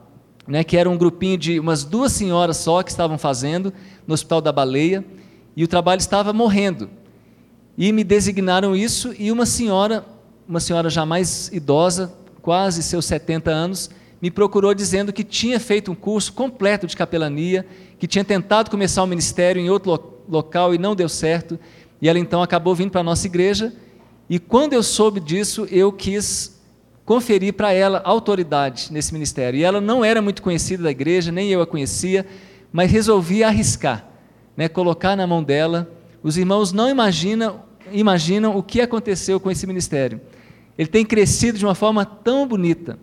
né, 0.47 0.63
que 0.63 0.77
era 0.77 0.87
um 0.87 0.95
grupinho 0.95 1.39
de 1.39 1.59
umas 1.59 1.83
duas 1.83 2.11
senhoras 2.11 2.57
só 2.57 2.83
que 2.83 2.91
estavam 2.91 3.17
fazendo 3.17 3.73
no 4.05 4.13
Hospital 4.13 4.41
da 4.41 4.51
Baleia, 4.51 5.03
e 5.57 5.63
o 5.63 5.67
trabalho 5.67 5.97
estava 5.97 6.31
morrendo. 6.31 6.87
E 7.75 7.91
me 7.91 8.03
designaram 8.03 8.75
isso, 8.75 9.11
e 9.17 9.31
uma 9.31 9.47
senhora, 9.47 10.05
uma 10.47 10.59
senhora 10.59 10.87
já 10.87 11.03
mais 11.03 11.51
idosa, 11.51 12.13
quase 12.43 12.83
seus 12.83 13.05
70 13.05 13.49
anos, 13.49 13.89
me 14.23 14.31
procurou 14.31 14.73
dizendo 14.73 15.11
que 15.11 15.21
tinha 15.21 15.59
feito 15.59 15.91
um 15.91 15.95
curso 15.95 16.31
completo 16.31 16.87
de 16.87 16.95
capelania, 16.95 17.65
que 17.99 18.07
tinha 18.07 18.23
tentado 18.23 18.71
começar 18.71 19.03
o 19.03 19.05
ministério 19.05 19.61
em 19.61 19.69
outro 19.69 19.91
lo 19.91 20.13
local 20.29 20.73
e 20.73 20.77
não 20.77 20.95
deu 20.95 21.09
certo, 21.09 21.59
e 22.01 22.07
ela 22.07 22.17
então 22.17 22.41
acabou 22.41 22.73
vindo 22.73 22.89
para 22.89 23.01
a 23.01 23.03
nossa 23.03 23.27
igreja, 23.27 23.73
e 24.29 24.39
quando 24.39 24.71
eu 24.71 24.81
soube 24.81 25.19
disso, 25.19 25.67
eu 25.69 25.91
quis 25.91 26.57
conferir 27.03 27.51
para 27.51 27.73
ela 27.73 28.01
autoridade 28.05 28.93
nesse 28.93 29.11
ministério. 29.11 29.59
E 29.59 29.63
ela 29.65 29.81
não 29.81 30.05
era 30.05 30.21
muito 30.21 30.41
conhecida 30.41 30.83
da 30.83 30.91
igreja, 30.91 31.29
nem 31.29 31.49
eu 31.49 31.61
a 31.61 31.67
conhecia, 31.67 32.25
mas 32.71 32.89
resolvi 32.89 33.43
arriscar, 33.43 34.07
né, 34.55 34.69
colocar 34.69 35.17
na 35.17 35.27
mão 35.27 35.43
dela. 35.43 35.91
Os 36.23 36.37
irmãos 36.37 36.71
não 36.71 36.89
imaginam, 36.89 37.59
imaginam 37.91 38.55
o 38.55 38.63
que 38.63 38.79
aconteceu 38.79 39.37
com 39.37 39.51
esse 39.51 39.67
ministério. 39.67 40.21
Ele 40.77 40.87
tem 40.87 41.05
crescido 41.05 41.57
de 41.57 41.65
uma 41.65 41.75
forma 41.75 42.05
tão 42.05 42.47
bonita. 42.47 42.97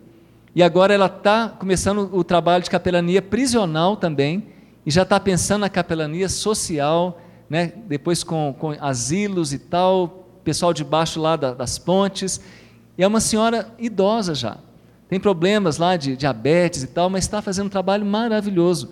E 0.53 0.61
agora 0.61 0.93
ela 0.93 1.05
está 1.05 1.47
começando 1.47 2.09
o 2.11 2.23
trabalho 2.23 2.63
de 2.63 2.69
capelania 2.69 3.21
prisional 3.21 3.95
também, 3.95 4.47
e 4.85 4.91
já 4.91 5.03
está 5.03 5.19
pensando 5.19 5.61
na 5.61 5.69
capelania 5.69 6.27
social, 6.27 7.21
né, 7.49 7.71
depois 7.87 8.23
com, 8.23 8.53
com 8.57 8.75
asilos 8.79 9.53
e 9.53 9.59
tal, 9.59 10.27
pessoal 10.43 10.73
debaixo 10.73 11.21
lá 11.21 11.35
da, 11.35 11.53
das 11.53 11.77
pontes. 11.77 12.41
E 12.97 13.03
é 13.03 13.07
uma 13.07 13.19
senhora 13.19 13.67
idosa 13.77 14.33
já. 14.33 14.57
Tem 15.07 15.19
problemas 15.19 15.77
lá 15.77 15.97
de 15.97 16.15
diabetes 16.15 16.83
e 16.83 16.87
tal, 16.87 17.09
mas 17.09 17.25
está 17.25 17.41
fazendo 17.41 17.67
um 17.67 17.69
trabalho 17.69 18.05
maravilhoso. 18.05 18.91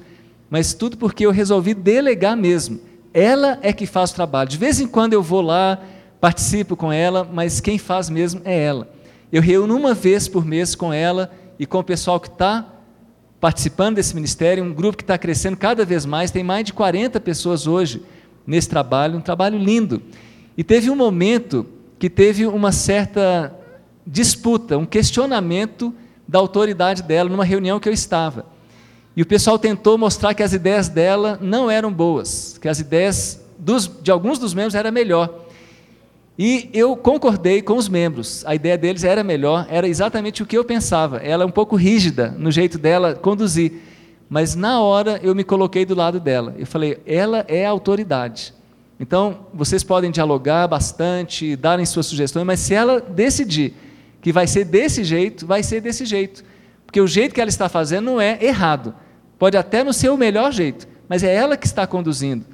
Mas 0.50 0.74
tudo 0.74 0.98
porque 0.98 1.26
eu 1.26 1.32
resolvi 1.32 1.74
delegar 1.74 2.36
mesmo. 2.36 2.80
Ela 3.14 3.58
é 3.62 3.74
que 3.74 3.86
faz 3.86 4.12
o 4.12 4.16
trabalho. 4.16 4.50
De 4.50 4.58
vez 4.58 4.80
em 4.80 4.88
quando 4.88 5.14
eu 5.14 5.24
vou 5.24 5.42
lá, 5.42 5.80
participo 6.20 6.76
com 6.76 6.92
ela, 6.92 7.28
mas 7.32 7.60
quem 7.60 7.78
faz 7.78 8.10
mesmo 8.10 8.42
é 8.46 8.58
ela. 8.64 8.90
Eu 9.32 9.42
reúno 9.42 9.76
uma 9.76 9.94
vez 9.94 10.28
por 10.28 10.46
mês 10.46 10.76
com 10.76 10.92
ela 10.92 11.32
e 11.60 11.66
com 11.66 11.80
o 11.80 11.84
pessoal 11.84 12.20
que 12.20 12.30
está 12.30 12.66
participando 13.40 13.96
desse 13.96 14.16
ministério, 14.16 14.64
um 14.64 14.74
grupo 14.74 14.98
que 14.98 15.04
está 15.04 15.18
crescendo 15.18 15.58
cada 15.58 15.84
vez 15.84 16.06
mais, 16.06 16.32
tem 16.32 16.44
mais 16.44 16.64
de 16.66 16.72
40 16.72 17.20
pessoas 17.20 17.68
hoje 17.68 18.02
nesse 18.48 18.70
trabalho, 18.70 19.18
um 19.18 19.22
trabalho 19.22 19.58
lindo. 19.58 20.02
E 20.58 20.64
teve 20.64 20.90
um 20.90 20.96
momento 20.96 21.66
que 22.00 22.10
teve 22.10 22.46
uma 22.46 22.72
certa 22.72 23.54
disputa, 24.08 24.78
um 24.78 24.86
questionamento 24.86 25.94
da 26.28 26.40
autoridade 26.40 27.04
dela 27.04 27.30
numa 27.30 27.44
reunião 27.44 27.80
que 27.80 27.90
eu 27.90 27.94
estava. 27.94 28.46
E 29.16 29.22
o 29.22 29.26
pessoal 29.26 29.60
tentou 29.60 29.98
mostrar 29.98 30.34
que 30.34 30.44
as 30.44 30.54
ideias 30.54 30.88
dela 30.88 31.38
não 31.42 31.70
eram 31.70 31.92
boas, 31.92 32.58
que 32.62 32.70
as 32.70 32.80
ideias 32.80 33.42
dos, 33.58 33.92
de 34.02 34.10
alguns 34.10 34.40
dos 34.40 34.54
membros 34.54 34.76
eram 34.76 34.92
melhor. 34.92 35.48
E 36.42 36.70
eu 36.72 36.96
concordei 36.96 37.62
com 37.62 37.76
os 37.76 37.90
membros, 37.90 38.46
a 38.46 38.56
ideia 38.56 38.78
deles 38.78 39.04
era 39.04 39.26
melhor, 39.26 39.68
era 39.70 39.86
exatamente 39.86 40.42
o 40.42 40.46
que 40.46 40.58
eu 40.58 40.64
pensava. 40.64 41.18
Ela 41.18 41.44
é 41.44 41.46
um 41.46 41.52
pouco 41.52 41.76
rígida 41.76 42.34
no 42.38 42.50
jeito 42.50 42.78
dela 42.78 43.14
conduzir, 43.14 43.74
mas 44.30 44.56
na 44.56 44.80
hora 44.80 45.20
eu 45.22 45.36
me 45.36 45.44
coloquei 45.44 45.84
do 45.84 45.94
lado 45.94 46.18
dela. 46.18 46.56
Eu 46.58 46.66
falei, 46.66 46.98
ela 47.06 47.44
é 47.50 47.66
a 47.66 47.70
autoridade. 47.70 48.54
Então, 48.98 49.48
vocês 49.54 49.84
podem 49.84 50.12
dialogar 50.12 50.66
bastante, 50.66 51.58
darem 51.58 51.86
suas 51.86 52.06
sugestões, 52.06 52.46
mas 52.46 52.62
se 52.62 52.74
ela 52.74 53.02
decidir 53.02 53.74
que 54.22 54.32
vai 54.32 54.48
ser 54.48 54.64
desse 54.64 55.04
jeito, 55.04 55.46
vai 55.46 55.62
ser 55.62 55.82
desse 55.82 56.06
jeito. 56.06 56.46
Porque 56.86 57.02
o 57.02 57.08
jeito 57.08 57.36
que 57.36 57.42
ela 57.42 57.50
está 57.50 57.68
fazendo 57.68 58.06
não 58.06 58.22
é 58.22 58.42
errado. 58.42 58.96
Pode 59.38 59.58
até 59.58 59.84
não 59.84 59.92
ser 59.92 60.08
o 60.08 60.16
melhor 60.16 60.54
jeito, 60.54 60.88
mas 61.10 61.22
é 61.22 61.36
ela 61.36 61.58
que 61.58 61.68
está 61.68 61.86
conduzindo. 61.86 62.46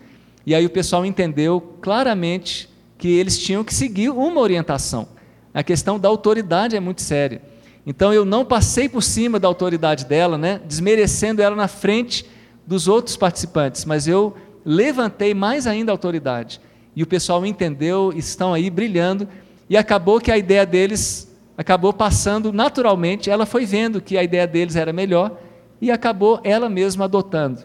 E 0.43 0.55
aí 0.55 0.65
o 0.65 0.71
pessoal 0.71 1.05
entendeu 1.05 1.61
claramente 1.81 2.73
que 2.97 3.07
eles 3.07 3.37
tinham 3.37 3.63
que 3.63 3.73
seguir 3.73 4.09
uma 4.09 4.39
orientação. 4.41 5.07
A 5.53 5.63
questão 5.63 5.99
da 5.99 6.09
autoridade 6.09 6.75
é 6.75 6.79
muito 6.79 7.01
séria. 7.01 7.41
Então 7.85 8.13
eu 8.13 8.25
não 8.25 8.43
passei 8.43 8.89
por 8.89 9.01
cima 9.01 9.39
da 9.39 9.47
autoridade 9.47 10.05
dela, 10.05 10.37
né, 10.37 10.59
desmerecendo 10.65 11.41
ela 11.41 11.55
na 11.55 11.67
frente 11.67 12.25
dos 12.65 12.87
outros 12.87 13.15
participantes, 13.15 13.85
mas 13.85 14.07
eu 14.07 14.35
levantei 14.65 15.33
mais 15.33 15.67
ainda 15.67 15.91
a 15.91 15.93
autoridade. 15.93 16.59
E 16.95 17.03
o 17.03 17.07
pessoal 17.07 17.45
entendeu, 17.45 18.11
estão 18.15 18.53
aí 18.53 18.69
brilhando, 18.69 19.27
e 19.69 19.77
acabou 19.77 20.19
que 20.19 20.31
a 20.31 20.37
ideia 20.37 20.65
deles 20.65 21.31
acabou 21.57 21.93
passando 21.93 22.51
naturalmente, 22.51 23.29
ela 23.29 23.45
foi 23.45 23.65
vendo 23.65 24.01
que 24.01 24.17
a 24.17 24.23
ideia 24.23 24.47
deles 24.47 24.75
era 24.75 24.91
melhor 24.91 25.39
e 25.79 25.91
acabou 25.91 26.39
ela 26.43 26.69
mesma 26.69 27.05
adotando. 27.05 27.63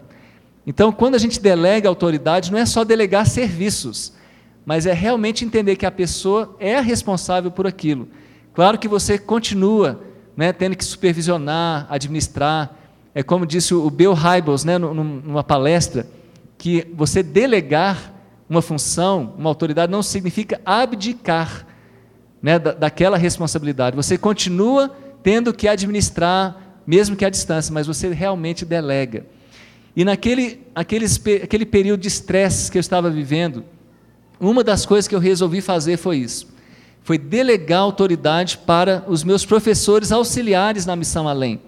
Então, 0.65 0.91
quando 0.91 1.15
a 1.15 1.17
gente 1.17 1.39
delega 1.39 1.89
autoridade, 1.89 2.51
não 2.51 2.59
é 2.59 2.65
só 2.65 2.83
delegar 2.83 3.25
serviços, 3.25 4.13
mas 4.65 4.85
é 4.85 4.93
realmente 4.93 5.43
entender 5.43 5.75
que 5.75 5.85
a 5.85 5.91
pessoa 5.91 6.55
é 6.59 6.77
a 6.77 6.81
responsável 6.81 7.51
por 7.51 7.65
aquilo. 7.65 8.07
Claro 8.53 8.77
que 8.77 8.87
você 8.87 9.17
continua 9.17 10.01
né, 10.35 10.53
tendo 10.53 10.75
que 10.75 10.85
supervisionar, 10.85 11.87
administrar. 11.89 12.75
É 13.13 13.23
como 13.23 13.45
disse 13.45 13.73
o 13.73 13.89
Bill 13.89 14.13
Hybels 14.13 14.63
né, 14.63 14.77
numa 14.77 15.43
palestra, 15.43 16.07
que 16.57 16.87
você 16.93 17.23
delegar 17.23 18.13
uma 18.49 18.61
função, 18.61 19.33
uma 19.37 19.49
autoridade, 19.49 19.91
não 19.91 20.03
significa 20.03 20.59
abdicar 20.65 21.65
né, 22.41 22.59
da, 22.59 22.73
daquela 22.73 23.17
responsabilidade. 23.17 23.95
Você 23.95 24.17
continua 24.17 24.91
tendo 25.23 25.53
que 25.53 25.67
administrar, 25.67 26.81
mesmo 26.85 27.15
que 27.15 27.23
à 27.23 27.29
distância, 27.29 27.73
mas 27.73 27.87
você 27.87 28.09
realmente 28.09 28.65
delega. 28.65 29.25
E 29.95 30.03
naquele 30.03 30.61
aqueles, 30.73 31.21
aquele 31.43 31.65
período 31.65 32.01
de 32.01 32.07
estresse 32.07 32.71
que 32.71 32.77
eu 32.77 32.81
estava 32.81 33.09
vivendo, 33.09 33.63
uma 34.41 34.63
das 34.63 34.87
coisas 34.87 35.07
que 35.07 35.13
eu 35.13 35.19
resolvi 35.19 35.61
fazer 35.61 35.97
foi 35.97 36.17
isso. 36.17 36.47
Foi 37.03 37.17
delegar 37.17 37.81
autoridade 37.81 38.57
para 38.57 39.05
os 39.07 39.23
meus 39.23 39.45
professores 39.45 40.11
auxiliares 40.11 40.85
na 40.85 40.95
missão 40.95 41.27
além. 41.27 41.61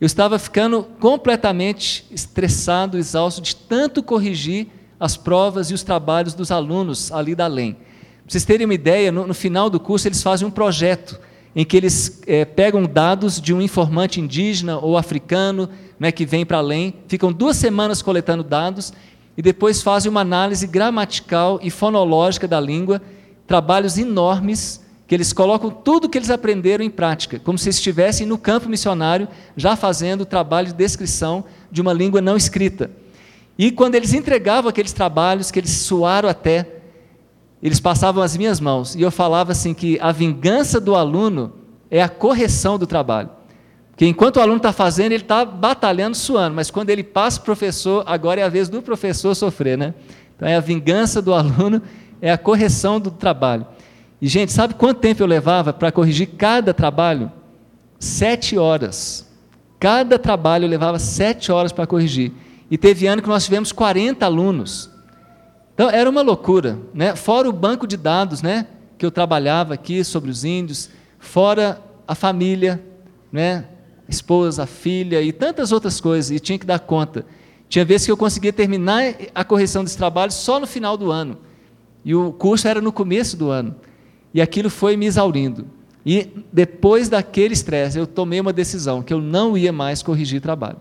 Eu 0.00 0.06
estava 0.06 0.38
ficando 0.38 0.82
completamente 0.98 2.06
estressado, 2.10 2.96
exausto 2.96 3.42
de 3.42 3.54
tanto 3.54 4.02
corrigir 4.02 4.68
as 4.98 5.14
provas 5.14 5.70
e 5.70 5.74
os 5.74 5.82
trabalhos 5.82 6.32
dos 6.32 6.50
alunos 6.50 7.12
ali 7.12 7.34
da 7.34 7.44
além. 7.44 7.74
Para 7.74 7.82
vocês 8.26 8.44
terem 8.46 8.64
uma 8.64 8.74
ideia, 8.74 9.12
no, 9.12 9.26
no, 9.26 9.34
final 9.34 9.68
do 9.68 9.78
curso 9.78 10.08
eles 10.08 10.22
fazem 10.22 10.48
um 10.48 10.50
projeto 10.50 11.20
em 11.54 11.66
que 11.66 11.76
eles 11.76 12.22
é, 12.26 12.46
pegam 12.46 12.84
dados 12.84 13.40
de 13.40 13.52
um 13.52 13.60
informante 13.60 14.20
indígena 14.20 14.78
ou 14.78 14.96
africano 14.96 15.68
né, 15.98 16.10
que 16.10 16.24
vem 16.24 16.46
para 16.46 16.58
além, 16.58 16.94
ficam 17.08 17.30
duas 17.30 17.56
semanas 17.56 18.00
coletando 18.00 18.42
dados 18.42 18.92
e 19.40 19.42
depois 19.42 19.80
fazem 19.80 20.10
uma 20.10 20.20
análise 20.20 20.66
gramatical 20.66 21.58
e 21.62 21.70
fonológica 21.70 22.46
da 22.46 22.60
língua, 22.60 23.00
trabalhos 23.46 23.96
enormes 23.96 24.84
que 25.06 25.14
eles 25.14 25.32
colocam 25.32 25.70
tudo 25.70 26.10
que 26.10 26.18
eles 26.18 26.28
aprenderam 26.28 26.84
em 26.84 26.90
prática, 26.90 27.38
como 27.38 27.56
se 27.56 27.70
estivessem 27.70 28.26
no 28.26 28.36
campo 28.36 28.68
missionário 28.68 29.26
já 29.56 29.76
fazendo 29.76 30.20
o 30.20 30.26
trabalho 30.26 30.66
de 30.66 30.74
descrição 30.74 31.42
de 31.72 31.80
uma 31.80 31.94
língua 31.94 32.20
não 32.20 32.36
escrita. 32.36 32.90
E 33.56 33.70
quando 33.70 33.94
eles 33.94 34.12
entregavam 34.12 34.68
aqueles 34.68 34.92
trabalhos 34.92 35.50
que 35.50 35.58
eles 35.58 35.70
suaram 35.70 36.28
até 36.28 36.76
eles 37.62 37.80
passavam 37.80 38.22
as 38.22 38.36
minhas 38.36 38.60
mãos 38.60 38.94
e 38.94 39.00
eu 39.00 39.10
falava 39.10 39.52
assim 39.52 39.72
que 39.72 39.98
a 40.02 40.12
vingança 40.12 40.78
do 40.78 40.94
aluno 40.94 41.54
é 41.90 42.02
a 42.02 42.10
correção 42.10 42.78
do 42.78 42.86
trabalho. 42.86 43.30
Porque 44.00 44.08
enquanto 44.08 44.38
o 44.38 44.40
aluno 44.40 44.56
está 44.56 44.72
fazendo, 44.72 45.12
ele 45.12 45.22
está 45.22 45.44
batalhando, 45.44 46.16
suando, 46.16 46.56
mas 46.56 46.70
quando 46.70 46.88
ele 46.88 47.04
passa 47.04 47.38
o 47.38 47.42
professor, 47.42 48.02
agora 48.06 48.40
é 48.40 48.44
a 48.44 48.48
vez 48.48 48.66
do 48.66 48.80
professor 48.80 49.34
sofrer, 49.34 49.76
né? 49.76 49.92
Então 50.34 50.48
é 50.48 50.56
a 50.56 50.60
vingança 50.60 51.20
do 51.20 51.34
aluno, 51.34 51.82
é 52.18 52.32
a 52.32 52.38
correção 52.38 52.98
do 52.98 53.10
trabalho. 53.10 53.66
E, 54.18 54.26
gente, 54.26 54.52
sabe 54.52 54.72
quanto 54.72 55.00
tempo 55.00 55.22
eu 55.22 55.26
levava 55.26 55.70
para 55.70 55.92
corrigir 55.92 56.28
cada 56.28 56.72
trabalho? 56.72 57.30
Sete 57.98 58.56
horas. 58.56 59.28
Cada 59.78 60.18
trabalho 60.18 60.64
eu 60.64 60.70
levava 60.70 60.98
sete 60.98 61.52
horas 61.52 61.70
para 61.70 61.86
corrigir. 61.86 62.32
E 62.70 62.78
teve 62.78 63.06
ano 63.06 63.20
que 63.20 63.28
nós 63.28 63.44
tivemos 63.44 63.70
40 63.70 64.24
alunos. 64.24 64.88
Então 65.74 65.90
era 65.90 66.08
uma 66.08 66.22
loucura, 66.22 66.78
né? 66.94 67.14
Fora 67.14 67.50
o 67.50 67.52
banco 67.52 67.86
de 67.86 67.98
dados, 67.98 68.40
né? 68.40 68.66
Que 68.96 69.04
eu 69.04 69.10
trabalhava 69.10 69.74
aqui 69.74 70.02
sobre 70.02 70.30
os 70.30 70.42
índios, 70.42 70.88
fora 71.18 71.82
a 72.08 72.14
família, 72.14 72.82
né? 73.30 73.66
Esposa, 74.14 74.64
a 74.64 74.66
filha 74.66 75.22
e 75.22 75.32
tantas 75.32 75.72
outras 75.72 76.00
coisas, 76.00 76.30
e 76.30 76.40
tinha 76.40 76.58
que 76.58 76.66
dar 76.66 76.80
conta. 76.80 77.24
Tinha 77.68 77.84
vezes 77.84 78.06
que 78.06 78.12
eu 78.12 78.16
conseguia 78.16 78.52
terminar 78.52 79.14
a 79.34 79.44
correção 79.44 79.84
desse 79.84 79.96
trabalho 79.96 80.32
só 80.32 80.58
no 80.58 80.66
final 80.66 80.96
do 80.96 81.10
ano. 81.10 81.38
E 82.04 82.14
o 82.14 82.32
curso 82.32 82.66
era 82.66 82.80
no 82.80 82.92
começo 82.92 83.36
do 83.36 83.50
ano. 83.50 83.76
E 84.34 84.40
aquilo 84.40 84.68
foi 84.68 84.96
me 84.96 85.06
exaurindo. 85.06 85.66
E 86.04 86.28
depois 86.52 87.08
daquele 87.08 87.54
estresse, 87.54 87.98
eu 87.98 88.06
tomei 88.06 88.40
uma 88.40 88.52
decisão 88.52 89.02
que 89.02 89.12
eu 89.12 89.20
não 89.20 89.56
ia 89.56 89.72
mais 89.72 90.02
corrigir 90.02 90.40
trabalho. 90.40 90.80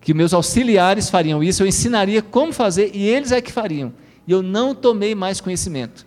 Que 0.00 0.12
meus 0.12 0.34
auxiliares 0.34 1.08
fariam 1.08 1.42
isso, 1.42 1.62
eu 1.62 1.66
ensinaria 1.66 2.20
como 2.20 2.52
fazer 2.52 2.90
e 2.94 3.02
eles 3.06 3.32
é 3.32 3.40
que 3.40 3.52
fariam. 3.52 3.92
E 4.26 4.32
eu 4.32 4.42
não 4.42 4.74
tomei 4.74 5.14
mais 5.14 5.40
conhecimento. 5.40 6.06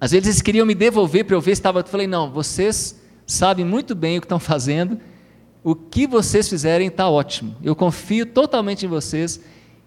Às 0.00 0.12
vezes 0.12 0.28
eles 0.28 0.42
queriam 0.42 0.64
me 0.64 0.74
devolver 0.74 1.24
para 1.24 1.34
eu 1.34 1.40
ver 1.40 1.54
se 1.54 1.60
estava. 1.60 1.80
Eu 1.80 1.84
falei, 1.84 2.06
não, 2.06 2.30
vocês 2.30 2.98
sabem 3.26 3.64
muito 3.64 3.94
bem 3.94 4.18
o 4.18 4.20
que 4.20 4.24
estão 4.26 4.38
fazendo, 4.38 4.98
o 5.70 5.74
que 5.74 6.06
vocês 6.06 6.48
fizerem 6.48 6.88
está 6.88 7.10
ótimo. 7.10 7.54
Eu 7.62 7.76
confio 7.76 8.24
totalmente 8.24 8.86
em 8.86 8.88
vocês. 8.88 9.38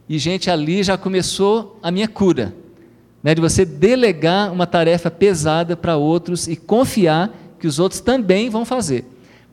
E, 0.07 0.19
gente, 0.19 0.47
ali 0.47 0.83
já 0.83 0.95
começou 0.95 1.79
a 1.81 1.89
minha 1.89 2.07
cura. 2.07 2.53
Né, 3.23 3.33
de 3.33 3.41
você 3.41 3.65
delegar 3.65 4.51
uma 4.51 4.67
tarefa 4.67 5.09
pesada 5.09 5.75
para 5.75 5.97
outros 5.97 6.47
e 6.47 6.55
confiar 6.55 7.31
que 7.59 7.65
os 7.65 7.79
outros 7.79 7.99
também 7.99 8.47
vão 8.47 8.63
fazer. 8.63 9.05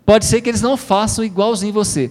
Pode 0.04 0.26
ser 0.26 0.42
que 0.42 0.50
eles 0.50 0.60
não 0.60 0.76
façam 0.76 1.24
igualzinho 1.24 1.72
você. 1.72 2.10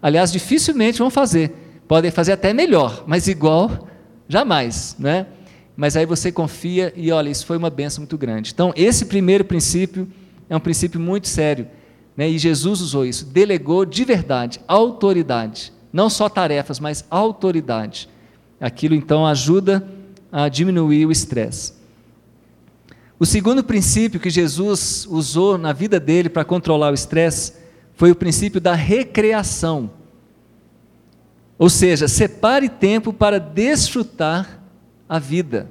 Aliás, 0.00 0.30
dificilmente 0.30 1.00
vão 1.00 1.10
fazer. 1.10 1.82
Podem 1.88 2.12
fazer 2.12 2.32
até 2.32 2.52
melhor, 2.52 3.02
mas 3.04 3.26
igual, 3.26 3.88
jamais. 4.28 4.94
Né? 4.96 5.26
Mas 5.76 5.96
aí 5.96 6.06
você 6.06 6.30
confia 6.30 6.92
e 6.94 7.10
olha, 7.10 7.28
isso 7.28 7.46
foi 7.46 7.56
uma 7.56 7.70
benção 7.70 8.02
muito 8.02 8.16
grande. 8.16 8.52
Então, 8.52 8.72
esse 8.76 9.06
primeiro 9.06 9.44
princípio 9.44 10.06
é 10.48 10.56
um 10.56 10.60
princípio 10.60 11.00
muito 11.00 11.26
sério. 11.26 11.66
Né? 12.20 12.28
E 12.28 12.38
Jesus 12.38 12.82
usou 12.82 13.06
isso, 13.06 13.24
delegou 13.24 13.86
de 13.86 14.04
verdade, 14.04 14.60
autoridade. 14.68 15.72
Não 15.90 16.10
só 16.10 16.28
tarefas, 16.28 16.78
mas 16.78 17.02
autoridade. 17.08 18.10
Aquilo 18.60 18.94
então 18.94 19.26
ajuda 19.26 19.88
a 20.30 20.46
diminuir 20.50 21.06
o 21.06 21.10
estresse. 21.10 21.72
O 23.18 23.24
segundo 23.24 23.64
princípio 23.64 24.20
que 24.20 24.28
Jesus 24.28 25.06
usou 25.08 25.56
na 25.56 25.72
vida 25.72 25.98
dele 25.98 26.28
para 26.28 26.44
controlar 26.44 26.90
o 26.90 26.94
estresse 26.94 27.54
foi 27.94 28.10
o 28.10 28.14
princípio 28.14 28.60
da 28.60 28.74
recreação. 28.74 29.90
Ou 31.58 31.70
seja, 31.70 32.06
separe 32.06 32.68
tempo 32.68 33.14
para 33.14 33.40
desfrutar 33.40 34.60
a 35.08 35.18
vida. 35.18 35.70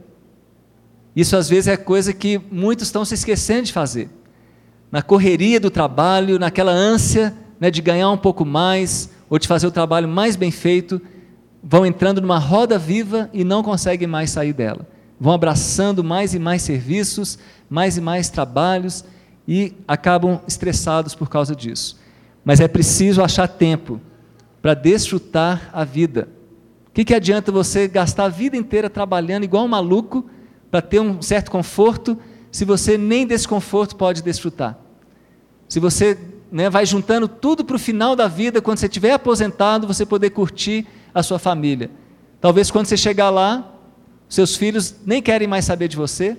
Isso 1.15 1.37
às 1.37 1.47
vezes 1.47 1.67
é 1.67 1.77
coisa 1.77 2.11
que 2.11 2.41
muitos 2.51 2.87
estão 2.87 3.05
se 3.05 3.13
esquecendo 3.13 3.67
de 3.67 3.71
fazer. 3.71 4.09
Na 4.91 5.01
correria 5.01 5.59
do 5.59 5.69
trabalho, 5.69 6.39
naquela 6.39 6.71
ânsia 6.71 7.33
né, 7.59 7.69
de 7.69 7.81
ganhar 7.81 8.09
um 8.09 8.17
pouco 8.17 8.45
mais, 8.45 9.09
ou 9.29 9.37
de 9.37 9.47
fazer 9.47 9.67
o 9.67 9.71
trabalho 9.71 10.07
mais 10.07 10.35
bem 10.35 10.51
feito, 10.51 11.01
vão 11.63 11.85
entrando 11.85 12.21
numa 12.21 12.39
roda 12.39 12.77
viva 12.77 13.29
e 13.33 13.43
não 13.43 13.61
conseguem 13.61 14.07
mais 14.07 14.31
sair 14.31 14.53
dela 14.53 14.87
vão 15.19 15.33
abraçando 15.33 16.03
mais 16.03 16.33
e 16.33 16.39
mais 16.39 16.61
serviços, 16.61 17.37
mais 17.69 17.97
e 17.97 18.01
mais 18.01 18.29
trabalhos 18.29 19.03
e 19.47 19.73
acabam 19.87 20.39
estressados 20.47 21.13
por 21.13 21.29
causa 21.29 21.55
disso. 21.55 21.99
Mas 22.45 22.59
é 22.61 22.67
preciso 22.67 23.21
achar 23.21 23.47
tempo 23.47 23.99
para 24.61 24.73
desfrutar 24.73 25.69
a 25.73 25.83
vida. 25.83 26.29
O 26.87 26.91
que, 26.91 27.03
que 27.03 27.13
adianta 27.13 27.51
você 27.51 27.87
gastar 27.87 28.25
a 28.25 28.29
vida 28.29 28.55
inteira 28.55 28.89
trabalhando 28.89 29.43
igual 29.43 29.65
um 29.65 29.69
maluco 29.69 30.25
para 30.71 30.81
ter 30.81 30.99
um 30.99 31.21
certo 31.21 31.51
conforto, 31.51 32.17
se 32.51 32.65
você 32.65 32.97
nem 32.97 33.25
desse 33.25 33.47
conforto 33.47 33.95
pode 33.95 34.21
desfrutar? 34.21 34.77
Se 35.67 35.79
você 35.79 36.17
né, 36.51 36.69
vai 36.69 36.85
juntando 36.85 37.27
tudo 37.27 37.63
para 37.63 37.75
o 37.75 37.79
final 37.79 38.15
da 38.15 38.27
vida, 38.27 38.61
quando 38.61 38.79
você 38.79 38.87
estiver 38.87 39.11
aposentado, 39.11 39.85
você 39.85 40.05
poder 40.05 40.31
curtir 40.31 40.87
a 41.13 41.21
sua 41.21 41.37
família. 41.37 41.91
Talvez 42.41 42.71
quando 42.71 42.87
você 42.87 42.97
chegar 42.97 43.29
lá, 43.29 43.71
seus 44.27 44.55
filhos 44.55 44.95
nem 45.05 45.21
querem 45.21 45.47
mais 45.47 45.65
saber 45.65 45.87
de 45.87 45.97
você, 45.97 46.37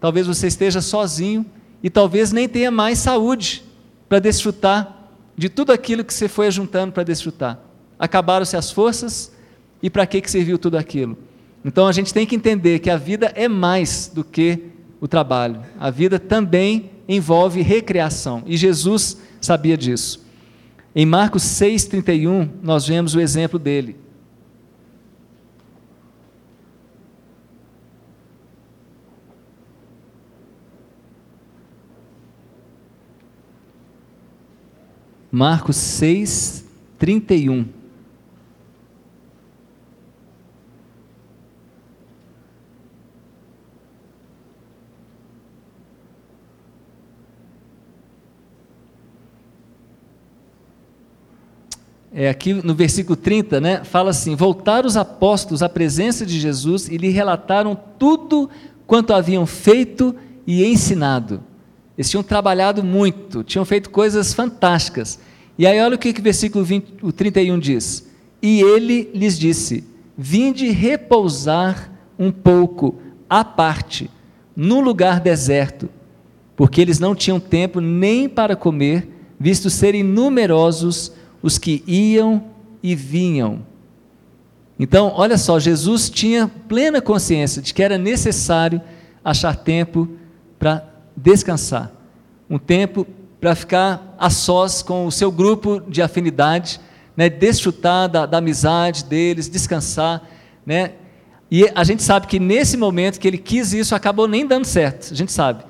talvez 0.00 0.26
você 0.26 0.46
esteja 0.46 0.80
sozinho 0.80 1.44
e 1.82 1.90
talvez 1.90 2.32
nem 2.32 2.48
tenha 2.48 2.70
mais 2.70 2.98
saúde 2.98 3.64
para 4.08 4.18
desfrutar 4.18 5.08
de 5.36 5.48
tudo 5.48 5.72
aquilo 5.72 6.04
que 6.04 6.12
você 6.12 6.28
foi 6.28 6.50
juntando 6.50 6.92
para 6.92 7.02
desfrutar. 7.02 7.58
Acabaram-se 7.98 8.56
as 8.56 8.70
forças 8.70 9.32
e 9.82 9.88
para 9.88 10.06
que, 10.06 10.20
que 10.20 10.30
serviu 10.30 10.58
tudo 10.58 10.76
aquilo? 10.76 11.16
Então 11.64 11.86
a 11.86 11.92
gente 11.92 12.12
tem 12.12 12.26
que 12.26 12.36
entender 12.36 12.78
que 12.78 12.90
a 12.90 12.96
vida 12.96 13.32
é 13.34 13.48
mais 13.48 14.10
do 14.12 14.24
que 14.24 14.70
o 15.00 15.08
trabalho. 15.08 15.62
A 15.78 15.90
vida 15.90 16.18
também 16.18 16.90
envolve 17.08 17.62
recreação 17.62 18.42
e 18.46 18.56
Jesus 18.56 19.20
sabia 19.40 19.76
disso. 19.76 20.24
Em 20.94 21.06
Marcos 21.06 21.42
6,31, 21.42 22.48
nós 22.62 22.86
vemos 22.86 23.14
o 23.14 23.20
exemplo 23.20 23.58
dele. 23.58 23.96
Marcos 35.32 35.76
6, 35.76 36.64
31. 36.98 37.79
É, 52.12 52.28
aqui 52.28 52.52
no 52.52 52.74
versículo 52.74 53.14
30, 53.14 53.60
né, 53.60 53.84
fala 53.84 54.10
assim: 54.10 54.34
Voltaram 54.34 54.86
os 54.86 54.96
apóstolos 54.96 55.62
à 55.62 55.68
presença 55.68 56.26
de 56.26 56.40
Jesus 56.40 56.88
e 56.88 56.96
lhe 56.96 57.08
relataram 57.08 57.78
tudo 57.98 58.50
quanto 58.86 59.12
haviam 59.12 59.46
feito 59.46 60.14
e 60.46 60.64
ensinado. 60.64 61.40
Eles 61.96 62.10
tinham 62.10 62.22
trabalhado 62.22 62.82
muito, 62.82 63.44
tinham 63.44 63.64
feito 63.64 63.90
coisas 63.90 64.34
fantásticas. 64.34 65.20
E 65.56 65.66
aí 65.66 65.80
olha 65.80 65.94
o 65.94 65.98
que, 65.98 66.12
que 66.12 66.20
o 66.20 66.24
versículo 66.24 66.64
20, 66.64 66.94
o 67.02 67.12
31 67.12 67.58
diz. 67.58 68.08
E 68.42 68.60
ele 68.60 69.08
lhes 69.14 69.38
disse: 69.38 69.84
Vinde 70.18 70.68
repousar 70.70 71.92
um 72.18 72.32
pouco 72.32 72.96
à 73.28 73.44
parte, 73.44 74.10
num 74.56 74.80
lugar 74.80 75.20
deserto, 75.20 75.88
porque 76.56 76.80
eles 76.80 76.98
não 76.98 77.14
tinham 77.14 77.38
tempo 77.38 77.80
nem 77.80 78.28
para 78.28 78.56
comer, 78.56 79.08
visto 79.38 79.70
serem 79.70 80.02
numerosos 80.02 81.12
os 81.42 81.58
que 81.58 81.82
iam 81.86 82.44
e 82.82 82.94
vinham. 82.94 83.64
Então, 84.78 85.12
olha 85.14 85.36
só, 85.36 85.58
Jesus 85.58 86.08
tinha 86.08 86.50
plena 86.68 87.00
consciência 87.00 87.60
de 87.60 87.74
que 87.74 87.82
era 87.82 87.98
necessário 87.98 88.80
achar 89.24 89.54
tempo 89.54 90.08
para 90.58 90.84
descansar, 91.16 91.92
um 92.48 92.58
tempo 92.58 93.06
para 93.40 93.54
ficar 93.54 94.14
a 94.18 94.30
sós 94.30 94.82
com 94.82 95.06
o 95.06 95.12
seu 95.12 95.30
grupo 95.30 95.80
de 95.80 96.02
afinidade, 96.02 96.80
né, 97.16 97.28
desfrutar 97.28 98.08
da, 98.08 98.26
da 98.26 98.38
amizade 98.38 99.04
deles, 99.04 99.48
descansar, 99.48 100.22
né, 100.64 100.92
e 101.50 101.68
a 101.74 101.82
gente 101.82 102.02
sabe 102.02 102.26
que 102.26 102.38
nesse 102.38 102.76
momento 102.76 103.18
que 103.18 103.26
ele 103.26 103.38
quis 103.38 103.72
isso, 103.72 103.94
acabou 103.94 104.28
nem 104.28 104.46
dando 104.46 104.64
certo. 104.64 105.12
A 105.12 105.16
gente 105.16 105.32
sabe 105.32 105.64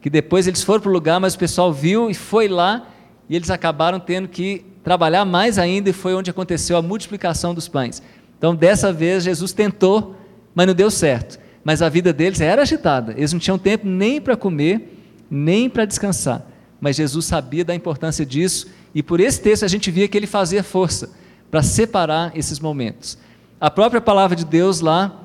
que 0.00 0.08
depois 0.08 0.46
eles 0.46 0.62
foram 0.62 0.80
para 0.80 0.90
o 0.90 0.92
lugar, 0.92 1.18
mas 1.18 1.34
o 1.34 1.38
pessoal 1.38 1.72
viu 1.72 2.08
e 2.08 2.14
foi 2.14 2.46
lá, 2.46 2.86
e 3.28 3.34
eles 3.34 3.50
acabaram 3.50 3.98
tendo 3.98 4.28
que 4.28 4.64
trabalhar 4.84 5.24
mais 5.24 5.58
ainda, 5.58 5.88
e 5.88 5.94
foi 5.94 6.14
onde 6.14 6.30
aconteceu 6.30 6.76
a 6.76 6.82
multiplicação 6.82 7.54
dos 7.54 7.66
pães. 7.66 8.02
Então, 8.36 8.54
dessa 8.54 8.92
vez, 8.92 9.24
Jesus 9.24 9.52
tentou, 9.52 10.14
mas 10.54 10.66
não 10.66 10.74
deu 10.74 10.90
certo. 10.90 11.40
Mas 11.64 11.80
a 11.80 11.88
vida 11.88 12.12
deles 12.12 12.42
era 12.42 12.62
agitada, 12.62 13.14
eles 13.16 13.32
não 13.32 13.40
tinham 13.40 13.58
tempo 13.58 13.88
nem 13.88 14.20
para 14.20 14.36
comer, 14.36 15.00
nem 15.30 15.70
para 15.70 15.86
descansar. 15.86 16.46
Mas 16.78 16.96
Jesus 16.96 17.24
sabia 17.24 17.64
da 17.64 17.74
importância 17.74 18.26
disso, 18.26 18.66
e 18.94 19.02
por 19.02 19.18
esse 19.18 19.40
texto 19.40 19.64
a 19.64 19.68
gente 19.68 19.90
via 19.90 20.06
que 20.06 20.18
ele 20.18 20.26
fazia 20.26 20.62
força 20.62 21.10
para 21.50 21.62
separar 21.62 22.36
esses 22.36 22.60
momentos. 22.60 23.16
A 23.58 23.70
própria 23.70 24.02
palavra 24.02 24.36
de 24.36 24.44
Deus 24.44 24.80
lá 24.80 25.22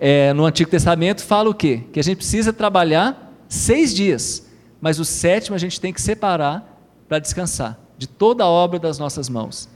é, 0.00 0.32
no 0.32 0.44
Antigo 0.44 0.68
Testamento 0.68 1.22
fala 1.22 1.48
o 1.48 1.54
quê? 1.54 1.84
Que 1.92 2.00
a 2.00 2.02
gente 2.02 2.16
precisa 2.16 2.52
trabalhar 2.52 3.32
seis 3.48 3.94
dias, 3.94 4.44
mas 4.80 4.98
o 4.98 5.04
sétimo 5.04 5.54
a 5.54 5.58
gente 5.58 5.80
tem 5.80 5.92
que 5.92 6.00
separar 6.00 6.68
para 7.08 7.20
descansar 7.20 7.81
de 8.02 8.08
toda 8.08 8.42
a 8.42 8.48
obra 8.48 8.80
das 8.80 8.98
nossas 8.98 9.28
mãos. 9.28 9.68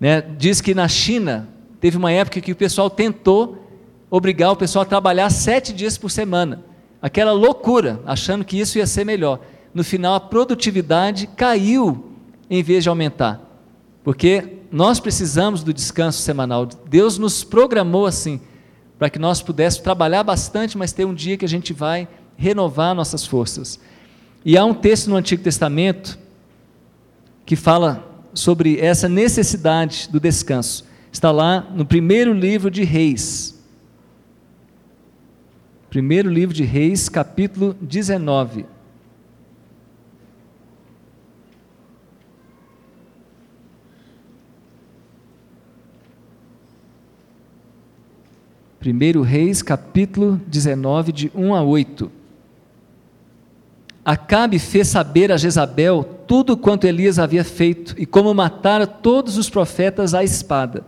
Né? 0.00 0.20
Diz 0.20 0.60
que 0.60 0.74
na 0.74 0.88
China 0.88 1.48
teve 1.80 1.96
uma 1.96 2.10
época 2.10 2.40
que 2.40 2.50
o 2.50 2.56
pessoal 2.56 2.90
tentou 2.90 3.64
obrigar 4.10 4.50
o 4.50 4.56
pessoal 4.56 4.82
a 4.82 4.86
trabalhar 4.86 5.30
sete 5.30 5.72
dias 5.72 5.96
por 5.96 6.10
semana. 6.10 6.64
Aquela 7.00 7.30
loucura, 7.30 8.00
achando 8.06 8.44
que 8.44 8.58
isso 8.58 8.76
ia 8.76 8.88
ser 8.88 9.04
melhor. 9.04 9.38
No 9.72 9.84
final, 9.84 10.14
a 10.14 10.20
produtividade 10.20 11.28
caiu 11.28 12.12
em 12.50 12.60
vez 12.60 12.82
de 12.82 12.88
aumentar. 12.88 13.40
Porque 14.02 14.58
nós 14.72 14.98
precisamos 14.98 15.62
do 15.62 15.72
descanso 15.72 16.20
semanal. 16.22 16.66
Deus 16.88 17.18
nos 17.18 17.44
programou 17.44 18.04
assim, 18.04 18.40
para 18.98 19.08
que 19.08 19.18
nós 19.20 19.42
pudéssemos 19.42 19.84
trabalhar 19.84 20.24
bastante, 20.24 20.76
mas 20.76 20.92
ter 20.92 21.04
um 21.04 21.14
dia 21.14 21.36
que 21.36 21.44
a 21.44 21.48
gente 21.48 21.72
vai 21.72 22.08
renovar 22.36 22.96
nossas 22.96 23.24
forças. 23.24 23.78
E 24.44 24.58
há 24.58 24.64
um 24.64 24.74
texto 24.74 25.08
no 25.08 25.14
Antigo 25.14 25.42
Testamento 25.42 26.18
que 27.44 27.56
fala 27.56 28.08
sobre 28.32 28.78
essa 28.78 29.08
necessidade 29.08 30.08
do 30.10 30.18
descanso. 30.18 30.84
Está 31.12 31.30
lá 31.30 31.60
no 31.74 31.84
primeiro 31.84 32.32
livro 32.32 32.70
de 32.70 32.82
Reis. 32.82 33.54
Primeiro 35.88 36.28
livro 36.28 36.54
de 36.54 36.64
Reis, 36.64 37.08
capítulo 37.08 37.76
19. 37.80 38.66
Primeiro 48.80 49.22
Reis, 49.22 49.62
capítulo 49.62 50.40
19, 50.46 51.12
de 51.12 51.32
1 51.34 51.54
a 51.54 51.62
8. 51.62 52.10
Acabe 54.04 54.58
fez 54.58 54.88
saber 54.88 55.32
a 55.32 55.38
Jezabel 55.38 56.13
tudo 56.26 56.56
quanto 56.56 56.86
Elias 56.86 57.18
havia 57.18 57.44
feito 57.44 57.94
e 57.98 58.06
como 58.06 58.32
matara 58.34 58.86
todos 58.86 59.38
os 59.38 59.48
profetas 59.50 60.14
à 60.14 60.24
espada. 60.24 60.84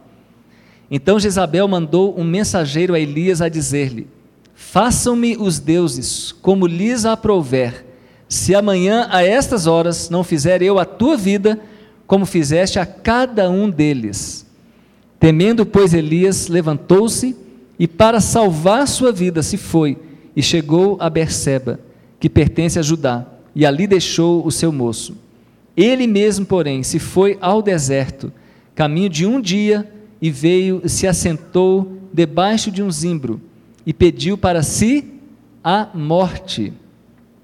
Então 0.90 1.18
Jezabel 1.18 1.66
mandou 1.66 2.18
um 2.18 2.24
mensageiro 2.24 2.94
a 2.94 3.00
Elias 3.00 3.40
a 3.42 3.48
dizer-lhe: 3.48 4.06
Façam-me 4.54 5.36
os 5.36 5.58
deuses 5.58 6.32
como 6.32 6.66
lhes 6.66 7.04
aprouver, 7.04 7.84
se 8.28 8.54
amanhã 8.54 9.08
a 9.10 9.22
estas 9.22 9.66
horas 9.66 10.08
não 10.08 10.24
fizer 10.24 10.62
eu 10.62 10.78
a 10.78 10.84
tua 10.84 11.16
vida, 11.16 11.60
como 12.06 12.24
fizeste 12.24 12.78
a 12.78 12.86
cada 12.86 13.50
um 13.50 13.68
deles. 13.68 14.46
Temendo, 15.18 15.66
pois, 15.66 15.92
Elias 15.92 16.48
levantou-se 16.48 17.36
e, 17.78 17.88
para 17.88 18.20
salvar 18.20 18.86
sua 18.86 19.12
vida, 19.12 19.42
se 19.42 19.56
foi 19.56 19.98
e 20.34 20.42
chegou 20.42 20.96
a 21.00 21.08
Berseba, 21.08 21.80
que 22.20 22.28
pertence 22.28 22.78
a 22.78 22.82
Judá, 22.82 23.26
e 23.54 23.64
ali 23.64 23.86
deixou 23.86 24.46
o 24.46 24.50
seu 24.50 24.70
moço. 24.70 25.16
Ele 25.76 26.06
mesmo, 26.06 26.46
porém, 26.46 26.82
se 26.82 26.98
foi 26.98 27.36
ao 27.40 27.60
deserto, 27.60 28.32
caminho 28.74 29.10
de 29.10 29.26
um 29.26 29.40
dia, 29.40 29.92
e 30.20 30.30
veio 30.30 30.80
e 30.82 30.88
se 30.88 31.06
assentou 31.06 32.00
debaixo 32.12 32.70
de 32.70 32.82
um 32.82 32.90
zimbro 32.90 33.40
e 33.84 33.92
pediu 33.92 34.38
para 34.38 34.62
si 34.62 35.04
a 35.62 35.88
morte. 35.94 36.72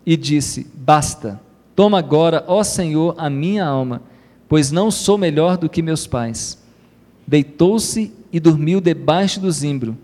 E 0.05 0.17
disse: 0.17 0.67
Basta, 0.75 1.41
toma 1.77 1.99
agora, 1.99 2.43
ó 2.49 2.65
Senhor, 2.65 3.15
a 3.19 3.29
minha 3.29 3.65
alma, 3.65 4.03
pois 4.49 4.73
não 4.73 4.91
sou 4.91 5.19
melhor 5.19 5.57
do 5.57 5.69
que 5.69 5.83
meus 5.83 6.07
pais. 6.07 6.59
Deitou-se 7.27 8.13
e 8.33 8.41
dormiu 8.41 8.81
debaixo 8.81 9.39
do 9.39 9.53
zimbro. 9.53 9.97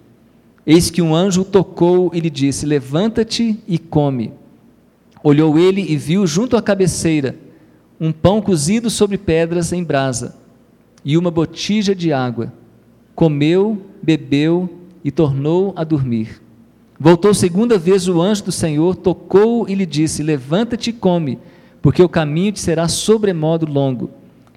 Eis 0.66 0.90
que 0.90 1.00
um 1.00 1.14
anjo 1.14 1.44
tocou 1.44 2.10
e 2.12 2.20
lhe 2.20 2.30
disse: 2.30 2.66
Levanta-te 2.66 3.58
e 3.66 3.78
come. 3.78 4.32
Olhou 5.24 5.58
ele 5.58 5.80
e 5.80 5.96
viu 5.96 6.26
junto 6.26 6.56
à 6.56 6.62
cabeceira 6.62 7.34
um 8.00 8.12
pão 8.12 8.40
cozido 8.40 8.88
sobre 8.88 9.18
pedras 9.18 9.72
em 9.72 9.82
brasa 9.82 10.36
e 11.04 11.16
uma 11.16 11.30
botija 11.30 11.94
de 11.94 12.12
água. 12.12 12.52
Comeu, 13.14 13.80
bebeu 14.02 14.68
e 15.02 15.10
tornou 15.10 15.72
a 15.76 15.84
dormir. 15.84 16.40
Voltou 17.00 17.32
segunda 17.32 17.78
vez 17.78 18.08
o 18.08 18.20
anjo 18.20 18.44
do 18.44 18.52
Senhor, 18.52 18.96
tocou 18.96 19.68
e 19.68 19.74
lhe 19.74 19.86
disse: 19.86 20.22
Levanta-te 20.22 20.90
e 20.90 20.92
come, 20.92 21.38
porque 21.80 22.02
o 22.02 22.08
caminho 22.08 22.52
te 22.52 22.60
será 22.60 22.88
sobremodo 22.88 23.66
longo. 23.66 24.10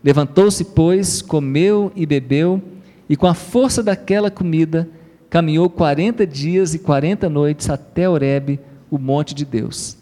Levantou-se, 0.04 0.65
pois, 0.65 1.21
comeu 1.21 1.91
e 1.95 2.06
bebeu, 2.06 2.62
e 3.08 3.15
com 3.15 3.27
a 3.27 3.36
força 3.36 3.84
daquela 3.84 4.32
comida, 4.32 4.89
caminhou 5.30 5.69
quarenta 5.69 6.25
dias 6.25 6.73
e 6.73 6.80
quarenta 6.80 7.30
noites 7.30 7.69
até 7.69 8.10
Horebe, 8.10 8.60
o 8.89 8.97
monte 8.97 9.36
de 9.36 9.45
Deus. 9.45 10.01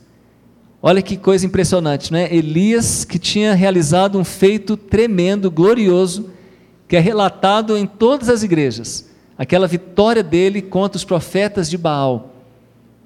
Olha 0.82 1.02
que 1.02 1.18
coisa 1.18 1.46
impressionante, 1.46 2.12
né? 2.12 2.34
Elias, 2.34 3.04
que 3.04 3.20
tinha 3.20 3.54
realizado 3.54 4.18
um 4.18 4.24
feito 4.24 4.78
tremendo, 4.78 5.52
glorioso, 5.52 6.30
que 6.88 6.96
é 6.96 7.00
relatado 7.00 7.78
em 7.78 7.86
todas 7.86 8.30
as 8.30 8.44
igrejas 8.44 9.10
aquela 9.40 9.68
vitória 9.68 10.22
dele 10.22 10.62
contra 10.62 10.98
os 10.98 11.06
profetas 11.06 11.70
de 11.70 11.78
Baal. 11.78 12.36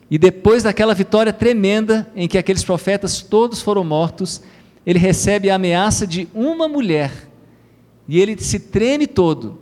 E 0.10 0.18
depois 0.18 0.64
daquela 0.64 0.96
vitória 0.96 1.32
tremenda, 1.32 2.12
em 2.16 2.28
que 2.28 2.40
aqueles 2.40 2.64
profetas 2.64 3.22
todos 3.22 3.62
foram 3.62 3.84
mortos, 3.84 4.42
ele 4.84 4.98
recebe 4.98 5.52
a 5.52 5.56
ameaça 5.56 6.08
de 6.08 6.28
uma 6.34 6.68
mulher. 6.68 7.30
E 8.08 8.20
ele 8.20 8.36
se 8.42 8.60
treme 8.60 9.06
todo 9.06 9.60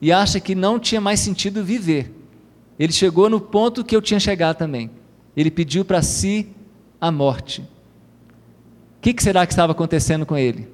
e 0.00 0.10
acha 0.10 0.40
que 0.40 0.54
não 0.54 0.78
tinha 0.78 0.98
mais 0.98 1.20
sentido 1.20 1.62
viver. 1.62 2.10
Ele 2.78 2.92
chegou 2.92 3.28
no 3.28 3.38
ponto 3.38 3.84
que 3.84 3.94
eu 3.94 4.00
tinha 4.00 4.18
chegado 4.18 4.56
também. 4.56 4.90
Ele 5.36 5.50
pediu 5.50 5.84
para 5.84 6.00
si 6.00 6.48
a 7.06 7.12
morte. 7.12 7.60
O 7.60 9.00
que, 9.02 9.12
que 9.12 9.22
será 9.22 9.46
que 9.46 9.52
estava 9.52 9.72
acontecendo 9.72 10.24
com 10.24 10.38
ele? 10.38 10.68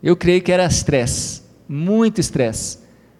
Eu 0.00 0.16
creio 0.16 0.40
que 0.40 0.52
era 0.52 0.64
estresse, 0.64 1.42
muito 1.68 2.20
estresse. 2.20 2.78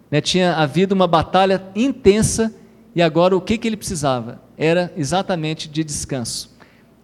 Né, 0.09 0.21
tinha 0.21 0.55
havido 0.55 0.95
uma 0.95 1.07
batalha 1.07 1.61
intensa 1.75 2.53
e 2.95 3.01
agora 3.01 3.35
o 3.35 3.41
que, 3.41 3.57
que 3.57 3.67
ele 3.67 3.75
precisava? 3.75 4.41
Era 4.57 4.93
exatamente 4.95 5.67
de 5.67 5.83
descanso. 5.83 6.55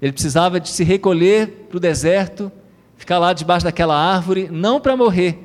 Ele 0.02 0.14
precisava 0.14 0.60
de 0.62 0.70
se 0.70 0.84
recolher 0.84 1.66
para 1.68 1.76
o 1.76 1.80
deserto, 1.80 2.50
ficar 2.96 3.20
lá 3.20 3.34
debaixo 3.34 3.66
daquela 3.66 3.98
árvore, 3.98 4.48
não 4.50 4.80
para 4.80 4.96
morrer, 4.96 5.38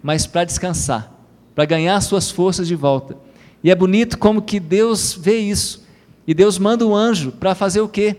mas 0.00 0.24
para 0.24 0.44
descansar, 0.44 1.12
para 1.54 1.64
ganhar 1.64 2.00
suas 2.00 2.30
forças 2.30 2.68
de 2.68 2.76
volta. 2.76 3.16
E 3.64 3.70
é 3.70 3.74
bonito 3.74 4.16
como 4.16 4.40
que 4.40 4.60
Deus 4.60 5.14
vê 5.14 5.38
isso. 5.38 5.84
E 6.26 6.32
Deus 6.32 6.58
manda 6.58 6.86
um 6.86 6.94
anjo 6.94 7.32
para 7.32 7.56
fazer 7.56 7.80
o 7.80 7.88
quê? 7.88 8.16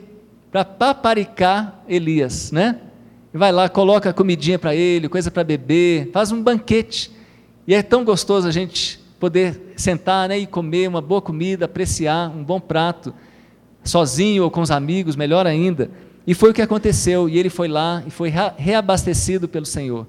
Para 0.51 0.65
paparicar 0.65 1.81
Elias, 1.87 2.51
né? 2.51 2.79
E 3.33 3.37
vai 3.37 3.51
lá, 3.51 3.69
coloca 3.69 4.11
comidinha 4.11 4.59
para 4.59 4.75
ele, 4.75 5.07
coisa 5.07 5.31
para 5.31 5.43
beber, 5.43 6.09
faz 6.11 6.31
um 6.31 6.43
banquete. 6.43 7.11
E 7.65 7.73
é 7.73 7.81
tão 7.81 8.03
gostoso 8.03 8.47
a 8.47 8.51
gente 8.51 8.99
poder 9.19 9.73
sentar 9.77 10.27
né, 10.27 10.39
e 10.39 10.47
comer 10.47 10.89
uma 10.89 10.99
boa 10.99 11.21
comida, 11.21 11.65
apreciar 11.65 12.29
um 12.29 12.43
bom 12.43 12.59
prato, 12.59 13.13
sozinho 13.83 14.43
ou 14.43 14.51
com 14.51 14.61
os 14.61 14.71
amigos, 14.71 15.15
melhor 15.15 15.47
ainda. 15.47 15.89
E 16.25 16.33
foi 16.33 16.51
o 16.51 16.53
que 16.53 16.61
aconteceu, 16.61 17.29
e 17.29 17.37
ele 17.37 17.49
foi 17.49 17.67
lá 17.67 18.03
e 18.05 18.11
foi 18.11 18.31
reabastecido 18.57 19.47
pelo 19.47 19.65
Senhor. 19.65 20.05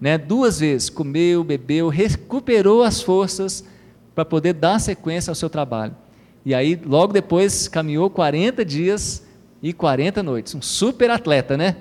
Né? 0.00 0.18
Duas 0.18 0.60
vezes, 0.60 0.90
comeu, 0.90 1.42
bebeu, 1.42 1.88
recuperou 1.88 2.82
as 2.82 3.00
forças 3.00 3.64
para 4.14 4.24
poder 4.24 4.52
dar 4.52 4.78
sequência 4.78 5.30
ao 5.30 5.34
seu 5.34 5.48
trabalho. 5.48 5.96
E 6.44 6.54
aí, 6.54 6.80
logo 6.84 7.12
depois, 7.12 7.68
caminhou 7.68 8.10
40 8.10 8.64
dias 8.64 9.22
e 9.62 9.72
40 9.72 10.22
noites. 10.22 10.54
Um 10.54 10.62
super 10.62 11.10
atleta, 11.10 11.56
né? 11.56 11.76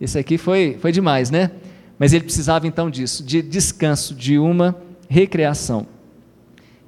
Esse 0.00 0.18
aqui 0.18 0.36
foi, 0.36 0.76
foi 0.80 0.92
demais, 0.92 1.30
né? 1.30 1.50
Mas 1.98 2.12
ele 2.12 2.24
precisava 2.24 2.66
então 2.66 2.90
disso, 2.90 3.22
de 3.24 3.40
descanso, 3.40 4.14
de 4.14 4.38
uma 4.38 4.76
recreação. 5.08 5.86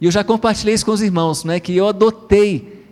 E 0.00 0.04
eu 0.04 0.10
já 0.10 0.22
compartilhei 0.22 0.74
isso 0.74 0.84
com 0.84 0.92
os 0.92 1.00
irmãos, 1.00 1.44
né, 1.44 1.58
que 1.58 1.74
eu 1.74 1.88
adotei 1.88 2.84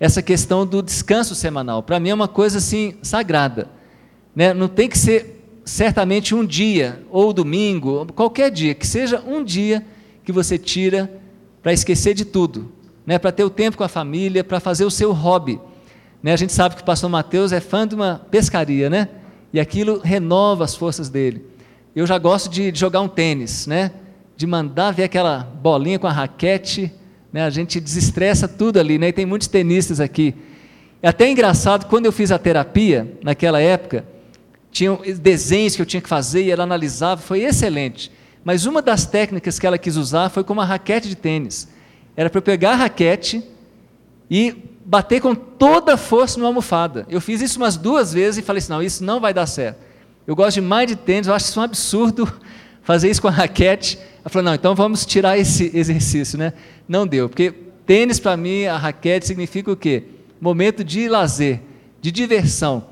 essa 0.00 0.22
questão 0.22 0.64
do 0.64 0.82
descanso 0.82 1.34
semanal. 1.34 1.82
Para 1.82 2.00
mim 2.00 2.10
é 2.10 2.14
uma 2.14 2.28
coisa 2.28 2.58
assim 2.58 2.94
sagrada. 3.02 3.68
Né? 4.34 4.54
Não 4.54 4.68
tem 4.68 4.88
que 4.88 4.96
ser 4.96 5.42
certamente 5.64 6.34
um 6.34 6.46
dia, 6.46 7.02
ou 7.10 7.32
domingo, 7.32 8.06
qualquer 8.14 8.50
dia, 8.50 8.74
que 8.74 8.86
seja 8.86 9.22
um 9.26 9.44
dia 9.44 9.84
que 10.24 10.32
você 10.32 10.56
tira 10.56 11.12
para 11.62 11.72
esquecer 11.72 12.14
de 12.14 12.24
tudo, 12.24 12.72
né? 13.04 13.18
para 13.18 13.32
ter 13.32 13.44
o 13.44 13.50
tempo 13.50 13.76
com 13.76 13.84
a 13.84 13.88
família, 13.88 14.42
para 14.42 14.60
fazer 14.60 14.84
o 14.84 14.90
seu 14.90 15.12
hobby. 15.12 15.60
Né? 16.22 16.32
A 16.32 16.36
gente 16.36 16.52
sabe 16.52 16.74
que 16.76 16.82
o 16.82 16.84
pastor 16.84 17.08
Mateus 17.08 17.52
é 17.52 17.60
fã 17.60 17.86
de 17.86 17.94
uma 17.94 18.20
pescaria, 18.30 18.90
né? 18.90 19.08
e 19.52 19.58
aquilo 19.58 20.00
renova 20.02 20.64
as 20.64 20.74
forças 20.74 21.08
dele. 21.08 21.44
Eu 21.94 22.06
já 22.06 22.18
gosto 22.18 22.50
de, 22.50 22.70
de 22.70 22.78
jogar 22.78 23.00
um 23.00 23.08
tênis, 23.08 23.66
né? 23.66 23.92
De 24.36 24.46
mandar 24.46 24.92
ver 24.92 25.04
aquela 25.04 25.40
bolinha 25.40 25.98
com 25.98 26.06
a 26.06 26.12
raquete, 26.12 26.92
né? 27.32 27.44
A 27.44 27.50
gente 27.50 27.80
desestressa 27.80 28.46
tudo 28.46 28.78
ali, 28.78 28.98
né? 28.98 29.08
E 29.08 29.12
tem 29.12 29.26
muitos 29.26 29.48
tenistas 29.48 30.00
aqui. 30.00 30.34
É 31.02 31.08
até 31.08 31.28
engraçado, 31.30 31.86
quando 31.86 32.06
eu 32.06 32.12
fiz 32.12 32.30
a 32.30 32.38
terapia, 32.38 33.16
naquela 33.22 33.60
época, 33.60 34.04
tinha 34.70 34.96
desenhos 35.20 35.74
que 35.74 35.82
eu 35.82 35.86
tinha 35.86 36.00
que 36.00 36.08
fazer 36.08 36.42
e 36.42 36.50
ela 36.50 36.64
analisava, 36.64 37.20
foi 37.20 37.42
excelente. 37.42 38.12
Mas 38.44 38.66
uma 38.66 38.82
das 38.82 39.06
técnicas 39.06 39.58
que 39.58 39.66
ela 39.66 39.78
quis 39.78 39.96
usar 39.96 40.28
foi 40.28 40.44
com 40.44 40.52
uma 40.52 40.64
raquete 40.64 41.08
de 41.08 41.16
tênis. 41.16 41.68
Era 42.16 42.28
para 42.28 42.38
eu 42.38 42.42
pegar 42.42 42.72
a 42.72 42.76
raquete 42.76 43.42
e 44.30 44.56
bater 44.88 45.20
com 45.20 45.34
toda 45.34 45.94
a 45.94 45.96
força 45.98 46.38
numa 46.38 46.48
almofada. 46.48 47.06
Eu 47.10 47.20
fiz 47.20 47.42
isso 47.42 47.58
umas 47.58 47.76
duas 47.76 48.10
vezes 48.10 48.38
e 48.38 48.42
falei 48.42 48.58
assim: 48.58 48.72
não, 48.72 48.82
isso 48.82 49.04
não 49.04 49.20
vai 49.20 49.34
dar 49.34 49.46
certo. 49.46 49.76
eu 50.26 50.34
gosto 50.34 50.54
demais 50.54 50.88
de 50.88 50.96
tênis, 50.96 51.26
eu 51.26 51.34
acho 51.34 51.44
isso 51.44 51.60
um 51.60 51.62
absurdo 51.62 52.32
fazer 52.82 53.10
isso 53.10 53.20
com 53.20 53.28
a 53.28 53.30
raquete. 53.30 53.98
Ela 54.20 54.30
falou, 54.30 54.46
não, 54.46 54.54
então 54.54 54.74
vamos 54.74 55.04
tirar 55.04 55.36
esse 55.38 55.70
exercício, 55.74 56.38
né? 56.38 56.54
Não 56.88 57.06
deu, 57.06 57.28
porque 57.28 57.52
tênis 57.84 58.18
para 58.18 58.34
mim, 58.34 58.64
a 58.64 58.78
raquete 58.78 59.26
significa 59.26 59.70
o 59.70 59.76
quê? 59.76 60.04
Momento 60.40 60.82
de 60.82 61.06
lazer, 61.06 61.60
de 62.00 62.10
diversão. 62.10 62.86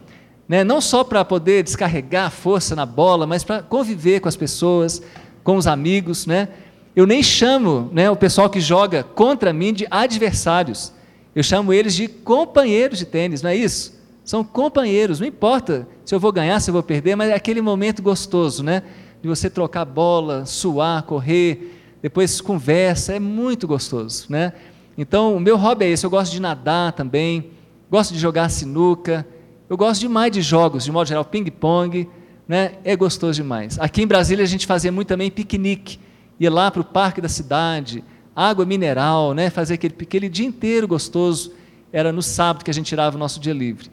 Né? 0.47 0.63
Não 0.63 0.81
só 0.81 1.03
para 1.03 1.25
poder 1.25 1.63
descarregar 1.63 2.31
força 2.31 2.77
na 2.77 2.85
bola, 2.85 3.27
mas 3.27 3.43
para 3.43 3.63
conviver 3.63 4.21
com 4.21 4.29
as 4.29 4.37
pessoas, 4.37 5.03
com 5.43 5.57
os 5.57 5.67
amigos, 5.67 6.27
né? 6.27 6.49
Eu 6.95 7.07
nem 7.07 7.23
chamo 7.23 7.91
né, 7.93 8.11
o 8.11 8.17
pessoal 8.17 8.49
que 8.49 8.61
joga 8.61 9.03
contra 9.03 9.53
mim 9.53 9.73
de 9.73 9.87
adversários. 9.91 10.93
Eu 11.37 11.43
chamo 11.43 11.71
eles 11.71 11.95
de 11.95 12.09
companheiros 12.09 12.99
de 12.99 13.05
tênis, 13.05 13.43
não 13.43 13.51
é 13.51 13.55
isso? 13.55 13.95
São 14.25 14.43
companheiros, 14.43 15.21
não 15.21 15.27
importa 15.27 15.87
se 16.03 16.15
eu 16.15 16.19
vou 16.19 16.33
ganhar, 16.33 16.59
se 16.61 16.71
eu 16.71 16.73
vou 16.73 16.83
perder, 16.83 17.15
mas 17.15 17.29
é 17.29 17.35
aquele 17.35 17.61
momento 17.61 18.01
gostoso, 18.03 18.65
né? 18.65 18.83
De 19.21 19.29
você 19.29 19.51
trocar 19.51 19.85
bola, 19.85 20.47
suar, 20.47 21.03
correr, 21.03 21.79
depois 22.01 22.41
conversa, 22.41 23.13
é 23.13 23.21
muito 23.21 23.69
gostoso, 23.69 24.25
né? 24.31 24.55
Então, 24.97 25.37
o 25.37 25.39
meu 25.39 25.59
hobby 25.59 25.85
é 25.85 25.91
esse, 25.91 26.07
eu 26.07 26.11
gosto 26.11 26.33
de 26.33 26.41
nadar 26.41 26.93
também, 26.93 27.51
gosto 27.91 28.15
de 28.15 28.19
jogar 28.19 28.49
sinuca, 28.49 29.27
eu 29.69 29.77
gosto 29.77 30.01
demais 30.01 30.33
de 30.33 30.41
jogos, 30.41 30.85
de 30.85 30.91
modo 30.91 31.07
geral, 31.07 31.25
ping-pong, 31.27 32.09
né? 32.49 32.77
É 32.83 32.97
gostoso 32.97 33.35
demais. 33.35 33.79
Aqui 33.79 34.01
em 34.01 34.07
Brasília 34.07 34.43
a 34.43 34.49
gente 34.49 34.67
fazia 34.67 34.91
muito 34.91 35.09
também 35.09 35.31
piquenique, 35.31 36.01
ia 36.41 36.51
lá 36.51 36.71
para 36.71 36.81
o 36.81 36.85
parque 36.85 37.21
da 37.21 37.29
cidade, 37.29 38.03
água 38.37 38.67
mineral, 38.67 39.33
né? 39.33 39.49
fazer 39.49 39.75
aquele, 39.75 39.95
aquele 39.99 40.29
dia 40.29 40.47
inteiro 40.47 40.87
gostoso. 40.87 41.53
Era 41.91 42.13
no 42.13 42.23
sábado 42.23 42.63
que 42.63 42.71
a 42.71 42.75
gente 42.75 42.87
tirava 42.87 43.17
o 43.17 43.19
nosso 43.19 43.41
dia 43.41 43.55
livre. 43.55 43.91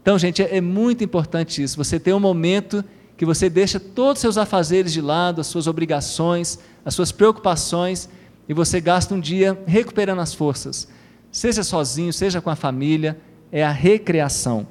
Então, 0.00 0.16
gente, 0.16 0.40
é, 0.40 0.58
é 0.58 0.60
muito 0.60 1.02
importante 1.02 1.60
isso. 1.60 1.76
Você 1.76 1.98
tem 1.98 2.14
um 2.14 2.20
momento 2.20 2.84
que 3.16 3.26
você 3.26 3.50
deixa 3.50 3.80
todos 3.80 4.14
os 4.14 4.20
seus 4.20 4.38
afazeres 4.38 4.92
de 4.92 5.00
lado, 5.00 5.40
as 5.40 5.46
suas 5.48 5.66
obrigações, 5.66 6.58
as 6.84 6.94
suas 6.94 7.10
preocupações, 7.10 8.08
e 8.48 8.54
você 8.54 8.80
gasta 8.80 9.14
um 9.14 9.20
dia 9.20 9.60
recuperando 9.66 10.20
as 10.20 10.32
forças. 10.32 10.88
Seja 11.30 11.62
sozinho, 11.62 12.12
seja 12.12 12.40
com 12.40 12.48
a 12.48 12.56
família, 12.56 13.18
é 13.52 13.64
a 13.64 13.70
recreação. 13.70 14.66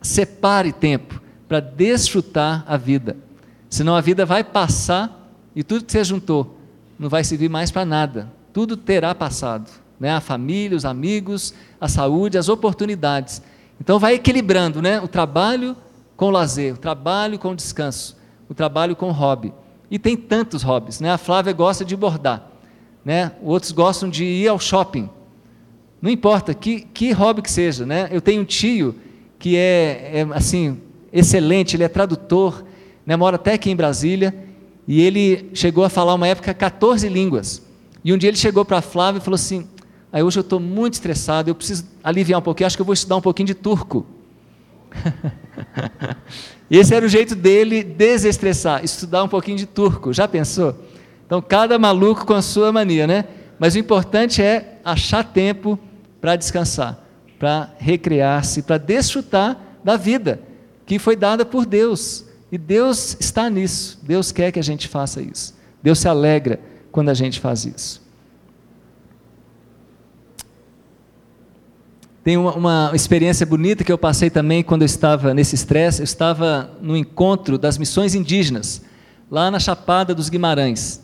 Separe 0.00 0.72
tempo 0.72 1.20
para 1.46 1.60
desfrutar 1.60 2.64
a 2.66 2.76
vida. 2.76 3.16
Senão 3.68 3.94
a 3.94 4.00
vida 4.00 4.24
vai 4.24 4.42
passar 4.42 5.30
e 5.54 5.62
tudo 5.62 5.84
que 5.84 5.92
você 5.92 6.04
juntou 6.04 6.58
não 6.98 7.08
vai 7.08 7.24
servir 7.24 7.48
mais 7.48 7.70
para 7.70 7.84
nada. 7.84 8.32
Tudo 8.54 8.76
terá 8.76 9.12
passado. 9.16 9.68
Né? 9.98 10.12
A 10.12 10.20
família, 10.20 10.76
os 10.76 10.84
amigos, 10.84 11.52
a 11.80 11.88
saúde, 11.88 12.38
as 12.38 12.48
oportunidades. 12.48 13.42
Então 13.80 13.98
vai 13.98 14.14
equilibrando 14.14 14.80
né? 14.80 15.00
o 15.00 15.08
trabalho 15.08 15.76
com 16.16 16.26
o 16.26 16.30
lazer, 16.30 16.74
o 16.74 16.78
trabalho 16.78 17.36
com 17.36 17.50
o 17.50 17.56
descanso, 17.56 18.16
o 18.48 18.54
trabalho 18.54 18.94
com 18.94 19.08
o 19.08 19.12
hobby. 19.12 19.52
E 19.90 19.98
tem 19.98 20.16
tantos 20.16 20.62
hobbies. 20.62 21.00
Né? 21.00 21.10
A 21.10 21.18
Flávia 21.18 21.52
gosta 21.52 21.84
de 21.84 21.96
bordar. 21.96 22.48
Né? 23.04 23.32
Outros 23.42 23.72
gostam 23.72 24.08
de 24.08 24.24
ir 24.24 24.46
ao 24.46 24.60
shopping. 24.60 25.10
Não 26.00 26.08
importa 26.08 26.54
que, 26.54 26.82
que 26.82 27.10
hobby 27.10 27.42
que 27.42 27.50
seja. 27.50 27.84
Né? 27.84 28.08
Eu 28.12 28.20
tenho 28.20 28.42
um 28.42 28.44
tio 28.44 28.94
que 29.36 29.56
é, 29.56 30.20
é 30.20 30.26
assim 30.32 30.80
excelente, 31.12 31.74
ele 31.74 31.82
é 31.82 31.88
tradutor, 31.88 32.64
né? 33.04 33.16
mora 33.16 33.34
até 33.34 33.54
aqui 33.54 33.68
em 33.68 33.76
Brasília 33.76 34.32
e 34.86 35.00
ele 35.00 35.50
chegou 35.54 35.84
a 35.84 35.88
falar 35.88 36.14
uma 36.14 36.28
época 36.28 36.54
14 36.54 37.08
línguas. 37.08 37.64
E 38.04 38.12
um 38.12 38.18
dia 38.18 38.28
ele 38.28 38.36
chegou 38.36 38.64
para 38.64 38.78
a 38.78 38.82
Flávia 38.82 39.18
e 39.18 39.22
falou 39.22 39.36
assim: 39.36 39.66
Aí 40.12 40.22
hoje 40.22 40.38
eu 40.38 40.42
estou 40.42 40.60
muito 40.60 40.94
estressado, 40.94 41.50
eu 41.50 41.54
preciso 41.54 41.86
aliviar 42.02 42.38
um 42.38 42.42
pouquinho, 42.42 42.66
acho 42.66 42.76
que 42.76 42.82
eu 42.82 42.86
vou 42.86 42.92
estudar 42.92 43.16
um 43.16 43.20
pouquinho 43.20 43.46
de 43.46 43.54
turco. 43.54 44.06
Esse 46.70 46.94
era 46.94 47.04
o 47.04 47.08
jeito 47.08 47.34
dele 47.34 47.82
desestressar, 47.82 48.84
estudar 48.84 49.24
um 49.24 49.28
pouquinho 49.28 49.56
de 49.56 49.66
turco. 49.66 50.12
Já 50.12 50.28
pensou? 50.28 50.76
Então, 51.26 51.42
cada 51.42 51.78
maluco 51.78 52.24
com 52.26 52.34
a 52.34 52.42
sua 52.42 52.70
mania, 52.70 53.06
né? 53.06 53.24
Mas 53.58 53.74
o 53.74 53.78
importante 53.78 54.42
é 54.42 54.78
achar 54.84 55.24
tempo 55.24 55.78
para 56.20 56.36
descansar, 56.36 57.02
para 57.38 57.74
recrear-se, 57.78 58.62
para 58.62 58.78
desfrutar 58.78 59.58
da 59.82 59.96
vida 59.96 60.40
que 60.86 60.98
foi 60.98 61.16
dada 61.16 61.44
por 61.44 61.66
Deus. 61.66 62.24
E 62.52 62.58
Deus 62.58 63.16
está 63.18 63.48
nisso, 63.50 63.98
Deus 64.02 64.30
quer 64.30 64.52
que 64.52 64.58
a 64.58 64.62
gente 64.62 64.86
faça 64.86 65.20
isso. 65.20 65.54
Deus 65.82 65.98
se 65.98 66.08
alegra 66.08 66.60
quando 66.94 67.08
a 67.08 67.14
gente 67.14 67.40
faz 67.40 67.66
isso. 67.66 68.00
Tem 72.22 72.36
uma, 72.36 72.54
uma, 72.54 72.90
experiência 72.94 73.44
bonita 73.44 73.82
que 73.82 73.90
eu 73.90 73.98
passei 73.98 74.30
também 74.30 74.62
quando 74.62 74.82
eu 74.82 74.86
estava 74.86 75.34
nesse 75.34 75.56
estresse. 75.56 76.02
Eu 76.02 76.04
estava 76.04 76.70
no 76.80 76.96
encontro 76.96 77.58
das 77.58 77.78
missões 77.78 78.14
indígenas, 78.14 78.80
lá 79.28 79.50
na 79.50 79.58
Chapada 79.58 80.14
dos 80.14 80.28
Guimarães. 80.28 81.02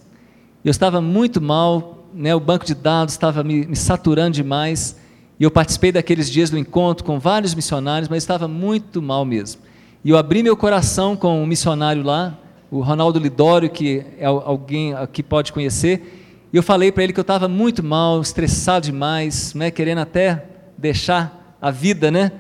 Eu 0.65 0.71
estava 0.71 1.01
muito 1.01 1.41
mal, 1.41 2.07
né, 2.15 2.33
o 2.37 2.41
banco 2.41 2.65
de 2.65 2.75
dados 2.77 3.15
estava 3.15 3.43
me, 3.43 3.67
me 3.67 3.75
saturando 3.75 4.37
demais. 4.37 4.95
E 5.41 5.43
eu 5.43 5.51
participei 5.51 5.91
daqueles 5.91 6.31
dias 6.31 6.51
do 6.51 6.57
encontro 6.57 7.05
com 7.05 7.19
vários 7.19 7.53
missionários, 7.53 8.09
mas 8.09 8.23
estava 8.23 8.47
muito 8.47 9.03
mal 9.03 9.25
mesmo. 9.25 9.61
E 10.05 10.11
eu 10.11 10.17
abri 10.17 10.41
meu 10.41 10.57
coração 10.57 11.17
com 11.17 11.43
um 11.43 11.47
missionário 11.47 12.05
lá, 12.05 12.39
o 12.71 12.81
Ronaldo 12.81 13.19
Lidório, 13.19 13.69
que 13.69 14.05
é 14.19 14.27
alguém 14.27 14.95
que 15.13 15.23
pode 15.23 15.53
conhecer. 15.53 16.49
E 16.53 16.57
eu 16.57 16.63
falei 16.63 16.93
para 16.93 17.03
ele 17.03 17.13
que 17.13 17.21
eu 17.21 17.23
estava 17.23 17.49
muito 17.49 17.83
mal, 17.83 18.21
estressado 18.21 18.87
demais, 18.87 19.55
né, 19.55 19.71
querendo 19.71 19.99
até 19.99 20.45
deixar 20.77 21.57
a 21.61 21.71
vida, 21.71 22.11
né? 22.11 22.33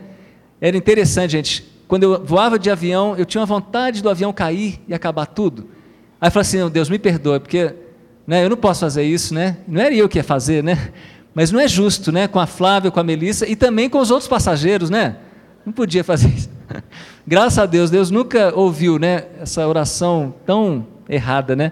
Era 0.60 0.76
interessante, 0.76 1.32
gente. 1.32 1.64
Quando 1.88 2.04
eu 2.04 2.24
voava 2.24 2.58
de 2.58 2.70
avião, 2.70 3.16
eu 3.16 3.24
tinha 3.24 3.40
uma 3.40 3.46
vontade 3.46 4.02
do 4.02 4.08
avião 4.08 4.32
cair 4.32 4.80
e 4.86 4.94
acabar 4.94 5.26
tudo. 5.26 5.68
Aí 6.20 6.28
eu 6.28 6.30
falei 6.30 6.42
assim: 6.42 6.70
Deus, 6.70 6.88
me 6.88 6.98
perdoe, 6.98 7.40
porque 7.40 7.74
né, 8.26 8.44
eu 8.44 8.50
não 8.50 8.56
posso 8.56 8.80
fazer 8.80 9.02
isso, 9.02 9.34
né? 9.34 9.56
Não 9.66 9.80
era 9.80 9.94
eu 9.94 10.08
que 10.08 10.18
ia 10.18 10.24
fazer, 10.24 10.62
né? 10.62 10.92
Mas 11.34 11.50
não 11.50 11.58
é 11.58 11.66
justo, 11.66 12.12
né? 12.12 12.28
Com 12.28 12.38
a 12.38 12.46
Flávia, 12.46 12.90
com 12.90 13.00
a 13.00 13.04
Melissa 13.04 13.48
e 13.48 13.56
também 13.56 13.88
com 13.88 13.98
os 13.98 14.10
outros 14.10 14.28
passageiros, 14.28 14.90
né? 14.90 15.16
Não 15.64 15.72
podia 15.72 16.04
fazer 16.04 16.28
isso. 16.28 16.50
Graças 17.30 17.60
a 17.60 17.66
Deus, 17.66 17.90
Deus 17.90 18.10
nunca 18.10 18.52
ouviu 18.56 18.98
né, 18.98 19.26
essa 19.40 19.64
oração 19.64 20.34
tão 20.44 20.84
errada, 21.08 21.54
né? 21.54 21.70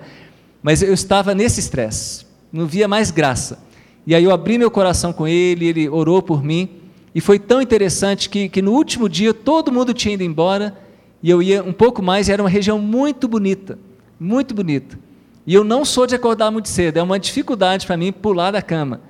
Mas 0.63 0.85
eu 0.85 0.95
estava 0.95 1.35
nesse 1.35 1.59
estresse, 1.59 2.25
não 2.53 2.65
via 2.65 2.87
mais 2.87 3.11
graça. 3.11 3.59
E 4.07 4.15
aí 4.15 4.23
eu 4.23 4.31
abri 4.31 4.57
meu 4.57 4.71
coração 4.71 5.13
com 5.13 5.27
ele, 5.27 5.67
ele 5.67 5.89
orou 5.89 6.23
por 6.23 6.45
mim, 6.45 6.69
e 7.13 7.21
foi 7.21 7.41
tão 7.41 7.61
interessante 7.61 8.31
que, 8.31 8.49
que 8.49 8.63
no 8.63 8.71
último 8.71 9.09
dia 9.09 9.35
todo 9.35 9.73
mundo 9.73 9.93
tinha 9.93 10.15
ido 10.15 10.23
embora, 10.23 10.79
e 11.21 11.29
eu 11.29 11.43
ia 11.43 11.61
um 11.65 11.73
pouco 11.73 12.01
mais, 12.01 12.29
e 12.29 12.33
era 12.33 12.41
uma 12.41 12.49
região 12.49 12.79
muito 12.79 13.27
bonita, 13.27 13.77
muito 14.21 14.55
bonita. 14.55 14.97
E 15.45 15.55
eu 15.55 15.65
não 15.65 15.85
sou 15.85 16.07
de 16.07 16.15
acordar 16.15 16.53
muito 16.53 16.69
cedo, 16.69 16.99
é 16.99 17.03
uma 17.03 17.19
dificuldade 17.19 17.85
para 17.85 17.97
mim 17.97 18.13
pular 18.13 18.53
da 18.53 18.63
cama. 18.63 19.01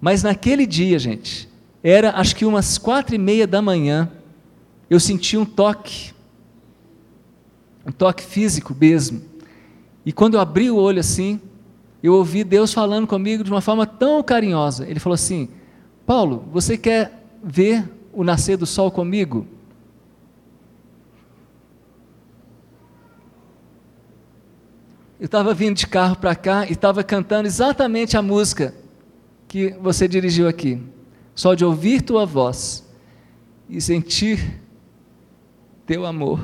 Mas 0.00 0.22
naquele 0.22 0.64
dia, 0.64 0.96
gente, 0.96 1.48
era 1.82 2.12
acho 2.12 2.36
que 2.36 2.44
umas 2.44 2.78
quatro 2.78 3.16
e 3.16 3.18
meia 3.18 3.48
da 3.48 3.60
manhã, 3.60 4.08
eu 4.90 4.98
senti 4.98 5.36
um 5.36 5.44
toque, 5.44 6.12
um 7.86 7.92
toque 7.92 8.22
físico 8.22 8.74
mesmo. 8.78 9.22
E 10.04 10.12
quando 10.12 10.34
eu 10.34 10.40
abri 10.40 10.70
o 10.70 10.76
olho 10.76 11.00
assim, 11.00 11.40
eu 12.02 12.14
ouvi 12.14 12.44
Deus 12.44 12.72
falando 12.72 13.06
comigo 13.06 13.44
de 13.44 13.50
uma 13.50 13.60
forma 13.60 13.86
tão 13.86 14.22
carinhosa. 14.22 14.88
Ele 14.88 15.00
falou 15.00 15.14
assim: 15.14 15.48
Paulo, 16.06 16.44
você 16.50 16.78
quer 16.78 17.24
ver 17.42 17.88
o 18.12 18.24
nascer 18.24 18.56
do 18.56 18.66
sol 18.66 18.90
comigo? 18.90 19.46
Eu 25.20 25.26
estava 25.26 25.52
vindo 25.52 25.76
de 25.76 25.86
carro 25.86 26.16
para 26.16 26.34
cá 26.36 26.64
e 26.64 26.72
estava 26.72 27.02
cantando 27.02 27.48
exatamente 27.48 28.16
a 28.16 28.22
música 28.22 28.72
que 29.48 29.70
você 29.80 30.06
dirigiu 30.06 30.46
aqui. 30.46 30.80
Só 31.34 31.54
de 31.54 31.64
ouvir 31.64 32.02
tua 32.02 32.24
voz 32.24 32.84
e 33.68 33.80
sentir 33.80 34.60
teu 35.88 36.04
amor. 36.04 36.38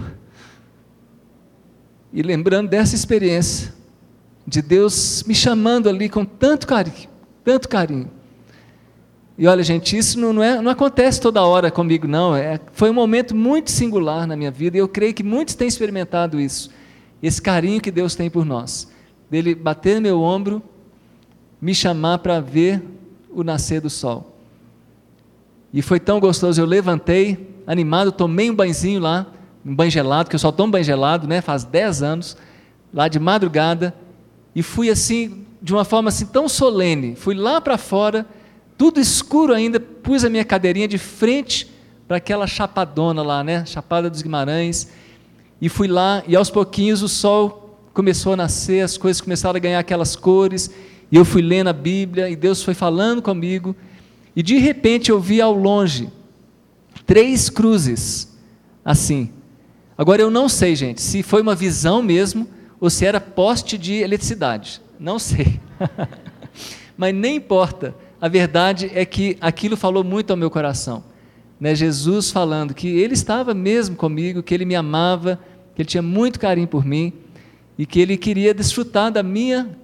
E 2.10 2.22
lembrando 2.22 2.70
dessa 2.70 2.94
experiência, 2.94 3.74
de 4.46 4.62
Deus 4.62 5.22
me 5.26 5.34
chamando 5.34 5.86
ali 5.86 6.08
com 6.08 6.24
tanto 6.24 6.66
carinho, 6.66 7.08
tanto 7.44 7.68
carinho. 7.68 8.10
E 9.36 9.46
olha, 9.46 9.62
gente, 9.62 9.98
isso 9.98 10.18
não, 10.18 10.42
é, 10.42 10.62
não 10.62 10.70
acontece 10.70 11.20
toda 11.20 11.44
hora 11.44 11.70
comigo, 11.70 12.08
não. 12.08 12.34
É, 12.34 12.58
foi 12.72 12.88
um 12.88 12.94
momento 12.94 13.36
muito 13.36 13.70
singular 13.70 14.26
na 14.26 14.34
minha 14.34 14.50
vida 14.50 14.78
e 14.78 14.80
eu 14.80 14.88
creio 14.88 15.12
que 15.12 15.22
muitos 15.22 15.54
têm 15.54 15.68
experimentado 15.68 16.40
isso. 16.40 16.70
Esse 17.22 17.42
carinho 17.42 17.82
que 17.82 17.90
Deus 17.90 18.14
tem 18.14 18.30
por 18.30 18.46
nós. 18.46 18.90
Dele 19.30 19.54
bater 19.54 19.96
no 19.96 20.00
meu 20.00 20.22
ombro, 20.22 20.62
me 21.60 21.74
chamar 21.74 22.18
para 22.18 22.40
ver 22.40 22.82
o 23.30 23.44
nascer 23.44 23.82
do 23.82 23.90
sol. 23.90 24.38
E 25.70 25.82
foi 25.82 26.00
tão 26.00 26.18
gostoso. 26.18 26.60
Eu 26.60 26.66
levantei, 26.66 27.53
animado, 27.66 28.12
tomei 28.12 28.50
um 28.50 28.54
banhozinho 28.54 29.00
lá, 29.00 29.26
um 29.64 29.74
banho 29.74 29.90
gelado, 29.90 30.28
que 30.28 30.36
eu 30.36 30.40
só 30.40 30.52
tomo 30.52 30.72
banho 30.72 30.84
gelado, 30.84 31.26
né, 31.26 31.40
faz 31.40 31.64
10 31.64 32.02
anos, 32.02 32.36
lá 32.92 33.08
de 33.08 33.18
madrugada, 33.18 33.94
e 34.54 34.62
fui 34.62 34.90
assim, 34.90 35.44
de 35.62 35.72
uma 35.72 35.84
forma 35.84 36.08
assim 36.08 36.26
tão 36.26 36.48
solene, 36.48 37.16
fui 37.16 37.34
lá 37.34 37.60
para 37.60 37.78
fora, 37.78 38.26
tudo 38.76 39.00
escuro 39.00 39.54
ainda, 39.54 39.80
pus 39.80 40.24
a 40.24 40.30
minha 40.30 40.44
cadeirinha 40.44 40.86
de 40.86 40.98
frente 40.98 41.70
para 42.06 42.18
aquela 42.18 42.46
chapadona 42.46 43.22
lá, 43.22 43.42
né, 43.42 43.64
Chapada 43.64 44.10
dos 44.10 44.20
Guimarães, 44.20 44.90
e 45.60 45.68
fui 45.68 45.88
lá, 45.88 46.22
e 46.28 46.36
aos 46.36 46.50
pouquinhos 46.50 47.02
o 47.02 47.08
sol 47.08 47.80
começou 47.94 48.34
a 48.34 48.36
nascer, 48.36 48.82
as 48.82 48.98
coisas 48.98 49.20
começaram 49.20 49.56
a 49.56 49.60
ganhar 49.60 49.78
aquelas 49.78 50.14
cores, 50.14 50.70
e 51.10 51.16
eu 51.16 51.24
fui 51.24 51.40
lendo 51.40 51.68
a 51.68 51.72
Bíblia, 51.72 52.28
e 52.28 52.36
Deus 52.36 52.62
foi 52.62 52.74
falando 52.74 53.22
comigo, 53.22 53.74
e 54.36 54.42
de 54.42 54.58
repente 54.58 55.10
eu 55.10 55.18
vi 55.18 55.40
ao 55.40 55.54
longe 55.54 56.10
três 57.06 57.50
cruzes, 57.50 58.36
assim. 58.84 59.30
Agora 59.96 60.22
eu 60.22 60.30
não 60.30 60.48
sei, 60.48 60.74
gente, 60.74 61.00
se 61.00 61.22
foi 61.22 61.40
uma 61.40 61.54
visão 61.54 62.02
mesmo, 62.02 62.48
ou 62.80 62.90
se 62.90 63.06
era 63.06 63.20
poste 63.20 63.78
de 63.78 63.94
eletricidade, 63.94 64.80
não 64.98 65.18
sei. 65.18 65.60
Mas 66.96 67.14
nem 67.14 67.36
importa, 67.36 67.94
a 68.20 68.28
verdade 68.28 68.90
é 68.94 69.04
que 69.04 69.36
aquilo 69.40 69.76
falou 69.76 70.04
muito 70.04 70.30
ao 70.30 70.36
meu 70.36 70.50
coração. 70.50 71.04
Né? 71.58 71.74
Jesus 71.74 72.30
falando 72.30 72.74
que 72.74 72.88
Ele 72.88 73.14
estava 73.14 73.54
mesmo 73.54 73.96
comigo, 73.96 74.42
que 74.42 74.54
Ele 74.54 74.64
me 74.64 74.74
amava, 74.74 75.38
que 75.74 75.82
Ele 75.82 75.88
tinha 75.88 76.02
muito 76.02 76.38
carinho 76.38 76.68
por 76.68 76.84
mim 76.84 77.12
e 77.78 77.86
que 77.86 78.00
Ele 78.00 78.16
queria 78.16 78.54
desfrutar 78.54 79.10
da 79.10 79.22
minha 79.22 79.76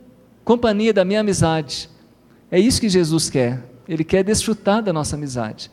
companhia, 0.44 0.92
da 0.92 1.04
minha 1.04 1.20
amizade. 1.20 1.88
É 2.50 2.58
isso 2.58 2.80
que 2.80 2.88
Jesus 2.88 3.30
quer. 3.30 3.64
Ele 3.88 4.04
quer 4.04 4.22
desfrutar 4.24 4.82
da 4.82 4.92
nossa 4.92 5.16
amizade. 5.16 5.70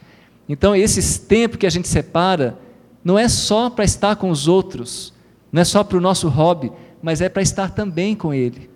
Então, 0.47 0.75
esses 0.75 1.17
tempos 1.17 1.57
que 1.57 1.67
a 1.67 1.69
gente 1.69 1.87
separa, 1.87 2.57
não 3.03 3.17
é 3.17 3.27
só 3.27 3.69
para 3.69 3.85
estar 3.85 4.15
com 4.15 4.29
os 4.29 4.47
outros, 4.47 5.13
não 5.51 5.61
é 5.61 5.65
só 5.65 5.83
para 5.83 5.97
o 5.97 6.01
nosso 6.01 6.29
hobby, 6.29 6.71
mas 7.01 7.21
é 7.21 7.29
para 7.29 7.41
estar 7.41 7.71
também 7.71 8.15
com 8.15 8.33
Ele. 8.33 8.69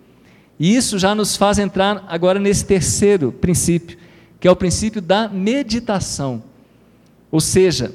E 0.58 0.74
isso 0.74 0.98
já 0.98 1.14
nos 1.14 1.36
faz 1.36 1.58
entrar 1.58 2.04
agora 2.08 2.38
nesse 2.38 2.64
terceiro 2.64 3.32
princípio, 3.32 3.98
que 4.38 4.46
é 4.46 4.50
o 4.50 4.56
princípio 4.56 5.00
da 5.00 5.28
meditação. 5.28 6.42
Ou 7.30 7.40
seja, 7.40 7.92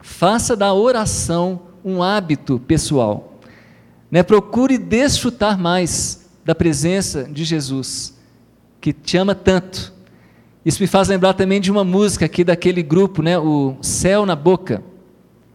faça 0.00 0.56
da 0.56 0.72
oração 0.72 1.60
um 1.84 2.02
hábito 2.02 2.58
pessoal. 2.60 3.38
Né? 4.10 4.22
Procure 4.22 4.78
desfrutar 4.78 5.58
mais 5.58 6.26
da 6.44 6.54
presença 6.54 7.24
de 7.24 7.44
Jesus, 7.44 8.16
que 8.80 8.92
te 8.92 9.16
ama 9.16 9.34
tanto. 9.34 9.92
Isso 10.62 10.82
me 10.82 10.86
faz 10.86 11.08
lembrar 11.08 11.32
também 11.32 11.58
de 11.58 11.70
uma 11.70 11.82
música 11.82 12.26
aqui 12.26 12.44
daquele 12.44 12.82
grupo, 12.82 13.22
né? 13.22 13.38
o 13.38 13.76
Céu 13.80 14.26
na 14.26 14.36
Boca, 14.36 14.82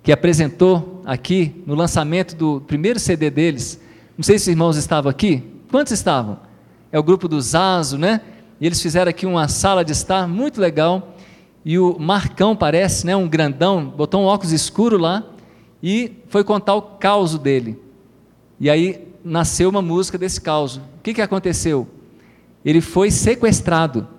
que 0.01 0.11
apresentou 0.11 1.03
aqui 1.05 1.61
no 1.67 1.75
lançamento 1.75 2.35
do 2.35 2.59
primeiro 2.61 2.99
CD 2.99 3.29
deles. 3.29 3.79
Não 4.17 4.23
sei 4.23 4.39
se 4.39 4.45
os 4.45 4.47
irmãos 4.47 4.77
estavam 4.77 5.11
aqui. 5.11 5.43
Quantos 5.69 5.93
estavam? 5.93 6.39
É 6.91 6.97
o 6.97 7.03
grupo 7.03 7.27
do 7.27 7.39
Zazo, 7.39 7.99
né? 7.99 8.19
E 8.59 8.65
eles 8.65 8.81
fizeram 8.81 9.07
aqui 9.11 9.27
uma 9.27 9.47
sala 9.47 9.85
de 9.85 9.91
estar 9.91 10.27
muito 10.27 10.59
legal. 10.59 11.15
E 11.63 11.77
o 11.77 11.99
Marcão 11.99 12.55
parece, 12.55 13.05
né? 13.05 13.15
Um 13.15 13.27
grandão, 13.27 13.85
botou 13.85 14.23
um 14.23 14.25
óculos 14.25 14.53
escuro 14.53 14.97
lá 14.97 15.23
e 15.83 16.13
foi 16.29 16.43
contar 16.43 16.73
o 16.73 16.81
caos 16.81 17.37
dele. 17.37 17.79
E 18.59 18.71
aí 18.71 19.07
nasceu 19.23 19.69
uma 19.69 19.83
música 19.83 20.17
desse 20.17 20.41
caos. 20.41 20.77
O 20.77 20.81
que, 21.03 21.13
que 21.13 21.21
aconteceu? 21.21 21.87
Ele 22.63 22.81
foi 22.81 23.11
sequestrado 23.11 24.14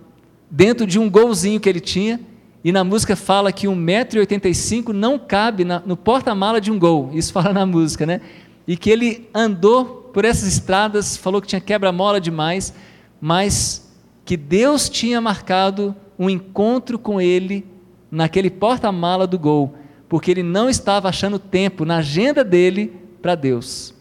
dentro 0.50 0.86
de 0.86 0.98
um 0.98 1.10
golzinho 1.10 1.60
que 1.60 1.68
ele 1.68 1.80
tinha, 1.80 2.20
e 2.64 2.72
na 2.72 2.82
música 2.82 3.14
fala 3.14 3.52
que 3.52 3.66
1,85m 3.66 4.88
não 4.88 5.18
cabe 5.18 5.64
na, 5.64 5.80
no 5.86 5.96
porta-mala 5.96 6.60
de 6.60 6.70
um 6.70 6.78
gol. 6.78 7.10
Isso 7.12 7.32
fala 7.34 7.52
na 7.52 7.64
música, 7.64 8.04
né? 8.04 8.20
E 8.66 8.76
que 8.76 8.90
ele 8.90 9.28
andou 9.34 10.10
por 10.12 10.24
essas 10.24 10.48
estradas, 10.48 11.16
falou 11.16 11.40
que 11.40 11.46
tinha 11.46 11.60
quebra-mola 11.60 12.20
demais, 12.20 12.74
mas 13.20 13.94
que 14.24 14.36
Deus 14.36 14.88
tinha 14.88 15.20
marcado 15.20 15.94
um 16.18 16.28
encontro 16.28 16.98
com 16.98 17.20
ele 17.20 17.64
naquele 18.10 18.50
porta-mala 18.50 19.26
do 19.26 19.38
gol 19.38 19.74
porque 20.08 20.30
ele 20.30 20.42
não 20.42 20.68
estava 20.68 21.08
achando 21.08 21.38
tempo 21.38 21.84
na 21.84 21.98
agenda 21.98 22.44
dele 22.44 22.92
para 23.20 23.34
Deus. 23.34 23.94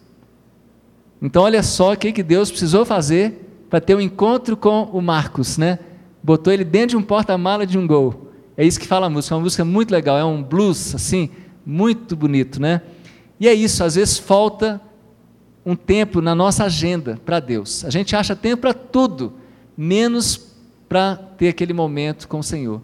Então, 1.21 1.43
olha 1.43 1.63
só 1.63 1.93
o 1.93 1.97
que, 1.97 2.11
que 2.11 2.21
Deus 2.21 2.49
precisou 2.49 2.85
fazer 2.85 3.65
para 3.69 3.81
ter 3.81 3.95
um 3.95 4.01
encontro 4.01 4.55
com 4.55 4.83
o 4.83 5.01
Marcos, 5.01 5.57
né? 5.57 5.79
Botou 6.25 6.51
ele 6.51 6.63
dentro 6.63 6.89
de 6.89 6.97
um 6.97 7.03
porta-mala 7.03 7.67
de 7.67 7.77
um 7.77 7.85
gol. 7.85 8.31
É 8.57 8.65
isso 8.65 8.79
que 8.79 8.87
fala 8.87 9.05
a 9.05 9.09
música, 9.11 9.35
é 9.35 9.37
uma 9.37 9.43
música 9.43 9.63
muito 9.63 9.91
legal, 9.91 10.17
é 10.17 10.25
um 10.25 10.41
blues, 10.41 10.95
assim, 10.95 11.29
muito 11.63 12.15
bonito, 12.15 12.59
né? 12.59 12.81
E 13.39 13.47
é 13.47 13.53
isso, 13.53 13.83
às 13.83 13.93
vezes 13.93 14.17
falta 14.17 14.81
um 15.63 15.75
tempo 15.75 16.21
na 16.21 16.33
nossa 16.33 16.63
agenda 16.63 17.21
para 17.23 17.39
Deus. 17.39 17.85
A 17.85 17.91
gente 17.91 18.15
acha 18.15 18.35
tempo 18.35 18.61
para 18.61 18.73
tudo, 18.73 19.33
menos 19.77 20.47
para 20.89 21.15
ter 21.15 21.49
aquele 21.49 21.73
momento 21.73 22.27
com 22.27 22.39
o 22.39 22.43
Senhor. 22.43 22.81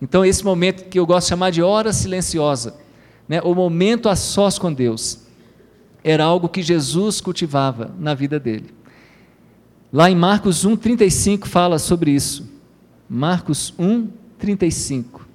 Então, 0.00 0.24
esse 0.24 0.42
momento 0.42 0.88
que 0.88 0.98
eu 0.98 1.04
gosto 1.04 1.26
de 1.26 1.28
chamar 1.28 1.50
de 1.50 1.62
hora 1.62 1.92
silenciosa, 1.92 2.74
né, 3.28 3.42
o 3.42 3.54
momento 3.54 4.08
a 4.08 4.16
sós 4.16 4.58
com 4.58 4.72
Deus, 4.72 5.26
era 6.02 6.24
algo 6.24 6.48
que 6.48 6.62
Jesus 6.62 7.20
cultivava 7.20 7.94
na 7.98 8.14
vida 8.14 8.40
dele. 8.40 8.72
Lá 9.92 10.10
em 10.10 10.16
Marcos 10.16 10.64
1,35 10.64 11.46
fala 11.46 11.78
sobre 11.78 12.12
isso. 12.12 12.56
Marcos 13.08 13.72
1,35. 13.78 15.28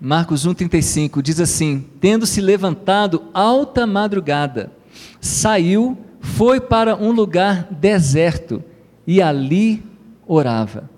Marcos 0.00 0.46
1,35 0.46 1.20
diz 1.20 1.38
assim: 1.40 1.84
Tendo-se 2.00 2.40
levantado 2.40 3.24
alta 3.34 3.86
madrugada, 3.86 4.72
saiu, 5.20 5.96
foi 6.20 6.60
para 6.60 6.96
um 6.96 7.12
lugar 7.12 7.68
deserto 7.70 8.64
e 9.06 9.20
ali 9.20 9.82
orava. 10.26 10.88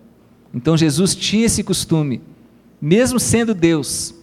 Então 0.55 0.77
Jesus 0.77 1.17
tinha 1.17 1.47
esse 1.47 1.65
costume, 1.65 2.21
mesmo 2.81 3.19
sendo 3.19 3.55
Deus, 3.55 4.15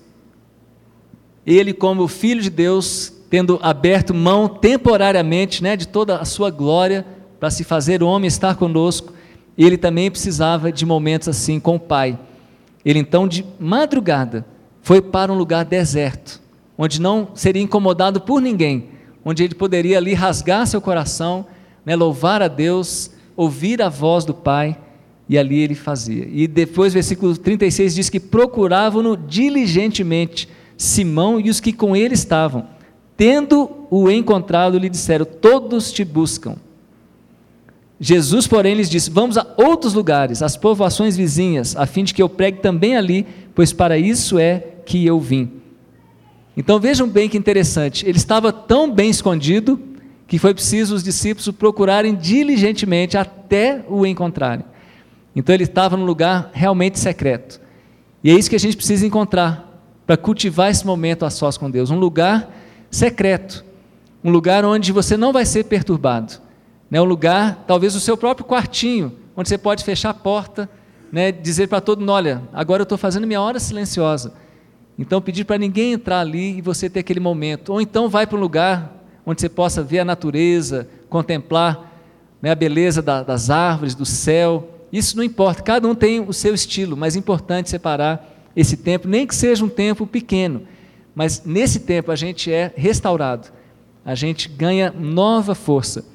ele, 1.45 1.73
como 1.73 2.07
filho 2.07 2.41
de 2.41 2.49
Deus, 2.49 3.13
tendo 3.29 3.59
aberto 3.61 4.13
mão 4.13 4.47
temporariamente 4.47 5.63
né, 5.63 5.75
de 5.75 5.87
toda 5.87 6.17
a 6.17 6.25
sua 6.25 6.49
glória 6.49 7.05
para 7.39 7.49
se 7.49 7.63
fazer 7.63 8.03
homem, 8.03 8.27
estar 8.27 8.55
conosco, 8.55 9.13
ele 9.57 9.77
também 9.77 10.09
precisava 10.09 10.71
de 10.71 10.85
momentos 10.85 11.27
assim 11.27 11.59
com 11.59 11.75
o 11.75 11.79
Pai. 11.79 12.17
Ele 12.83 12.99
então, 12.99 13.27
de 13.27 13.45
madrugada, 13.59 14.45
foi 14.81 15.01
para 15.01 15.31
um 15.31 15.37
lugar 15.37 15.65
deserto, 15.65 16.41
onde 16.77 17.01
não 17.01 17.29
seria 17.35 17.61
incomodado 17.61 18.21
por 18.21 18.41
ninguém, 18.41 18.89
onde 19.23 19.43
ele 19.43 19.53
poderia 19.53 19.97
ali 19.97 20.13
rasgar 20.13 20.65
seu 20.65 20.81
coração, 20.81 21.45
né, 21.85 21.95
louvar 21.95 22.41
a 22.41 22.47
Deus, 22.47 23.11
ouvir 23.35 23.81
a 23.81 23.89
voz 23.89 24.25
do 24.25 24.33
Pai, 24.33 24.77
e 25.27 25.37
ali 25.37 25.59
ele 25.59 25.75
fazia. 25.75 26.27
E 26.31 26.47
depois, 26.47 26.93
versículo 26.93 27.37
36 27.37 27.95
diz 27.95 28.09
que 28.09 28.19
procuravam-no 28.19 29.15
diligentemente, 29.15 30.49
Simão 30.79 31.41
e 31.41 31.49
os 31.49 31.59
que 31.59 31.73
com 31.73 31.93
ele 31.93 32.13
estavam. 32.13 32.67
Tendo-o 33.17 34.09
encontrado, 34.09 34.77
lhe 34.77 34.87
disseram: 34.89 35.25
Todos 35.25 35.91
te 35.91 36.05
buscam. 36.05 36.55
Jesus, 37.99 38.47
porém, 38.47 38.75
lhes 38.75 38.89
disse: 38.89 39.11
Vamos 39.11 39.37
a 39.37 39.45
outros 39.57 39.93
lugares, 39.93 40.41
às 40.41 40.55
povoações 40.55 41.17
vizinhas, 41.17 41.75
a 41.75 41.85
fim 41.85 42.05
de 42.05 42.13
que 42.13 42.21
eu 42.23 42.29
pregue 42.29 42.61
também 42.61 42.95
ali, 42.95 43.27
pois 43.53 43.73
para 43.73 43.97
isso 43.97 44.39
é 44.39 44.63
que 44.85 45.05
eu 45.05 45.19
vim. 45.19 45.51
Então 46.55 46.79
vejam 46.79 47.09
bem 47.09 47.27
que 47.27 47.37
interessante, 47.37 48.07
ele 48.07 48.17
estava 48.17 48.51
tão 48.53 48.89
bem 48.89 49.09
escondido 49.09 49.79
que 50.27 50.39
foi 50.39 50.53
preciso 50.53 50.95
os 50.95 51.03
discípulos 51.03 51.47
o 51.47 51.53
procurarem 51.53 52.15
diligentemente 52.15 53.17
até 53.17 53.83
o 53.89 54.05
encontrarem. 54.05 54.63
Então 55.35 55.53
ele 55.53 55.65
estava 55.65 55.97
num 55.97 56.05
lugar 56.05 56.51
realmente 56.53 56.99
secreto. 56.99 57.59
E 58.23 58.29
é 58.29 58.33
isso 58.33 58.49
que 58.49 58.55
a 58.55 58.59
gente 58.59 58.77
precisa 58.77 59.05
encontrar 59.05 59.68
para 60.09 60.17
cultivar 60.17 60.71
esse 60.71 60.87
momento 60.87 61.23
a 61.23 61.29
sós 61.29 61.55
com 61.55 61.69
Deus, 61.69 61.91
um 61.91 61.99
lugar 61.99 62.51
secreto, 62.89 63.63
um 64.23 64.31
lugar 64.31 64.65
onde 64.65 64.91
você 64.91 65.15
não 65.15 65.31
vai 65.31 65.45
ser 65.45 65.65
perturbado, 65.65 66.33
né? 66.89 66.99
um 66.99 67.03
lugar, 67.05 67.63
talvez 67.67 67.93
o 67.93 67.99
seu 67.99 68.17
próprio 68.17 68.43
quartinho, 68.43 69.15
onde 69.37 69.47
você 69.47 69.55
pode 69.55 69.83
fechar 69.83 70.09
a 70.09 70.13
porta, 70.15 70.67
né? 71.11 71.31
dizer 71.31 71.67
para 71.67 71.79
todo 71.79 71.99
mundo, 71.99 72.11
olha, 72.11 72.41
agora 72.51 72.81
eu 72.81 72.85
estou 72.85 72.97
fazendo 72.97 73.27
minha 73.27 73.39
hora 73.39 73.59
silenciosa, 73.59 74.33
então, 74.97 75.21
pedir 75.21 75.45
para 75.45 75.59
ninguém 75.59 75.93
entrar 75.93 76.21
ali 76.21 76.57
e 76.57 76.61
você 76.61 76.89
ter 76.89 77.01
aquele 77.01 77.19
momento. 77.19 77.71
Ou 77.71 77.79
então, 77.79 78.09
vai 78.09 78.25
para 78.25 78.35
um 78.35 78.41
lugar 78.41 78.91
onde 79.23 79.39
você 79.39 79.47
possa 79.47 79.83
ver 79.83 79.99
a 79.99 80.05
natureza, 80.05 80.89
contemplar 81.07 82.01
né, 82.41 82.49
a 82.49 82.55
beleza 82.55 82.99
da, 82.99 83.21
das 83.21 83.51
árvores, 83.51 83.93
do 83.93 84.07
céu. 84.07 84.69
Isso 84.91 85.15
não 85.15 85.23
importa, 85.23 85.61
cada 85.61 85.87
um 85.87 85.93
tem 85.93 86.19
o 86.19 86.33
seu 86.33 86.55
estilo, 86.55 86.97
mas 86.97 87.15
é 87.15 87.19
importante 87.19 87.69
separar 87.69 88.38
esse 88.55 88.77
tempo, 88.77 89.07
nem 89.07 89.25
que 89.25 89.35
seja 89.35 89.63
um 89.63 89.69
tempo 89.69 90.05
pequeno. 90.05 90.61
Mas 91.15 91.43
nesse 91.45 91.81
tempo 91.81 92.11
a 92.11 92.15
gente 92.15 92.51
é 92.51 92.71
restaurado, 92.75 93.49
a 94.05 94.15
gente 94.15 94.47
ganha 94.47 94.93
nova 94.97 95.53
força. 95.53 96.05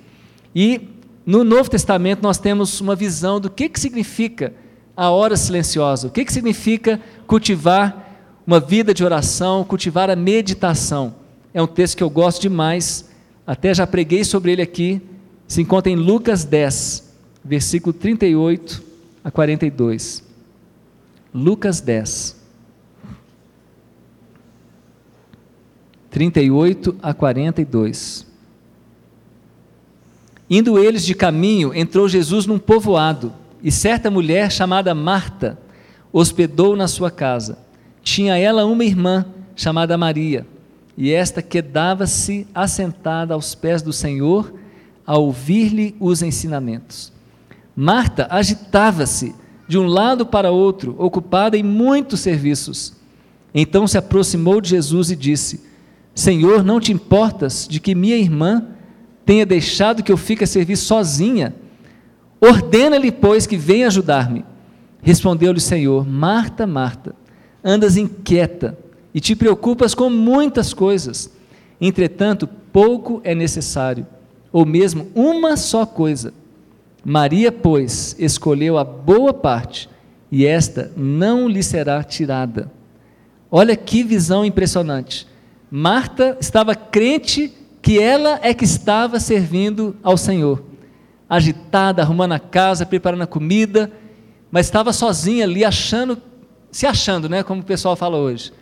E 0.55 0.81
no 1.27 1.45
Novo 1.45 1.71
Testamento 1.71 2.23
nós 2.23 2.39
temos 2.39 2.81
uma 2.81 2.95
visão 2.95 3.41
do 3.41 3.51
que, 3.51 3.69
que 3.69 3.81
significa 3.81 4.53
a 4.97 5.11
hora 5.11 5.37
silenciosa, 5.37 6.07
o 6.07 6.11
que, 6.11 6.25
que 6.25 6.33
significa 6.33 7.01
cultivar 7.27 8.05
uma 8.47 8.61
vida 8.61 8.93
de 8.93 9.05
oração, 9.05 9.65
cultivar 9.65 10.11
a 10.11 10.17
meditação. 10.17 11.15
É 11.53 11.63
um 11.63 11.67
texto 11.67 11.97
que 11.97 12.03
eu 12.03 12.11
gosto 12.11 12.43
demais, 12.43 13.09
até 13.47 13.73
já 13.75 13.87
preguei 13.87 14.25
sobre 14.25 14.53
ele 14.53 14.63
aqui. 14.63 15.01
se 15.47 15.61
encontra 15.61 15.91
em 15.91 15.97
Lucas 15.97 16.45
10, 16.45 17.13
versículo 17.45 17.93
38 17.93 18.83
a 19.23 19.31
42. 19.31 20.23
Lucas 21.35 21.81
10. 21.81 22.37
38 26.09 26.97
a 27.03 27.13
42. 27.13 28.25
Indo 30.49 30.79
eles 30.79 31.05
de 31.05 31.13
caminho, 31.13 31.75
entrou 31.75 32.09
Jesus 32.09 32.47
num 32.47 32.57
povoado, 32.57 33.33
e 33.61 33.73
certa 33.73 34.13
mulher 34.13 34.53
chamada 34.53 34.95
Marta 34.95 35.59
hospedou 36.13 36.77
na 36.77 36.87
sua 36.87 37.11
casa. 37.11 37.59
Tinha 38.01 38.39
ela 38.39 38.65
uma 38.65 38.85
irmã 38.85 39.27
chamada 39.57 39.99
Maria, 39.99 40.47
e 40.97 41.11
esta 41.11 41.43
quedava-se 41.43 42.47
assentada 42.55 43.35
aos 43.35 43.57
pés 43.57 43.83
do 43.83 43.93
Senhor 43.93 44.55
a 45.05 45.19
ouvir-lhe 45.19 45.97
os 45.99 46.23
ensinamentos. 46.23 47.13
Marta 47.75 48.29
agitava-se 48.31 49.35
de 49.67 49.79
um 49.79 49.87
lado 49.87 50.27
para 50.27 50.51
outro, 50.51 50.95
ocupada 50.99 51.57
em 51.57 51.63
muitos 51.63 52.21
serviços. 52.21 52.95
Então 53.55 53.87
se 53.87 53.97
aproximou 53.97 54.61
de 54.61 54.71
Jesus 54.71 55.11
e 55.11 55.17
disse: 55.17 55.61
Senhor, 56.15 56.63
não 56.63 56.81
te 56.81 56.93
importas 56.93 57.67
de 57.69 57.81
que 57.81 57.95
minha 57.95 58.17
irmã 58.17 58.67
tenha 59.25 59.47
deixado 59.47 60.03
que 60.03 60.13
eu 60.13 60.17
fique 60.17 60.45
a 60.45 60.47
servir 60.47 60.77
sozinha? 60.77 61.55
Ordena-lhe, 62.41 63.11
pois, 63.11 63.47
que 63.47 63.57
venha 63.57 63.87
ajudar-me. 63.87 64.45
Respondeu-lhe 65.01 65.59
o 65.59 65.63
Senhor: 65.63 66.07
Marta, 66.07 66.67
Marta, 66.67 67.15
andas 67.63 67.97
inquieta 67.97 68.79
e 69.15 69.21
te 69.21 69.35
preocupas 69.35 69.95
com 69.95 70.11
muitas 70.11 70.75
coisas. 70.75 71.31
Entretanto, 71.81 72.47
pouco 72.73 73.21
é 73.25 73.35
necessário, 73.35 74.07
ou 74.53 74.67
mesmo 74.67 75.09
uma 75.15 75.57
só 75.57 75.87
coisa. 75.87 76.35
Maria, 77.05 77.53
pois, 77.53 78.17
escolheu 78.19 78.79
a 78.79 78.85
boa 78.85 79.35
parte, 79.35 79.89
e 80.31 80.47
esta 80.47 80.91
não 80.97 81.49
lhe 81.49 81.63
será 81.63 82.03
tirada. 82.03 82.71
Olha 83.51 83.77
que 83.77 84.03
visão 84.03 84.45
impressionante. 84.45 85.27
Marta 85.71 86.37
estava 86.41 86.75
crente 86.75 87.53
que 87.83 87.99
ela 88.01 88.41
é 88.43 88.55
que 88.55 88.65
estava 88.65 89.21
servindo 89.21 89.97
ao 90.03 90.17
Senhor, 90.17 90.65
agitada, 91.29 92.03
arrumando 92.03 92.33
a 92.33 92.39
casa, 92.39 92.87
preparando 92.87 93.23
a 93.23 93.27
comida, 93.27 93.93
mas 94.51 94.67
estava 94.67 94.93
sozinha 94.93 95.45
ali, 95.45 95.65
achando, 95.65 96.21
se 96.71 96.87
achando, 96.87 97.29
né, 97.29 97.43
como 97.43 97.61
o 97.61 97.65
pessoal 97.65 97.95
fala 97.95 98.17
hoje 98.17 98.53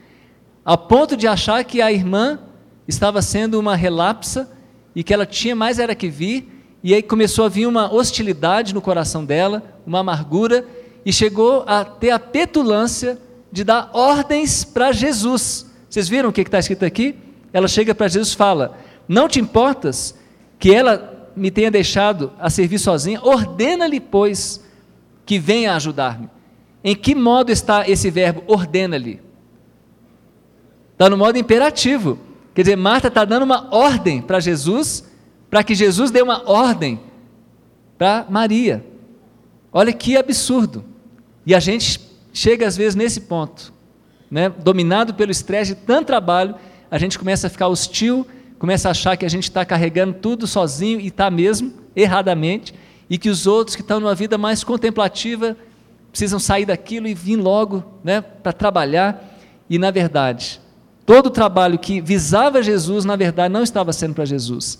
a 0.64 0.76
ponto 0.76 1.16
de 1.16 1.26
achar 1.26 1.64
que 1.64 1.82
a 1.82 1.92
irmã 1.92 2.38
estava 2.86 3.20
sendo 3.20 3.58
uma 3.58 3.74
relapsa 3.74 4.50
e 4.94 5.02
que 5.02 5.12
ela 5.12 5.26
tinha 5.26 5.56
mais 5.56 5.78
era 5.78 5.94
que 5.94 6.08
vir, 6.08 6.51
e 6.82 6.94
aí 6.94 7.02
começou 7.02 7.44
a 7.44 7.48
vir 7.48 7.66
uma 7.66 7.92
hostilidade 7.92 8.74
no 8.74 8.80
coração 8.80 9.24
dela, 9.24 9.62
uma 9.86 10.00
amargura, 10.00 10.66
e 11.04 11.12
chegou 11.12 11.64
a 11.66 11.84
ter 11.84 12.10
a 12.10 12.18
petulância 12.18 13.18
de 13.52 13.62
dar 13.62 13.90
ordens 13.92 14.64
para 14.64 14.90
Jesus. 14.90 15.66
Vocês 15.88 16.08
viram 16.08 16.30
o 16.30 16.32
que 16.32 16.40
está 16.40 16.58
escrito 16.58 16.84
aqui? 16.84 17.14
Ela 17.52 17.68
chega 17.68 17.94
para 17.94 18.08
Jesus 18.08 18.32
e 18.32 18.36
fala: 18.36 18.76
Não 19.06 19.28
te 19.28 19.38
importas 19.38 20.14
que 20.58 20.74
ela 20.74 21.30
me 21.36 21.50
tenha 21.50 21.70
deixado 21.70 22.32
a 22.38 22.50
servir 22.50 22.78
sozinha? 22.78 23.20
Ordena-lhe, 23.22 24.00
pois, 24.00 24.64
que 25.24 25.38
venha 25.38 25.76
ajudar-me. 25.76 26.28
Em 26.82 26.96
que 26.96 27.14
modo 27.14 27.50
está 27.52 27.88
esse 27.88 28.10
verbo 28.10 28.42
ordena-lhe? 28.46 29.20
Está 30.92 31.08
no 31.08 31.16
modo 31.16 31.38
imperativo. 31.38 32.18
Quer 32.54 32.62
dizer, 32.62 32.76
Marta 32.76 33.08
está 33.08 33.24
dando 33.24 33.44
uma 33.44 33.74
ordem 33.74 34.20
para 34.20 34.40
Jesus, 34.40 35.04
para 35.52 35.62
que 35.62 35.74
Jesus 35.74 36.10
dê 36.10 36.22
uma 36.22 36.50
ordem 36.50 36.98
para 37.98 38.24
Maria. 38.30 38.82
Olha 39.70 39.92
que 39.92 40.16
absurdo. 40.16 40.82
E 41.44 41.54
a 41.54 41.60
gente 41.60 42.00
chega 42.32 42.66
às 42.66 42.74
vezes 42.74 42.94
nesse 42.94 43.20
ponto, 43.20 43.70
né? 44.30 44.48
dominado 44.48 45.12
pelo 45.12 45.30
estresse 45.30 45.74
de 45.74 45.80
tanto 45.82 46.06
trabalho, 46.06 46.54
a 46.90 46.96
gente 46.96 47.18
começa 47.18 47.48
a 47.48 47.50
ficar 47.50 47.68
hostil, 47.68 48.26
começa 48.58 48.88
a 48.88 48.92
achar 48.92 49.14
que 49.14 49.26
a 49.26 49.28
gente 49.28 49.42
está 49.42 49.62
carregando 49.62 50.14
tudo 50.14 50.46
sozinho 50.46 50.98
e 50.98 51.08
está 51.08 51.30
mesmo, 51.30 51.70
erradamente, 51.94 52.72
e 53.10 53.18
que 53.18 53.28
os 53.28 53.46
outros 53.46 53.76
que 53.76 53.82
estão 53.82 54.00
numa 54.00 54.14
vida 54.14 54.38
mais 54.38 54.64
contemplativa 54.64 55.54
precisam 56.10 56.38
sair 56.38 56.64
daquilo 56.64 57.06
e 57.06 57.12
vir 57.12 57.36
logo 57.36 57.84
né, 58.02 58.22
para 58.22 58.54
trabalhar. 58.54 59.38
E 59.68 59.78
na 59.78 59.90
verdade, 59.90 60.62
Todo 61.04 61.26
o 61.26 61.30
trabalho 61.30 61.78
que 61.78 62.00
visava 62.00 62.62
Jesus, 62.62 63.04
na 63.04 63.16
verdade, 63.16 63.52
não 63.52 63.62
estava 63.62 63.92
sendo 63.92 64.14
para 64.14 64.24
Jesus. 64.24 64.78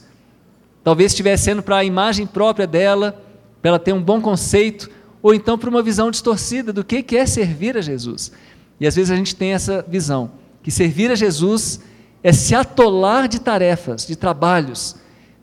Talvez 0.84 1.12
estivesse 1.12 1.44
sendo 1.44 1.62
para 1.62 1.78
a 1.78 1.84
imagem 1.84 2.26
própria 2.26 2.66
dela, 2.66 3.22
para 3.60 3.70
ela 3.70 3.78
ter 3.78 3.92
um 3.92 4.02
bom 4.02 4.20
conceito, 4.20 4.90
ou 5.22 5.32
então 5.32 5.56
para 5.56 5.70
uma 5.70 5.82
visão 5.82 6.10
distorcida 6.10 6.72
do 6.72 6.84
que 6.84 7.16
é 7.16 7.24
servir 7.24 7.76
a 7.76 7.80
Jesus. 7.80 8.32
E 8.80 8.86
às 8.86 8.96
vezes 8.96 9.10
a 9.10 9.16
gente 9.16 9.36
tem 9.36 9.52
essa 9.52 9.84
visão, 9.86 10.32
que 10.62 10.70
servir 10.70 11.10
a 11.10 11.14
Jesus 11.14 11.80
é 12.22 12.32
se 12.32 12.54
atolar 12.54 13.28
de 13.28 13.40
tarefas, 13.40 14.06
de 14.06 14.16
trabalhos, 14.16 14.96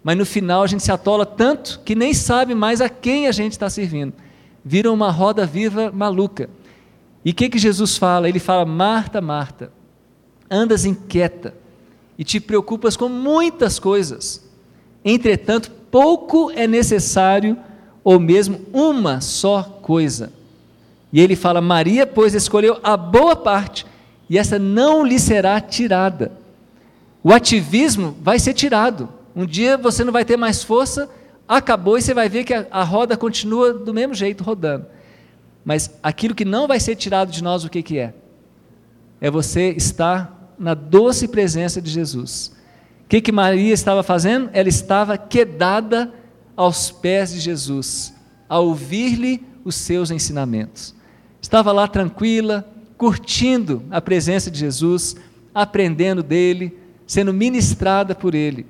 mas 0.03 0.17
no 0.17 0.25
final 0.25 0.63
a 0.63 0.67
gente 0.67 0.83
se 0.83 0.91
atola 0.91 1.25
tanto 1.25 1.81
que 1.85 1.95
nem 1.95 2.13
sabe 2.13 2.55
mais 2.55 2.81
a 2.81 2.89
quem 2.89 3.27
a 3.27 3.31
gente 3.31 3.53
está 3.53 3.69
servindo. 3.69 4.13
Vira 4.63 4.91
uma 4.91 5.11
roda 5.11 5.45
viva 5.45 5.91
maluca. 5.91 6.49
E 7.23 7.31
o 7.31 7.33
que, 7.33 7.49
que 7.49 7.57
Jesus 7.57 7.97
fala? 7.97 8.29
Ele 8.29 8.39
fala: 8.39 8.65
Marta, 8.65 9.19
Marta, 9.19 9.71
andas 10.49 10.85
inquieta 10.85 11.53
e 12.17 12.23
te 12.23 12.39
preocupas 12.39 12.95
com 12.95 13.09
muitas 13.09 13.77
coisas. 13.77 14.48
Entretanto, 15.09 15.71
pouco 15.89 16.51
é 16.51 16.67
necessário, 16.67 17.57
ou 18.03 18.19
mesmo 18.19 18.61
uma 18.71 19.21
só 19.21 19.63
coisa. 19.81 20.31
E 21.11 21.19
ele 21.19 21.35
fala: 21.35 21.59
Maria, 21.61 22.05
pois, 22.05 22.35
escolheu 22.35 22.79
a 22.83 22.95
boa 22.95 23.35
parte, 23.35 23.87
e 24.29 24.37
essa 24.37 24.59
não 24.59 25.03
lhe 25.03 25.19
será 25.19 25.59
tirada. 25.59 26.31
O 27.23 27.33
ativismo 27.33 28.15
vai 28.21 28.37
ser 28.37 28.53
tirado. 28.53 29.09
Um 29.35 29.45
dia 29.45 29.77
você 29.77 30.03
não 30.03 30.13
vai 30.13 30.23
ter 30.23 30.37
mais 30.37 30.63
força, 30.63 31.09
acabou 31.47 31.97
e 31.97 32.01
você 32.01 32.13
vai 32.13 32.29
ver 32.29 32.43
que 32.43 32.53
a, 32.53 32.67
a 32.69 32.83
roda 32.83 33.17
continua 33.17 33.73
do 33.73 33.93
mesmo 33.93 34.13
jeito 34.13 34.43
rodando. 34.43 34.85
Mas 35.65 35.91
aquilo 36.03 36.35
que 36.35 36.45
não 36.45 36.67
vai 36.67 36.79
ser 36.79 36.95
tirado 36.95 37.31
de 37.31 37.43
nós, 37.43 37.63
o 37.63 37.69
que, 37.69 37.81
que 37.81 37.97
é? 37.97 38.13
É 39.19 39.29
você 39.29 39.71
estar 39.71 40.53
na 40.57 40.73
doce 40.75 41.27
presença 41.27 41.81
de 41.81 41.89
Jesus. 41.89 42.58
O 43.09 43.09
que, 43.09 43.21
que 43.21 43.31
Maria 43.31 43.73
estava 43.73 44.03
fazendo? 44.03 44.51
Ela 44.53 44.69
estava 44.69 45.17
quedada 45.17 46.13
aos 46.55 46.91
pés 46.91 47.33
de 47.33 47.39
Jesus, 47.39 48.13
a 48.47 48.59
ouvir-lhe 48.59 49.43
os 49.65 49.73
seus 49.73 50.11
ensinamentos. 50.11 50.93
Estava 51.41 51.71
lá 51.71 51.87
tranquila, 51.87 52.71
curtindo 52.99 53.81
a 53.89 53.99
presença 53.99 54.51
de 54.51 54.59
Jesus, 54.59 55.15
aprendendo 55.55 56.21
dele, 56.21 56.77
sendo 57.07 57.33
ministrada 57.33 58.13
por 58.13 58.35
ele. 58.35 58.67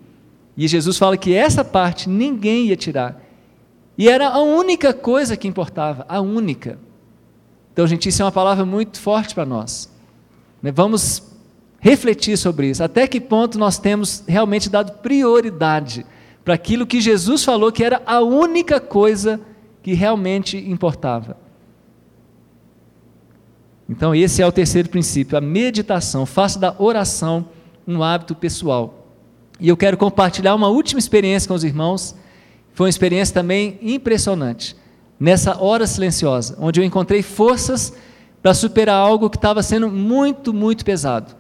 E 0.56 0.70
Jesus 0.70 0.98
fala 0.98 1.18
que 1.18 1.36
essa 1.36 1.66
parte 1.66 2.08
ninguém 2.08 2.68
ia 2.68 2.78
tirar. 2.78 3.22
E 3.98 4.08
era 4.08 4.30
a 4.30 4.40
única 4.40 4.94
coisa 4.94 5.36
que 5.36 5.50
importava, 5.50 6.06
a 6.08 6.22
única. 6.22 6.80
Então, 7.74 7.86
gente, 7.86 8.08
isso 8.08 8.22
é 8.22 8.26
uma 8.26 8.32
palavra 8.32 8.64
muito 8.64 9.02
forte 9.02 9.36
para 9.36 9.46
nós. 9.46 9.92
Né, 10.64 10.72
vamos 10.72 11.29
refletir 11.80 12.38
sobre 12.38 12.70
isso. 12.70 12.84
Até 12.84 13.08
que 13.08 13.20
ponto 13.20 13.58
nós 13.58 13.78
temos 13.78 14.24
realmente 14.28 14.70
dado 14.70 15.00
prioridade 15.02 16.06
para 16.44 16.54
aquilo 16.54 16.88
que 16.88 17.02
Jesus 17.02 17.44
falou 17.44 17.72
que 17.72 17.84
era 17.84 18.02
a 18.06 18.22
única 18.22 18.80
coisa 18.80 19.40
que 19.82 19.94
realmente 19.94 20.58
importava. 20.58 21.38
Então, 23.88 24.14
esse 24.14 24.42
é 24.42 24.46
o 24.46 24.52
terceiro 24.52 24.90
princípio, 24.90 25.38
a 25.38 25.42
meditação. 25.42 26.26
Faça 26.26 26.60
da 26.60 26.76
oração 26.78 27.48
um 27.88 28.04
hábito 28.04 28.36
pessoal. 28.36 29.08
E 29.60 29.68
eu 29.68 29.76
quero 29.76 29.98
compartilhar 29.98 30.54
uma 30.54 30.68
última 30.68 31.00
experiência 31.00 31.48
com 31.48 31.56
os 31.56 31.64
irmãos. 31.64 32.16
Foi 32.74 32.86
uma 32.86 32.90
experiência 32.90 33.34
também 33.34 33.80
impressionante. 33.82 34.76
Nessa 35.20 35.60
hora 35.60 35.88
silenciosa, 35.88 36.56
onde 36.60 36.80
eu 36.80 36.84
encontrei 36.84 37.24
forças 37.24 37.94
para 38.42 38.54
superar 38.54 38.96
algo 38.96 39.30
que 39.30 39.38
estava 39.38 39.64
sendo 39.64 39.90
muito, 39.90 40.54
muito 40.54 40.86
pesado. 40.86 41.36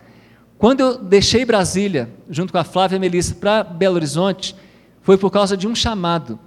Quando 0.60 0.82
eu 0.82 0.98
deixei 0.98 1.46
Brasília, 1.46 2.10
junto 2.30 2.52
com 2.52 2.60
a 2.60 2.66
Flávia 2.66 2.98
e 2.98 2.98
a 2.98 3.00
Melissa, 3.00 3.34
para 3.34 3.64
Belo 3.64 3.96
Horizonte, 3.96 4.54
foi 5.02 5.18
por 5.18 5.32
causa 5.32 5.56
de 5.56 5.66
um 5.66 5.74
chamado. 5.74 6.38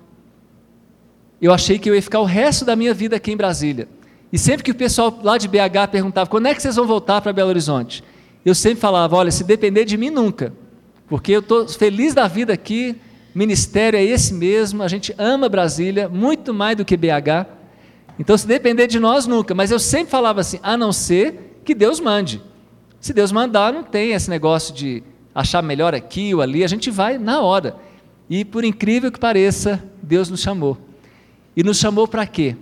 Eu 1.40 1.50
achei 1.50 1.78
que 1.78 1.88
eu 1.88 1.94
ia 1.94 2.02
ficar 2.02 2.20
o 2.20 2.24
resto 2.26 2.62
da 2.62 2.76
minha 2.76 2.92
vida 2.92 3.16
aqui 3.16 3.32
em 3.32 3.36
Brasília. 3.38 3.88
E 4.30 4.38
sempre 4.38 4.64
que 4.64 4.70
o 4.70 4.74
pessoal 4.74 5.18
lá 5.22 5.38
de 5.38 5.48
BH 5.48 5.88
perguntava, 5.90 6.28
quando 6.28 6.46
é 6.46 6.54
que 6.54 6.60
vocês 6.60 6.76
vão 6.76 6.86
voltar 6.86 7.22
para 7.22 7.32
Belo 7.32 7.48
Horizonte? 7.48 8.04
Eu 8.44 8.54
sempre 8.54 8.80
falava, 8.80 9.16
olha, 9.16 9.30
se 9.30 9.44
depender 9.44 9.86
de 9.86 9.96
mim, 9.96 10.10
nunca. 10.10 10.52
Porque 11.08 11.32
eu 11.32 11.40
estou 11.40 11.66
feliz 11.66 12.12
da 12.12 12.28
vida 12.28 12.52
aqui, 12.52 12.94
ministério 13.34 13.98
é 13.98 14.04
esse 14.04 14.34
mesmo, 14.34 14.82
a 14.82 14.88
gente 14.88 15.14
ama 15.16 15.48
Brasília, 15.48 16.06
muito 16.06 16.52
mais 16.52 16.76
do 16.76 16.84
que 16.84 16.98
BH. 16.98 17.46
Então, 18.18 18.36
se 18.36 18.46
depender 18.46 18.88
de 18.88 19.00
nós, 19.00 19.26
nunca. 19.26 19.54
Mas 19.54 19.70
eu 19.70 19.78
sempre 19.78 20.10
falava 20.10 20.42
assim, 20.42 20.60
a 20.62 20.76
não 20.76 20.92
ser 20.92 21.60
que 21.64 21.74
Deus 21.74 21.98
mande. 21.98 22.42
Se 23.02 23.12
Deus 23.12 23.32
mandar, 23.32 23.72
não 23.72 23.82
tem 23.82 24.12
esse 24.12 24.30
negócio 24.30 24.72
de 24.72 25.02
achar 25.34 25.60
melhor 25.60 25.92
aqui 25.92 26.32
ou 26.32 26.40
ali, 26.40 26.62
a 26.62 26.68
gente 26.68 26.88
vai 26.88 27.18
na 27.18 27.40
hora. 27.40 27.74
E 28.30 28.44
por 28.44 28.62
incrível 28.64 29.10
que 29.10 29.18
pareça, 29.18 29.82
Deus 30.00 30.30
nos 30.30 30.38
chamou. 30.38 30.78
E 31.56 31.64
nos 31.64 31.78
chamou 31.78 32.06
para 32.06 32.24
quê? 32.24 32.54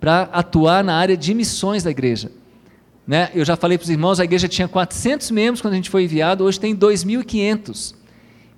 Para 0.00 0.22
atuar 0.32 0.82
na 0.82 0.94
área 0.94 1.14
de 1.14 1.34
missões 1.34 1.82
da 1.82 1.90
igreja. 1.90 2.32
Né? 3.06 3.30
Eu 3.34 3.44
já 3.44 3.54
falei 3.54 3.76
para 3.76 3.84
os 3.84 3.90
irmãos, 3.90 4.18
a 4.18 4.24
igreja 4.24 4.48
tinha 4.48 4.66
400 4.66 5.30
membros 5.30 5.60
quando 5.60 5.74
a 5.74 5.76
gente 5.76 5.90
foi 5.90 6.04
enviado, 6.04 6.42
hoje 6.42 6.58
tem 6.58 6.74
2.500. 6.74 7.94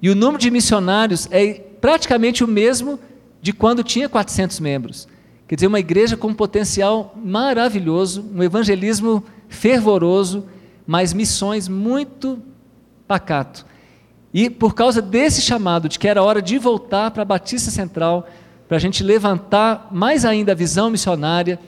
E 0.00 0.08
o 0.08 0.14
número 0.14 0.38
de 0.38 0.52
missionários 0.52 1.26
é 1.32 1.54
praticamente 1.80 2.44
o 2.44 2.48
mesmo 2.48 2.96
de 3.40 3.52
quando 3.52 3.82
tinha 3.82 4.08
400 4.08 4.60
membros. 4.60 5.08
Quer 5.48 5.56
dizer, 5.56 5.66
uma 5.66 5.80
igreja 5.80 6.16
com 6.16 6.28
um 6.28 6.34
potencial 6.34 7.12
maravilhoso, 7.22 8.24
um 8.32 8.40
evangelismo 8.40 9.24
fervoroso, 9.52 10.46
mas 10.86 11.12
missões 11.12 11.68
muito 11.68 12.40
pacato. 13.06 13.66
E 14.34 14.48
por 14.48 14.74
causa 14.74 15.02
desse 15.02 15.42
chamado 15.42 15.88
de 15.88 15.98
que 15.98 16.08
era 16.08 16.22
hora 16.22 16.40
de 16.40 16.58
voltar 16.58 17.10
para 17.10 17.22
a 17.22 17.26
Batista 17.26 17.70
Central, 17.70 18.26
para 18.66 18.78
a 18.78 18.80
gente 18.80 19.02
levantar 19.02 19.88
mais 19.90 20.24
ainda 20.24 20.52
a 20.52 20.54
visão 20.54 20.90
missionária, 20.90 21.58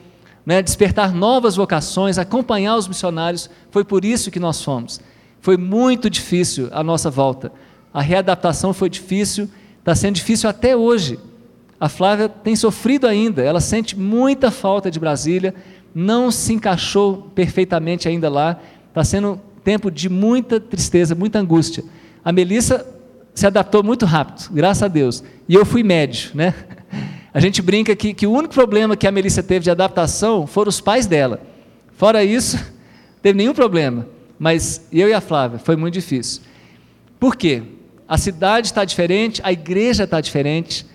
né, 0.45 0.61
despertar 0.61 1.13
novas 1.13 1.55
vocações, 1.55 2.17
acompanhar 2.17 2.75
os 2.75 2.87
missionários, 2.87 3.49
foi 3.69 3.83
por 3.83 4.03
isso 4.03 4.31
que 4.31 4.39
nós 4.39 4.61
fomos. 4.61 4.99
Foi 5.39 5.57
muito 5.57 6.09
difícil 6.09 6.69
a 6.71 6.83
nossa 6.83 7.09
volta. 7.09 7.51
A 7.93 8.01
readaptação 8.01 8.73
foi 8.73 8.89
difícil, 8.89 9.49
está 9.79 9.95
sendo 9.95 10.15
difícil 10.15 10.49
até 10.49 10.75
hoje. 10.75 11.19
A 11.79 11.87
Flávia 11.87 12.27
tem 12.27 12.55
sofrido 12.55 13.05
ainda, 13.05 13.43
ela 13.43 13.59
sente 13.59 13.97
muita 13.97 14.49
falta 14.49 14.89
de 14.89 14.99
Brasília, 14.99 15.53
não 15.95 16.29
se 16.29 16.51
encaixou 16.51 17.31
perfeitamente 17.33 18.09
ainda 18.09 18.27
lá, 18.27 18.59
está 18.89 19.01
sendo 19.01 19.39
tempo 19.63 19.89
de 19.89 20.09
muita 20.09 20.59
tristeza, 20.59 21.15
muita 21.15 21.39
angústia. 21.39 21.85
A 22.23 22.33
Melissa 22.33 22.85
se 23.33 23.47
adaptou 23.47 23.81
muito 23.81 24.05
rápido, 24.05 24.49
graças 24.51 24.83
a 24.83 24.89
Deus. 24.89 25.23
E 25.47 25.55
eu 25.55 25.65
fui 25.65 25.83
médio, 25.83 26.31
né? 26.33 26.53
A 27.33 27.39
gente 27.39 27.61
brinca 27.61 27.95
que, 27.95 28.13
que 28.13 28.27
o 28.27 28.31
único 28.31 28.53
problema 28.53 28.95
que 28.95 29.07
a 29.07 29.11
Melissa 29.11 29.41
teve 29.41 29.63
de 29.63 29.71
adaptação 29.71 30.45
foram 30.45 30.69
os 30.69 30.81
pais 30.81 31.07
dela. 31.07 31.41
Fora 31.93 32.23
isso, 32.23 32.59
teve 33.21 33.37
nenhum 33.37 33.53
problema. 33.53 34.07
Mas 34.37 34.85
eu 34.91 35.07
e 35.07 35.13
a 35.13 35.21
Flávia, 35.21 35.59
foi 35.59 35.77
muito 35.77 35.93
difícil. 35.93 36.41
Por 37.17 37.37
quê? 37.37 37.63
A 38.07 38.17
cidade 38.17 38.67
está 38.67 38.83
diferente, 38.83 39.41
a 39.43 39.51
igreja 39.51 40.03
está 40.03 40.19
diferente. 40.19 40.85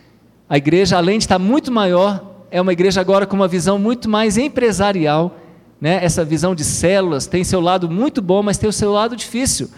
A 0.48 0.58
igreja, 0.58 0.96
além 0.96 1.18
de 1.18 1.24
estar 1.24 1.38
muito 1.38 1.72
maior, 1.72 2.29
é 2.50 2.60
uma 2.60 2.72
igreja 2.72 3.00
agora 3.00 3.26
com 3.26 3.36
uma 3.36 3.48
visão 3.48 3.78
muito 3.78 4.08
mais 4.08 4.36
empresarial. 4.36 5.38
Né? 5.80 6.04
Essa 6.04 6.24
visão 6.24 6.54
de 6.54 6.64
células 6.64 7.26
tem 7.26 7.44
seu 7.44 7.60
lado 7.60 7.88
muito 7.88 8.20
bom, 8.20 8.42
mas 8.42 8.58
tem 8.58 8.68
o 8.68 8.72
seu 8.72 8.92
lado 8.92 9.14
difícil. 9.14 9.70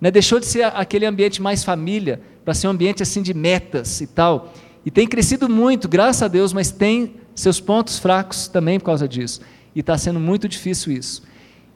Né? 0.00 0.10
Deixou 0.10 0.38
de 0.38 0.46
ser 0.46 0.64
aquele 0.64 1.06
ambiente 1.06 1.40
mais 1.40 1.64
família 1.64 2.20
para 2.44 2.54
ser 2.54 2.68
um 2.68 2.70
ambiente 2.70 3.02
assim 3.02 3.22
de 3.22 3.34
metas 3.34 4.00
e 4.00 4.06
tal. 4.06 4.52
E 4.84 4.90
tem 4.90 5.06
crescido 5.06 5.48
muito, 5.48 5.88
graças 5.88 6.22
a 6.22 6.28
Deus, 6.28 6.52
mas 6.52 6.70
tem 6.70 7.14
seus 7.34 7.60
pontos 7.60 7.98
fracos 7.98 8.48
também 8.48 8.78
por 8.78 8.86
causa 8.86 9.08
disso. 9.08 9.40
E 9.74 9.80
está 9.80 9.96
sendo 9.98 10.20
muito 10.20 10.48
difícil 10.48 10.92
isso. 10.92 11.22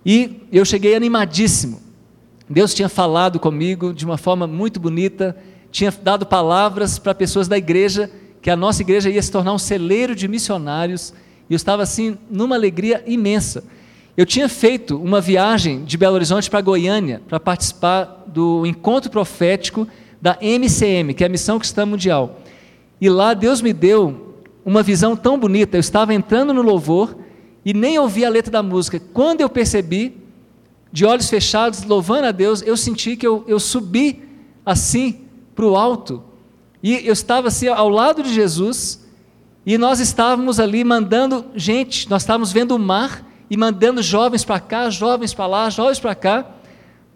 E 0.05 0.42
eu 0.53 0.64
cheguei 0.64 0.94
animadíssimo. 0.94 1.80
Deus 2.48 2.74
tinha 2.74 2.88
falado 2.88 3.38
comigo 3.40 3.92
de 3.94 4.05
uma 4.05 4.18
forma 4.18 4.46
muito 4.46 4.78
bonita, 4.78 5.36
tinha 5.70 5.90
dado 5.90 6.26
palavras 6.26 6.98
para 6.98 7.14
pessoas 7.14 7.48
da 7.48 7.57
igreja, 7.57 8.11
que 8.43 8.51
a 8.51 8.57
nossa 8.57 8.82
igreja 8.82 9.09
ia 9.09 9.22
se 9.22 9.30
tornar 9.30 9.55
um 9.55 9.59
celeiro 9.59 10.14
de 10.14 10.26
missionários, 10.28 11.14
e 11.49 11.55
eu 11.55 11.57
estava 11.57 11.82
assim, 11.82 12.18
numa 12.28 12.57
alegria 12.57 13.03
imensa. 13.07 13.64
Eu 14.16 14.26
tinha 14.26 14.49
feito 14.49 14.97
uma 14.97 15.20
viagem 15.20 15.84
de 15.84 15.97
Belo 15.97 16.16
Horizonte 16.16 16.51
para 16.51 16.61
Goiânia 16.61 17.22
para 17.28 17.40
participar 17.40 18.24
do 18.26 18.66
encontro 18.66 19.11
profético 19.11 19.88
da 20.20 20.36
MCM, 20.43 21.14
que 21.14 21.22
é 21.24 21.26
a 21.26 21.30
Missão 21.30 21.59
Cristã 21.59 21.86
Mundial. 21.86 22.40
E 23.01 23.09
lá 23.09 23.32
Deus 23.32 23.62
me 23.62 23.72
deu 23.72 24.34
uma 24.64 24.82
visão 24.82 25.16
tão 25.16 25.38
bonita. 25.38 25.76
Eu 25.76 25.80
estava 25.80 26.12
entrando 26.12 26.53
no 26.53 26.62
louvor 26.62 27.16
e 27.64 27.72
nem 27.72 27.99
ouvi 27.99 28.24
a 28.24 28.28
letra 28.28 28.51
da 28.51 28.62
música. 28.62 29.01
Quando 29.12 29.40
eu 29.40 29.49
percebi, 29.49 30.16
de 30.93 31.07
olhos 31.07 31.30
fechados, 31.30 31.84
louvando 31.84 32.26
a 32.26 32.32
Deus, 32.32 32.61
eu 32.62 32.76
senti 32.76 33.16
que 33.16 33.26
eu, 33.26 33.45
eu 33.49 33.59
subi 33.59 34.22
assim 34.64 35.22
para 35.55 35.64
o 35.64 35.74
alto. 35.74 36.22
E 36.83 37.07
eu 37.07 37.12
estava 37.12 37.49
assim 37.49 37.68
ao 37.68 37.89
lado 37.89 38.22
de 38.22 38.35
Jesus 38.35 39.07
e 39.64 39.78
nós 39.78 40.01
estávamos 40.01 40.59
ali 40.59 40.83
mandando 40.83 41.45
gente, 41.55 42.11
nós 42.11 42.22
estávamos 42.22 42.53
vendo 42.53 42.74
o 42.74 42.78
mar 42.78 43.24
e 43.49 43.57
mandando 43.57 44.03
jovens 44.03 44.45
para 44.45 44.59
cá, 44.59 44.91
jovens 44.91 45.33
para 45.33 45.47
lá, 45.47 45.70
jovens 45.70 46.01
para 46.01 46.14
cá, 46.14 46.45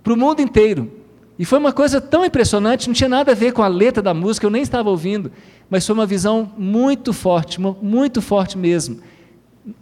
para 0.05 0.12
o 0.12 0.17
mundo 0.17 0.41
inteiro. 0.41 0.93
E 1.39 1.45
foi 1.45 1.59
uma 1.59 1.73
coisa 1.73 2.01
tão 2.01 2.25
impressionante, 2.25 2.87
não 2.87 2.95
tinha 2.95 3.09
nada 3.09 3.33
a 3.33 3.35
ver 3.35 3.53
com 3.53 3.62
a 3.62 3.69
letra 3.69 4.03
da 4.03 4.14
música, 4.14 4.47
eu 4.47 4.51
nem 4.51 4.62
estava 4.62 4.89
ouvindo, 4.89 5.33
mas 5.69 5.85
foi 5.85 5.95
uma 5.95 6.07
visão 6.07 6.53
muito 6.57 7.12
forte, 7.12 7.61
muito 7.61 8.23
forte 8.23 8.57
mesmo, 8.57 9.01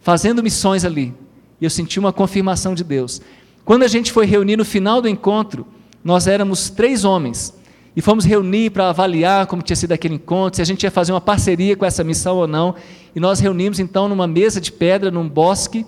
fazendo 0.00 0.42
missões 0.42 0.84
ali. 0.84 1.14
E 1.60 1.64
eu 1.64 1.70
senti 1.70 2.00
uma 2.00 2.12
confirmação 2.12 2.74
de 2.74 2.82
Deus. 2.82 3.20
Quando 3.64 3.82
a 3.82 3.88
gente 3.88 4.10
foi 4.10 4.26
reunir 4.26 4.56
no 4.56 4.64
final 4.64 5.00
do 5.00 5.08
encontro, 5.08 5.66
nós 6.02 6.26
éramos 6.26 6.70
três 6.70 7.04
homens 7.04 7.54
e 7.96 8.02
fomos 8.02 8.24
reunir 8.24 8.70
para 8.70 8.88
avaliar 8.88 9.46
como 9.46 9.62
tinha 9.62 9.76
sido 9.76 9.92
aquele 9.92 10.14
encontro, 10.14 10.56
se 10.56 10.62
a 10.62 10.64
gente 10.64 10.82
ia 10.82 10.90
fazer 10.90 11.12
uma 11.12 11.20
parceria 11.20 11.76
com 11.76 11.84
essa 11.84 12.02
missão 12.02 12.36
ou 12.36 12.46
não. 12.46 12.74
E 13.14 13.20
nós 13.20 13.38
reunimos 13.38 13.78
então 13.78 14.08
numa 14.08 14.26
mesa 14.26 14.60
de 14.60 14.72
pedra, 14.72 15.10
num 15.10 15.28
bosque, 15.28 15.86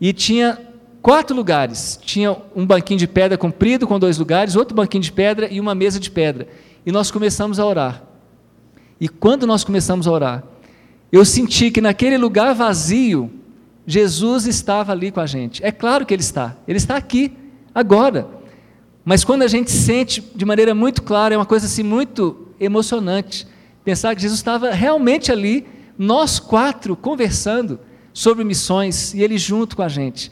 e 0.00 0.12
tinha 0.12 0.58
quatro 1.00 1.36
lugares. 1.36 1.98
Tinha 2.02 2.36
um 2.56 2.66
banquinho 2.66 2.98
de 2.98 3.06
pedra 3.06 3.38
comprido 3.38 3.86
com 3.86 3.98
dois 3.98 4.18
lugares, 4.18 4.56
outro 4.56 4.74
banquinho 4.74 5.02
de 5.02 5.12
pedra 5.12 5.48
e 5.50 5.60
uma 5.60 5.74
mesa 5.74 6.00
de 6.00 6.10
pedra. 6.10 6.48
E 6.84 6.90
nós 6.90 7.10
começamos 7.10 7.60
a 7.60 7.64
orar. 7.64 8.02
E 9.00 9.08
quando 9.08 9.46
nós 9.46 9.62
começamos 9.62 10.08
a 10.08 10.10
orar, 10.10 10.44
eu 11.12 11.24
senti 11.24 11.70
que 11.70 11.80
naquele 11.80 12.18
lugar 12.18 12.54
vazio, 12.54 13.30
Jesus 13.86 14.46
estava 14.46 14.90
ali 14.90 15.12
com 15.12 15.20
a 15.20 15.26
gente. 15.26 15.64
É 15.64 15.70
claro 15.70 16.04
que 16.04 16.12
Ele 16.12 16.22
está. 16.22 16.56
Ele 16.66 16.78
está 16.78 16.96
aqui, 16.96 17.32
agora. 17.72 18.26
Mas 19.04 19.22
quando 19.22 19.42
a 19.42 19.48
gente 19.48 19.70
sente 19.70 20.22
de 20.34 20.44
maneira 20.44 20.74
muito 20.74 21.02
clara, 21.02 21.34
é 21.34 21.38
uma 21.38 21.44
coisa 21.44 21.66
assim 21.66 21.82
muito 21.82 22.48
emocionante. 22.58 23.46
Pensar 23.84 24.14
que 24.14 24.22
Jesus 24.22 24.38
estava 24.38 24.70
realmente 24.70 25.30
ali, 25.30 25.66
nós 25.98 26.38
quatro 26.38 26.96
conversando 26.96 27.78
sobre 28.12 28.44
missões 28.44 29.12
e 29.12 29.22
ele 29.22 29.36
junto 29.36 29.76
com 29.76 29.82
a 29.82 29.88
gente. 29.88 30.30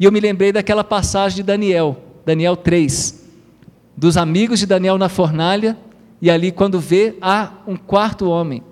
E 0.00 0.04
eu 0.04 0.10
me 0.10 0.18
lembrei 0.18 0.50
daquela 0.50 0.82
passagem 0.82 1.36
de 1.36 1.42
Daniel, 1.42 2.02
Daniel 2.24 2.56
3, 2.56 3.24
dos 3.96 4.16
amigos 4.16 4.58
de 4.58 4.66
Daniel 4.66 4.98
na 4.98 5.08
fornalha, 5.08 5.76
e 6.20 6.30
ali 6.30 6.50
quando 6.50 6.80
vê, 6.80 7.16
há 7.20 7.52
um 7.66 7.76
quarto 7.76 8.28
homem. 8.28 8.62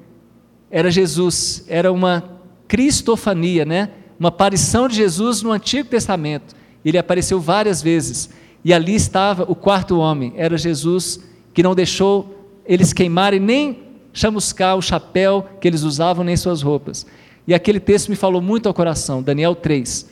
Era 0.70 0.90
Jesus, 0.90 1.64
era 1.68 1.92
uma 1.92 2.24
cristofania, 2.66 3.64
né? 3.64 3.90
Uma 4.18 4.30
aparição 4.30 4.88
de 4.88 4.96
Jesus 4.96 5.42
no 5.42 5.52
Antigo 5.52 5.88
Testamento. 5.88 6.56
Ele 6.84 6.98
apareceu 6.98 7.40
várias 7.40 7.82
vezes. 7.82 8.30
E 8.66 8.74
ali 8.74 8.96
estava 8.96 9.44
o 9.46 9.54
quarto 9.54 9.96
homem, 9.96 10.32
era 10.34 10.58
Jesus, 10.58 11.20
que 11.54 11.62
não 11.62 11.72
deixou 11.72 12.50
eles 12.66 12.92
queimarem 12.92 13.38
nem 13.38 13.78
chamuscar 14.12 14.76
o 14.76 14.82
chapéu 14.82 15.46
que 15.60 15.68
eles 15.68 15.84
usavam, 15.84 16.24
nem 16.24 16.36
suas 16.36 16.62
roupas. 16.62 17.06
E 17.46 17.54
aquele 17.54 17.78
texto 17.78 18.08
me 18.08 18.16
falou 18.16 18.42
muito 18.42 18.66
ao 18.66 18.74
coração, 18.74 19.22
Daniel 19.22 19.54
3. 19.54 20.10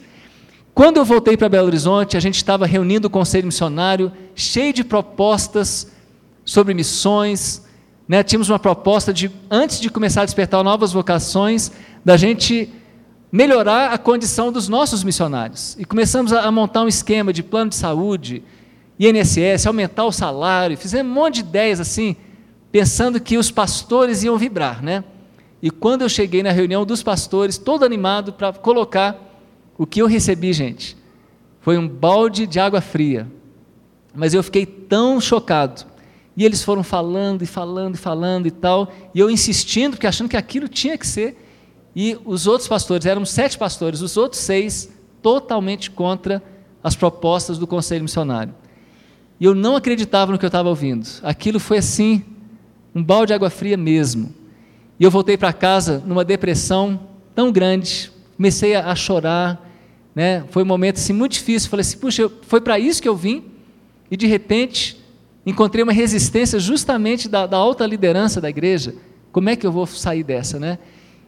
Quando 0.73 0.99
eu 0.99 1.05
voltei 1.05 1.37
para 1.37 1.49
Belo 1.49 1.67
Horizonte, 1.67 2.17
a 2.17 2.21
gente 2.21 2.37
estava 2.37 2.65
reunindo 2.65 3.09
o 3.09 3.11
conselho 3.11 3.47
missionário, 3.47 4.13
cheio 4.37 4.73
de 4.73 4.85
propostas 4.85 5.91
sobre 6.45 6.75
missões. 6.75 7.61
Né? 8.07 8.23
Tínhamos 8.23 8.51
uma 8.51 8.59
proposta 8.61 9.13
de, 9.13 9.33
antes 9.51 9.81
de 9.81 9.91
começar 9.91 10.23
a 10.23 10.27
despertar 10.27 10.63
novas 10.63 10.93
vocações, 10.93 11.73
da 12.05 12.17
gente 12.17 12.73
melhorar 13.35 13.91
a 13.91 13.99
condição 13.99 14.53
dos 14.53 14.69
nossos 14.69 15.03
missionários. 15.03 15.77
E 15.77 15.85
começamos 15.85 16.33
a, 16.33 16.49
montar 16.53 16.83
um 16.83 16.89
esquema 16.89 17.33
de 17.33 17.43
plano 17.43 17.71
de 17.71 17.75
saúde, 17.75 18.45
INSS, 18.97 19.67
aumentar 19.67 20.05
o 20.05 20.13
salário, 20.13 20.79
fizemos 20.79 21.11
um 21.11 21.15
monte 21.17 21.35
de 21.35 21.41
ideias 21.41 21.81
assim, 21.81 22.15
pensando 22.71 23.19
que 23.19 23.37
os 23.37 23.51
pastores 23.51 24.23
iam 24.23 24.39
vibrar, 24.39 24.81
né? 24.81 25.03
E 25.61 25.69
quando 25.69 26.03
eu 26.03 26.09
cheguei 26.09 26.45
na 26.45 26.53
reunião 26.53 26.87
dos 26.87 27.03
pastores, 27.03 27.59
todo 27.59 27.85
animado 27.85 28.33
para 28.33 28.53
colocar 28.53 29.19
o 29.77 29.85
que 29.85 30.01
eu 30.01 30.07
recebi, 30.07 30.53
gente, 30.53 30.97
foi 31.61 31.77
um 31.77 31.89
balde 31.89 32.47
de 32.47 32.61
água 32.61 32.81
fria. 32.81 33.27
Mas 34.15 34.33
eu 34.33 34.45
fiquei 34.45 34.65
tão 34.65 35.21
chocado. 35.21 35.85
E 36.37 36.45
eles 36.45 36.63
foram 36.63 36.85
falando 36.85 37.43
e 37.43 37.47
falando 37.47 37.97
e 37.97 37.99
falando 37.99 38.47
e 38.47 38.53
tal, 38.53 38.93
e 39.13 39.19
eu 39.19 39.29
insistindo, 39.29 39.95
porque 39.95 40.07
achando 40.07 40.29
que 40.29 40.37
aquilo 40.37 40.69
tinha 40.69 40.97
que 40.97 41.05
ser. 41.07 41.44
E 41.95 42.19
os 42.25 42.47
outros 42.47 42.69
pastores, 42.69 43.07
eram 43.07 43.25
sete 43.25 43.57
pastores, 43.57 44.01
os 44.01 44.17
outros 44.17 44.41
seis 44.41 44.91
totalmente 45.23 45.91
contra 45.91 46.43
as 46.83 46.95
propostas 46.95 47.57
do 47.57 47.67
conselho 47.67 48.03
missionário. 48.03 48.55
E 49.41 49.45
eu 49.45 49.55
não 49.55 49.77
acreditava 49.77 50.33
no 50.33 50.39
que 50.39 50.45
eu 50.45 50.49
estava 50.49 50.69
ouvindo. 50.69 51.09
Aquilo 51.23 51.59
foi 51.59 51.79
assim, 51.79 52.23
um 52.95 53.03
balde 53.03 53.29
de 53.29 53.35
água 53.35 53.51
fria 53.51 53.77
mesmo. 53.77 54.35
E 54.99 55.05
eu 55.05 55.11
voltei 55.11 55.37
para 55.37 55.53
casa 55.53 56.03
numa 56.07 56.25
depressão 56.25 57.01
tão 57.35 57.51
grande, 57.51 58.13
comecei 58.37 58.75
a, 58.75 58.95
chorar, 58.95 59.61
né? 60.15 60.45
Foi 60.51 60.63
um 60.63 60.67
momento 60.67 60.97
assim 60.97 61.13
muito 61.13 61.33
difícil. 61.33 61.69
Falei 61.69 61.81
assim, 61.83 61.99
puxa, 61.99 62.31
foi 62.43 62.61
para 62.61 62.79
isso 62.79 63.03
que 63.03 63.09
eu 63.09 63.17
vim? 63.17 63.45
E 64.11 64.17
de 64.17 64.27
repente 64.27 65.03
encontrei 65.45 65.83
uma 65.83 65.93
resistência 65.93 66.59
justamente 66.59 67.29
da, 67.29 67.47
da 67.47 67.57
alta 67.57 67.85
liderança 67.87 68.41
da 68.41 68.49
igreja. 68.49 68.95
Como 69.33 69.49
é 69.49 69.57
que 69.57 69.67
eu 69.67 69.73
vou 69.73 69.87
sair 69.87 70.23
dessa, 70.23 70.61
né? 70.61 70.79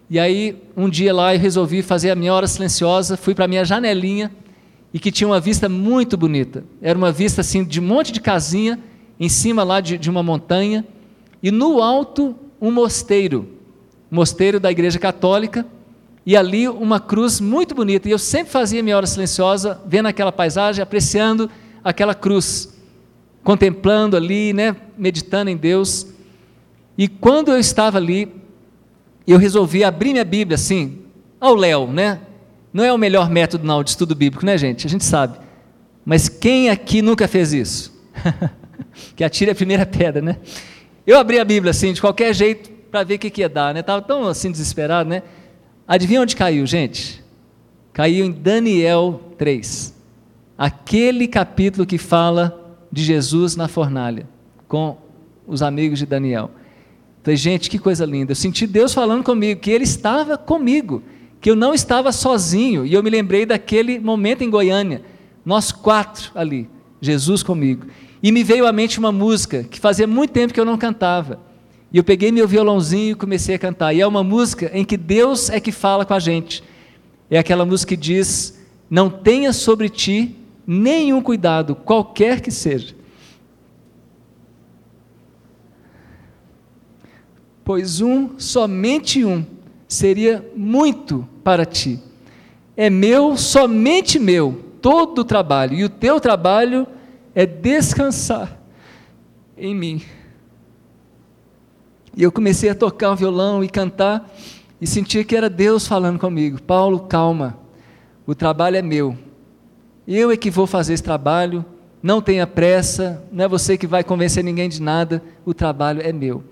E 0.08 0.20
aí, 0.20 0.56
um 0.76 0.88
dia 0.88 1.12
lá, 1.12 1.34
eu 1.34 1.40
resolvi 1.40 1.82
fazer 1.82 2.10
a 2.10 2.14
minha 2.14 2.32
hora 2.32 2.46
silenciosa, 2.46 3.16
fui 3.16 3.34
para 3.34 3.44
a 3.46 3.48
minha 3.48 3.64
janelinha, 3.64 4.30
e 4.94 5.00
que 5.00 5.10
tinha 5.10 5.26
uma 5.26 5.40
vista 5.40 5.68
muito 5.68 6.16
bonita. 6.16 6.64
Era 6.80 6.96
uma 6.96 7.10
vista 7.10 7.40
assim 7.40 7.64
de 7.64 7.80
um 7.80 7.82
monte 7.82 8.12
de 8.12 8.20
casinha, 8.20 8.78
em 9.18 9.28
cima 9.28 9.64
lá 9.64 9.80
de, 9.80 9.98
de 9.98 10.08
uma 10.08 10.22
montanha, 10.22 10.86
e 11.42 11.50
no 11.50 11.82
alto 11.82 12.36
um 12.60 12.70
mosteiro, 12.70 13.48
mosteiro 14.08 14.60
da 14.60 14.70
igreja 14.70 14.98
católica, 14.98 15.66
e 16.24 16.36
ali 16.36 16.68
uma 16.68 17.00
cruz 17.00 17.40
muito 17.40 17.74
bonita. 17.74 18.08
E 18.08 18.12
eu 18.12 18.18
sempre 18.18 18.52
fazia 18.52 18.84
minha 18.84 18.96
hora 18.96 19.06
silenciosa, 19.06 19.80
vendo 19.86 20.06
aquela 20.06 20.30
paisagem, 20.30 20.82
apreciando 20.82 21.50
aquela 21.82 22.14
cruz, 22.14 22.76
contemplando 23.42 24.16
ali, 24.16 24.52
né, 24.52 24.76
meditando 24.96 25.50
em 25.50 25.56
Deus. 25.56 26.06
E 26.96 27.08
quando 27.08 27.50
eu 27.50 27.58
estava 27.58 27.98
ali, 27.98 28.32
eu 29.32 29.38
resolvi 29.38 29.82
abrir 29.82 30.12
minha 30.12 30.24
Bíblia 30.24 30.54
assim, 30.54 31.00
ao 31.40 31.54
léu, 31.54 31.86
né? 31.88 32.20
Não 32.72 32.84
é 32.84 32.92
o 32.92 32.98
melhor 32.98 33.30
método 33.30 33.66
não 33.66 33.82
de 33.82 33.90
estudo 33.90 34.14
bíblico, 34.14 34.44
né, 34.44 34.56
gente? 34.58 34.86
A 34.86 34.90
gente 34.90 35.04
sabe. 35.04 35.38
Mas 36.04 36.28
quem 36.28 36.68
aqui 36.70 37.02
nunca 37.02 37.26
fez 37.26 37.52
isso? 37.52 37.92
que 39.16 39.24
atire 39.24 39.50
a 39.50 39.54
primeira 39.54 39.84
pedra, 39.86 40.22
né? 40.22 40.36
Eu 41.06 41.18
abri 41.18 41.38
a 41.38 41.44
Bíblia 41.44 41.70
assim, 41.70 41.92
de 41.92 42.00
qualquer 42.00 42.34
jeito, 42.34 42.70
para 42.90 43.02
ver 43.02 43.14
o 43.14 43.18
que, 43.18 43.30
que 43.30 43.40
ia 43.40 43.48
dar, 43.48 43.74
né? 43.74 43.80
Estava 43.80 44.02
tão 44.02 44.26
assim 44.26 44.50
desesperado, 44.50 45.08
né? 45.08 45.22
Adivinha 45.86 46.20
onde 46.20 46.36
caiu, 46.36 46.66
gente? 46.66 47.24
Caiu 47.92 48.24
em 48.24 48.32
Daniel 48.32 49.20
3. 49.38 49.94
Aquele 50.58 51.28
capítulo 51.28 51.86
que 51.86 51.98
fala 51.98 52.78
de 52.90 53.04
Jesus 53.04 53.56
na 53.56 53.68
fornalha, 53.68 54.26
com 54.68 54.96
os 55.46 55.62
amigos 55.62 55.98
de 55.98 56.06
Daniel. 56.06 56.50
Falei, 57.26 57.36
gente, 57.36 57.68
que 57.68 57.76
coisa 57.76 58.06
linda. 58.06 58.30
Eu 58.30 58.36
senti 58.36 58.68
Deus 58.68 58.94
falando 58.94 59.24
comigo, 59.24 59.60
que 59.60 59.72
Ele 59.72 59.82
estava 59.82 60.38
comigo, 60.38 61.02
que 61.40 61.50
eu 61.50 61.56
não 61.56 61.74
estava 61.74 62.12
sozinho. 62.12 62.86
E 62.86 62.94
eu 62.94 63.02
me 63.02 63.10
lembrei 63.10 63.44
daquele 63.44 63.98
momento 63.98 64.44
em 64.44 64.48
Goiânia, 64.48 65.02
nós 65.44 65.72
quatro 65.72 66.30
ali, 66.36 66.70
Jesus 67.00 67.42
comigo. 67.42 67.88
E 68.22 68.30
me 68.30 68.44
veio 68.44 68.64
à 68.64 68.72
mente 68.72 69.00
uma 69.00 69.10
música 69.10 69.64
que 69.64 69.80
fazia 69.80 70.06
muito 70.06 70.30
tempo 70.30 70.54
que 70.54 70.60
eu 70.60 70.64
não 70.64 70.78
cantava. 70.78 71.40
E 71.92 71.98
eu 71.98 72.04
peguei 72.04 72.30
meu 72.30 72.46
violãozinho 72.46 73.10
e 73.10 73.16
comecei 73.16 73.56
a 73.56 73.58
cantar. 73.58 73.92
E 73.92 74.00
é 74.00 74.06
uma 74.06 74.22
música 74.22 74.70
em 74.72 74.84
que 74.84 74.96
Deus 74.96 75.50
é 75.50 75.58
que 75.58 75.72
fala 75.72 76.04
com 76.04 76.14
a 76.14 76.20
gente. 76.20 76.62
É 77.28 77.40
aquela 77.40 77.66
música 77.66 77.88
que 77.88 78.00
diz: 78.00 78.56
Não 78.88 79.10
tenha 79.10 79.52
sobre 79.52 79.88
ti 79.88 80.36
nenhum 80.64 81.20
cuidado, 81.20 81.74
qualquer 81.74 82.40
que 82.40 82.52
seja. 82.52 82.94
Pois 87.66 88.00
um, 88.00 88.38
somente 88.38 89.24
um, 89.24 89.44
seria 89.88 90.48
muito 90.54 91.28
para 91.42 91.66
ti. 91.66 92.00
É 92.76 92.88
meu, 92.88 93.36
somente 93.36 94.20
meu, 94.20 94.64
todo 94.80 95.18
o 95.18 95.24
trabalho, 95.24 95.74
e 95.74 95.82
o 95.82 95.88
teu 95.88 96.20
trabalho 96.20 96.86
é 97.34 97.44
descansar 97.44 98.56
em 99.58 99.74
mim. 99.74 100.00
E 102.16 102.22
eu 102.22 102.30
comecei 102.30 102.70
a 102.70 102.74
tocar 102.74 103.10
o 103.10 103.16
violão 103.16 103.64
e 103.64 103.68
cantar, 103.68 104.32
e 104.80 104.86
sentia 104.86 105.24
que 105.24 105.34
era 105.34 105.50
Deus 105.50 105.88
falando 105.88 106.20
comigo: 106.20 106.62
Paulo, 106.62 107.00
calma, 107.00 107.58
o 108.24 108.32
trabalho 108.32 108.76
é 108.76 108.82
meu, 108.82 109.18
eu 110.06 110.30
é 110.30 110.36
que 110.36 110.52
vou 110.52 110.68
fazer 110.68 110.92
esse 110.92 111.02
trabalho, 111.02 111.64
não 112.00 112.22
tenha 112.22 112.46
pressa, 112.46 113.24
não 113.32 113.44
é 113.44 113.48
você 113.48 113.76
que 113.76 113.88
vai 113.88 114.04
convencer 114.04 114.44
ninguém 114.44 114.68
de 114.68 114.80
nada, 114.80 115.20
o 115.44 115.52
trabalho 115.52 116.00
é 116.00 116.12
meu. 116.12 116.44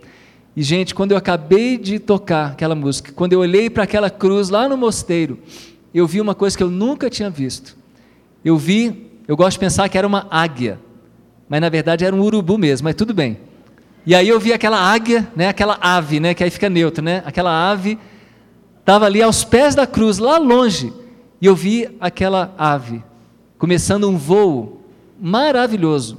E, 0.57 0.63
gente, 0.63 0.95
quando 0.95 1.13
eu 1.13 1.19
acabei 1.19 1.77
de 1.77 1.99
tocar 1.99 2.53
aquela 2.53 2.75
música, 2.75 3.13
quando 3.13 3.33
eu 3.33 3.41
olhei 3.41 3.69
para 3.69 3.83
aquela 3.83 4.09
cruz 4.09 4.51
lá 4.51 4.69
no 4.69 4.77
mosteiro, 4.77 5.39
eu 5.93 6.07
vi 6.07 6.21
uma 6.21 6.35
coisa 6.35 6.57
que 6.57 6.63
eu 6.63 6.71
nunca 6.71 7.11
tinha 7.11 7.29
visto. 7.29 7.77
Eu 8.45 8.57
vi, 8.57 9.11
eu 9.27 9.37
gosto 9.37 9.53
de 9.53 9.61
pensar 9.61 9.89
que 9.89 9.99
era 9.99 10.07
uma 10.07 10.27
águia, 10.31 10.79
mas 11.49 11.61
na 11.61 11.69
verdade 11.69 12.05
era 12.05 12.15
um 12.15 12.21
urubu 12.21 12.57
mesmo, 12.57 12.85
mas 12.85 12.95
tudo 12.95 13.13
bem. 13.13 13.39
E 14.07 14.15
aí 14.15 14.29
eu 14.29 14.39
vi 14.39 14.53
aquela 14.53 14.79
águia, 14.79 15.27
né, 15.35 15.49
aquela 15.49 15.79
ave, 15.81 16.21
né, 16.21 16.35
que 16.35 16.45
aí 16.45 16.51
fica 16.51 16.69
neutro, 16.69 17.03
né? 17.03 17.23
Aquela 17.25 17.71
ave 17.71 17.99
estava 18.81 19.07
ali 19.07 19.23
aos 19.23 19.45
pés 19.45 19.75
da 19.75 19.87
cruz, 19.87 20.19
lá 20.19 20.37
longe, 20.37 20.93
e 21.41 21.47
eu 21.47 21.57
vi 21.57 21.89
aquela 21.99 22.55
ave 22.59 23.03
começando 23.57 24.09
um 24.09 24.19
voo 24.19 24.83
maravilhoso. 25.19 26.19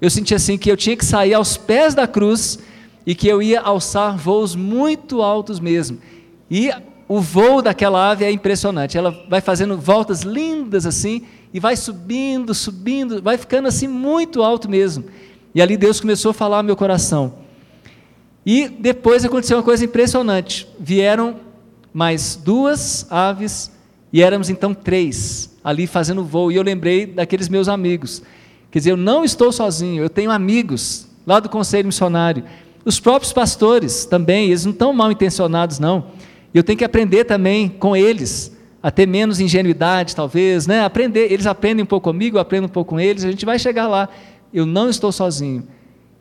Eu 0.00 0.08
senti 0.08 0.32
assim 0.32 0.56
que 0.56 0.70
eu 0.70 0.76
tinha 0.76 0.96
que 0.96 1.04
sair 1.04 1.34
aos 1.34 1.56
pés 1.56 1.92
da 1.92 2.06
cruz 2.06 2.60
e 3.08 3.14
que 3.14 3.26
eu 3.26 3.40
ia 3.40 3.62
alçar 3.62 4.18
voos 4.18 4.54
muito 4.54 5.22
altos 5.22 5.58
mesmo. 5.58 5.96
E 6.50 6.70
o 7.08 7.22
voo 7.22 7.62
daquela 7.62 8.10
ave 8.10 8.22
é 8.22 8.30
impressionante. 8.30 8.98
Ela 8.98 9.24
vai 9.30 9.40
fazendo 9.40 9.78
voltas 9.78 10.24
lindas 10.24 10.84
assim 10.84 11.22
e 11.52 11.58
vai 11.58 11.74
subindo, 11.74 12.52
subindo, 12.52 13.22
vai 13.22 13.38
ficando 13.38 13.66
assim 13.66 13.88
muito 13.88 14.42
alto 14.42 14.68
mesmo. 14.68 15.06
E 15.54 15.62
ali 15.62 15.74
Deus 15.74 16.02
começou 16.02 16.32
a 16.32 16.34
falar 16.34 16.58
ao 16.58 16.62
meu 16.62 16.76
coração. 16.76 17.32
E 18.44 18.68
depois 18.68 19.24
aconteceu 19.24 19.56
uma 19.56 19.62
coisa 19.62 19.86
impressionante. 19.86 20.68
Vieram 20.78 21.36
mais 21.94 22.36
duas 22.36 23.10
aves 23.10 23.72
e 24.12 24.20
éramos 24.20 24.50
então 24.50 24.74
três 24.74 25.56
ali 25.64 25.86
fazendo 25.86 26.22
voo. 26.22 26.52
E 26.52 26.56
eu 26.56 26.62
lembrei 26.62 27.06
daqueles 27.06 27.48
meus 27.48 27.68
amigos. 27.68 28.22
Quer 28.70 28.80
dizer, 28.80 28.90
eu 28.90 28.98
não 28.98 29.24
estou 29.24 29.50
sozinho, 29.50 30.02
eu 30.02 30.10
tenho 30.10 30.30
amigos 30.30 31.08
lá 31.26 31.40
do 31.40 31.48
Conselho 31.48 31.86
Missionário 31.86 32.44
os 32.88 32.98
próprios 32.98 33.34
pastores 33.34 34.06
também, 34.06 34.46
eles 34.46 34.64
não 34.64 34.72
estão 34.72 34.94
mal 34.94 35.12
intencionados, 35.12 35.78
não. 35.78 36.06
Eu 36.54 36.64
tenho 36.64 36.78
que 36.78 36.84
aprender 36.84 37.24
também 37.24 37.68
com 37.68 37.94
eles, 37.94 38.56
a 38.82 38.90
ter 38.90 39.06
menos 39.06 39.40
ingenuidade, 39.40 40.16
talvez, 40.16 40.66
né? 40.66 40.82
Aprender, 40.82 41.30
eles 41.30 41.46
aprendem 41.46 41.82
um 41.82 41.86
pouco 41.86 42.04
comigo, 42.10 42.38
eu 42.38 42.40
aprendo 42.40 42.64
um 42.64 42.70
pouco 42.70 42.90
com 42.90 43.00
eles, 43.00 43.24
a 43.24 43.30
gente 43.30 43.44
vai 43.44 43.58
chegar 43.58 43.86
lá. 43.88 44.08
Eu 44.54 44.64
não 44.64 44.88
estou 44.88 45.12
sozinho. 45.12 45.68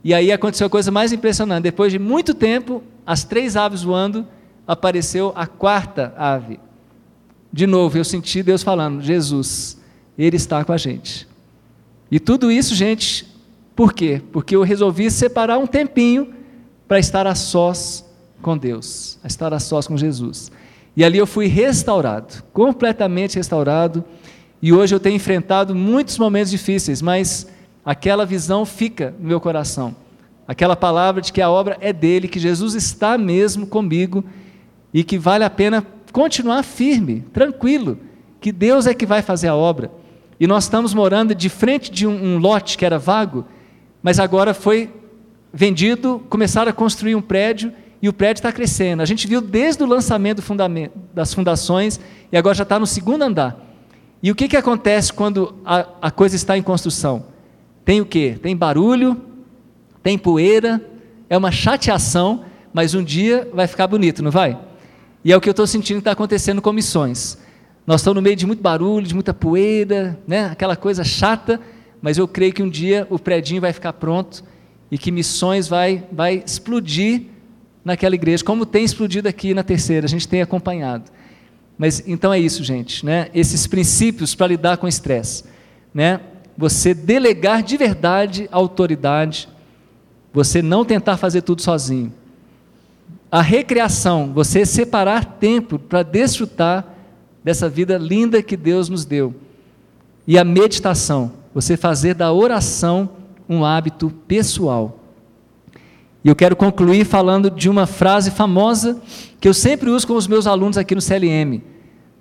E 0.03 0.13
aí 0.13 0.30
aconteceu 0.30 0.68
a 0.68 0.70
coisa 0.70 0.91
mais 0.91 1.13
impressionante. 1.13 1.63
Depois 1.63 1.89
de 1.89 1.97
muito 1.97 2.34
tempo, 2.34 2.84
as 3.05 3.24
três 3.24 3.55
aves 3.55 3.82
voando, 3.82 4.28
apareceu 4.68 5.32
a 5.36 5.47
quarta 5.47 6.13
ave. 6.18 6.59
De 7.51 7.65
novo, 7.65 7.97
eu 7.97 8.03
senti 8.03 8.43
Deus 8.43 8.61
falando: 8.61 9.01
Jesus, 9.01 9.82
Ele 10.18 10.36
está 10.36 10.65
com 10.65 10.74
a 10.74 10.78
gente. 10.78 11.26
E 12.11 12.20
tudo 12.20 12.51
isso, 12.51 12.76
gente, 12.76 13.26
por 13.74 13.93
quê? 13.93 14.22
Porque 14.34 14.53
eu 14.53 14.63
resolvi 14.63 15.09
separar 15.09 15.57
um 15.57 15.65
tempinho 15.65 16.36
para 16.88 17.00
estar 17.00 17.28
a 17.28 17.36
sós 17.36 18.06
com 18.42 18.58
Deus, 18.58 19.20
a 19.24 19.28
estar 19.28 19.54
a 19.54 19.60
sós 19.60 19.88
com 19.88 19.98
Jesus. 19.98 20.52
E 20.96 21.04
ali 21.04 21.18
eu 21.18 21.28
fui 21.28 21.48
restaurado, 21.48 22.44
completamente 22.54 23.36
restaurado, 23.36 24.04
e 24.62 24.74
hoje 24.74 24.96
eu 24.96 25.00
tenho 25.00 25.16
enfrentado 25.16 25.76
muitos 25.76 26.18
momentos 26.18 26.50
difíceis, 26.50 27.02
mas 27.02 27.48
aquela 27.86 28.26
visão 28.26 28.66
fica 28.66 29.14
no 29.20 29.28
meu 29.28 29.40
coração. 29.40 29.96
Aquela 30.48 30.76
palavra 30.76 31.22
de 31.22 31.32
que 31.32 31.42
a 31.42 31.50
obra 31.50 31.78
é 31.82 31.92
dele, 31.92 32.28
que 32.28 32.40
Jesus 32.40 32.74
está 32.74 33.18
mesmo 33.18 33.68
comigo 33.68 34.24
e 34.94 35.04
que 35.04 35.18
vale 35.18 35.44
a 35.44 35.50
pena 35.50 35.86
continuar 36.12 36.64
firme, 36.64 37.24
tranquilo, 37.34 38.00
que 38.40 38.52
Deus 38.52 38.88
é 38.88 38.94
que 38.94 39.06
vai 39.06 39.22
fazer 39.22 39.50
a 39.50 39.56
obra. 39.56 39.92
E 40.40 40.48
nós 40.48 40.64
estamos 40.64 40.94
morando 40.94 41.36
de 41.36 41.50
frente 41.50 41.92
de 41.92 42.08
um, 42.08 42.36
um 42.36 42.38
lote 42.40 42.78
que 42.78 42.86
era 42.86 42.98
vago, 42.98 43.46
mas 44.02 44.20
agora 44.20 44.54
foi 44.54 44.90
vendido, 45.54 46.22
começaram 46.30 46.70
a 46.70 46.74
construir 46.74 47.16
um 47.16 47.22
prédio 47.22 47.72
e 48.02 48.08
o 48.08 48.14
prédio 48.14 48.39
está 48.39 48.52
crescendo. 48.52 49.02
A 49.02 49.06
gente 49.06 49.28
viu 49.28 49.41
desde 49.41 49.84
o 49.84 49.88
lançamento 49.88 50.43
das 51.14 51.34
fundações 51.34 52.00
e 52.32 52.38
agora 52.38 52.56
já 52.56 52.64
está 52.64 52.78
no 52.78 52.86
segundo 52.86 53.24
andar. 53.24 53.58
E 54.22 54.32
o 54.32 54.36
que, 54.36 54.48
que 54.48 54.58
acontece 54.58 55.14
quando 55.14 55.56
a, 55.66 55.88
a 56.02 56.12
coisa 56.12 56.36
está 56.36 56.58
em 56.58 56.62
construção? 56.62 57.26
Tem 57.86 58.02
o 58.02 58.06
quê? 58.06 58.38
Tem 58.41 58.56
barulho, 58.56 59.20
tem 60.04 60.18
poeira, 60.18 60.82
é 61.30 61.38
uma 61.38 61.52
chateação, 61.52 62.43
mas 62.74 62.93
um 62.93 63.04
dia 63.04 63.50
vai 63.54 63.68
ficar 63.68 63.88
bonito, 63.88 64.24
não 64.24 64.32
vai? 64.32 64.58
E 65.24 65.32
é 65.32 65.38
o 65.38 65.41
que 65.41 65.50
eu 65.50 65.52
estou 65.52 65.68
sentindo 65.68 65.98
que 65.98 66.02
está 66.02 66.12
acontecendo 66.12 66.62
com 66.62 66.72
missões. 66.72 67.38
Nós 67.86 68.02
estamos 68.02 68.16
no 68.16 68.22
meio 68.22 68.36
de 68.36 68.45
muito 68.45 68.62
barulho, 68.62 69.08
de 69.08 69.14
muita 69.14 69.34
poeira, 69.34 70.20
né? 70.28 70.45
aquela 70.45 70.76
coisa 70.76 71.04
chata, 71.04 71.60
mas 72.02 72.18
eu 72.18 72.28
creio 72.28 72.54
que 72.54 72.62
um 72.62 72.70
dia 72.70 73.08
o 73.10 73.18
prédio 73.18 73.62
vai 73.62 73.72
ficar 73.72 73.93
pronto 73.93 74.43
e 74.92 74.98
que 74.98 75.12
missões 75.12 75.68
vai, 75.68 76.04
vai 76.12 76.44
explodir 76.46 77.24
naquela 77.84 78.16
igreja, 78.16 78.44
como 78.44 78.66
tem 78.66 78.84
explodido 78.84 79.28
aqui 79.28 79.54
na 79.54 79.64
terceira, 79.64 80.06
a 80.06 80.10
gente 80.10 80.28
tem 80.28 80.42
acompanhado. 80.42 81.10
Mas 81.78 82.04
então 82.08 82.34
é 82.34 82.40
isso, 82.40 82.64
gente, 82.64 83.06
né? 83.06 83.30
Esses 83.34 83.68
princípios 83.68 84.34
para 84.34 84.48
lidar 84.48 84.78
com 84.78 84.88
estresse, 84.88 85.44
né? 85.94 86.20
Você 86.58 86.94
delegar 86.94 87.62
de 87.62 87.78
verdade 87.78 88.50
a 88.52 88.58
autoridade, 88.58 89.48
você 90.34 90.62
não 90.62 90.84
tentar 90.84 91.18
fazer 91.18 91.44
tudo 91.44 91.62
sozinho. 91.62 92.12
A 93.32 93.42
recreação, 93.42 94.34
você 94.34 94.66
separar 94.66 95.24
tempo 95.40 95.78
para 95.78 96.02
desfrutar 96.02 96.86
dessa 97.44 97.70
vida 97.70 97.98
linda 97.98 98.42
que 98.42 98.58
Deus 98.58 98.90
nos 98.90 99.06
deu. 99.06 99.36
E 100.26 100.38
a 100.38 100.44
meditação, 100.44 101.32
você 101.54 101.78
fazer 101.78 102.16
da 102.16 102.34
oração 102.34 103.10
um 103.50 103.64
hábito 103.64 104.10
pessoal. 104.28 105.00
E 106.24 106.30
eu 106.30 106.36
quero 106.36 106.56
concluir 106.56 107.06
falando 107.06 107.50
de 107.50 107.70
uma 107.70 107.86
frase 107.86 108.32
famosa 108.32 109.02
que 109.39 109.48
eu 109.48 109.54
sempre 109.54 109.89
uso 109.89 110.06
com 110.06 110.14
os 110.14 110.28
meus 110.28 110.48
alunos 110.48 110.78
aqui 110.78 110.93
no 110.93 111.02
CLM. 111.02 111.62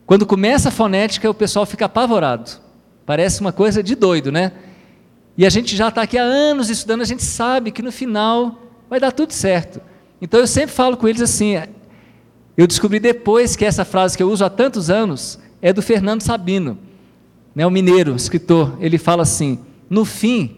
Quando 0.07 0.25
começa 0.25 0.69
a 0.69 0.73
fonética, 0.73 1.29
o 1.29 1.35
pessoal 1.35 1.67
fica 1.67 1.87
apavorado. 1.87 2.51
Parece 3.05 3.41
uma 3.41 3.53
coisa 3.53 3.83
de 3.83 3.95
doido, 3.95 4.31
né? 4.31 4.53
E 5.37 5.45
a 5.45 5.51
gente 5.51 5.77
já 5.77 5.89
está 5.89 6.03
aqui 6.03 6.17
há 6.17 6.23
anos 6.23 6.71
estudando, 6.71 7.03
a 7.03 7.07
gente 7.07 7.23
sabe 7.23 7.71
que 7.71 7.83
no 7.83 7.91
final 7.91 8.63
vai 8.89 9.01
dar 9.01 9.13
tudo 9.13 9.33
certo. 9.33 9.81
Então 10.21 10.41
eu 10.41 10.47
sempre 10.47 10.75
falo 10.75 10.97
com 10.97 11.07
eles 11.09 11.21
assim. 11.21 11.55
Eu 12.57 12.67
descobri 12.67 12.99
depois 12.99 13.55
que 13.55 13.65
essa 13.65 13.85
frase 13.85 14.17
que 14.17 14.23
eu 14.23 14.31
uso 14.31 14.45
há 14.45 14.51
tantos 14.51 14.89
anos 14.89 15.39
é 15.61 15.73
do 15.73 15.83
Fernando 15.83 16.23
Sabino, 16.23 16.79
né, 17.55 17.67
o 17.67 17.71
mineiro, 17.71 18.15
escritor. 18.15 18.77
Ele 18.81 18.97
fala 18.99 19.23
assim: 19.23 19.59
no 19.91 20.05
fim, 20.05 20.57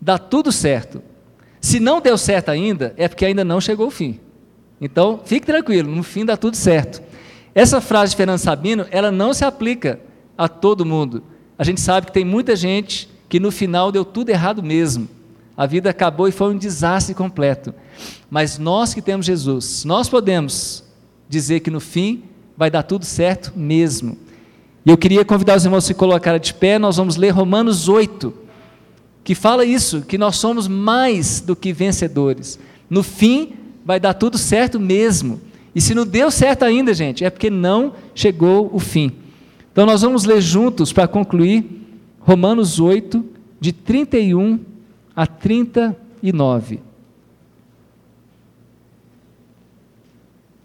dá 0.00 0.18
tudo 0.18 0.50
certo. 0.50 1.02
Se 1.60 1.78
não 1.78 2.00
deu 2.00 2.16
certo 2.16 2.48
ainda, 2.48 2.94
é 2.96 3.06
porque 3.06 3.24
ainda 3.24 3.44
não 3.44 3.60
chegou 3.60 3.88
o 3.88 3.90
fim. 3.90 4.18
Então, 4.80 5.20
fique 5.24 5.46
tranquilo, 5.46 5.94
no 5.94 6.02
fim 6.02 6.24
dá 6.24 6.36
tudo 6.36 6.56
certo. 6.56 7.02
Essa 7.54 7.80
frase 7.80 8.12
de 8.12 8.16
Fernando 8.16 8.38
Sabino, 8.38 8.86
ela 8.90 9.10
não 9.10 9.34
se 9.34 9.44
aplica 9.44 10.00
a 10.38 10.48
todo 10.48 10.86
mundo. 10.86 11.22
A 11.58 11.64
gente 11.64 11.80
sabe 11.80 12.06
que 12.06 12.12
tem 12.12 12.24
muita 12.24 12.56
gente 12.56 13.08
que 13.28 13.38
no 13.38 13.50
final 13.50 13.92
deu 13.92 14.04
tudo 14.04 14.30
errado 14.30 14.62
mesmo. 14.62 15.08
A 15.56 15.66
vida 15.66 15.90
acabou 15.90 16.26
e 16.26 16.32
foi 16.32 16.54
um 16.54 16.56
desastre 16.56 17.14
completo. 17.14 17.74
Mas 18.30 18.58
nós 18.58 18.94
que 18.94 19.02
temos 19.02 19.26
Jesus, 19.26 19.84
nós 19.84 20.08
podemos 20.08 20.82
dizer 21.28 21.60
que 21.60 21.70
no 21.70 21.80
fim 21.80 22.22
vai 22.56 22.70
dar 22.70 22.82
tudo 22.82 23.04
certo 23.04 23.52
mesmo. 23.54 24.16
E 24.84 24.90
eu 24.90 24.96
queria 24.96 25.24
convidar 25.24 25.56
os 25.56 25.64
irmãos 25.64 25.84
a 25.84 25.88
se 25.88 25.94
colocarem 25.94 26.40
de 26.40 26.54
pé, 26.54 26.78
nós 26.78 26.96
vamos 26.96 27.16
ler 27.16 27.30
Romanos 27.30 27.88
8, 27.88 28.32
que 29.22 29.34
fala 29.34 29.64
isso, 29.64 30.02
que 30.02 30.18
nós 30.18 30.36
somos 30.36 30.66
mais 30.66 31.40
do 31.40 31.54
que 31.54 31.72
vencedores. 31.72 32.58
No 32.88 33.02
fim, 33.02 33.52
vai 33.84 34.00
dar 34.00 34.14
tudo 34.14 34.38
certo 34.38 34.80
mesmo. 34.80 35.40
E 35.74 35.80
se 35.80 35.94
não 35.94 36.06
deu 36.06 36.30
certo 36.30 36.64
ainda, 36.64 36.92
gente, 36.92 37.24
é 37.24 37.30
porque 37.30 37.50
não 37.50 37.94
chegou 38.14 38.70
o 38.72 38.78
fim. 38.78 39.12
Então 39.72 39.86
nós 39.86 40.02
vamos 40.02 40.24
ler 40.24 40.40
juntos 40.40 40.92
para 40.92 41.06
concluir 41.06 41.80
Romanos 42.20 42.80
8, 42.80 43.24
de 43.60 43.72
31 43.72 44.60
a 45.14 45.26
39. 45.26 46.80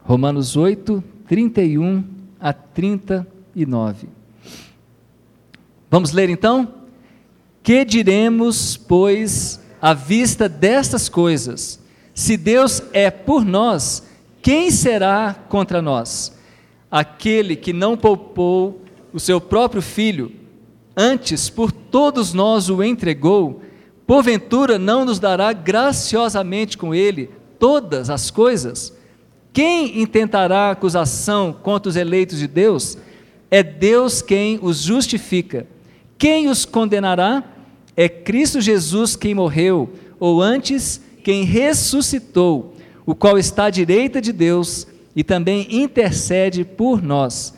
Romanos 0.04 0.56
8, 0.56 1.04
31 1.28 2.04
a 2.40 2.54
39. 2.54 4.08
Vamos 5.90 6.12
ler 6.12 6.30
então? 6.30 6.85
Que 7.66 7.84
diremos, 7.84 8.78
pois, 8.78 9.60
à 9.82 9.92
vista 9.92 10.48
destas 10.48 11.10
coisas? 11.10 11.80
Se 12.14 12.38
Deus 12.38 12.84
é 12.94 13.10
por 13.10 13.44
nós, 13.44 14.04
quem 14.40 14.70
será 14.70 15.36
contra 15.50 15.82
nós? 15.82 16.38
Aquele 16.92 17.56
que 17.56 17.74
não 17.74 17.98
poupou 17.98 18.84
o 19.12 19.20
seu 19.20 19.42
próprio 19.42 19.82
filho, 19.82 20.32
antes 20.96 21.50
por 21.50 21.72
todos 21.72 22.36
nós 22.36 22.70
o 22.70 22.84
entregou, 22.84 23.64
porventura 24.06 24.78
não 24.78 25.04
nos 25.04 25.18
dará 25.18 25.52
graciosamente 25.52 26.78
com 26.78 26.94
ele 26.94 27.32
todas 27.58 28.12
as 28.12 28.30
coisas? 28.30 28.94
Quem 29.52 30.04
intentará 30.04 30.70
acusação 30.70 31.52
contra 31.52 31.90
os 31.90 31.96
eleitos 31.96 32.38
de 32.38 32.48
Deus? 32.48 32.96
É 33.50 33.64
Deus 33.64 34.22
quem 34.22 34.60
os 34.62 34.84
justifica. 34.84 35.66
Quem 36.16 36.48
os 36.48 36.64
condenará? 36.64 37.55
É 37.96 38.10
Cristo 38.10 38.60
Jesus 38.60 39.16
quem 39.16 39.34
morreu, 39.34 39.90
ou 40.20 40.42
antes, 40.42 41.02
quem 41.24 41.44
ressuscitou 41.44 42.76
o 43.06 43.14
qual 43.14 43.38
está 43.38 43.66
à 43.66 43.70
direita 43.70 44.20
de 44.20 44.32
Deus 44.32 44.88
e 45.16 45.24
também 45.24 45.68
intercede 45.70 46.66
por 46.66 47.02
nós. 47.02 47.54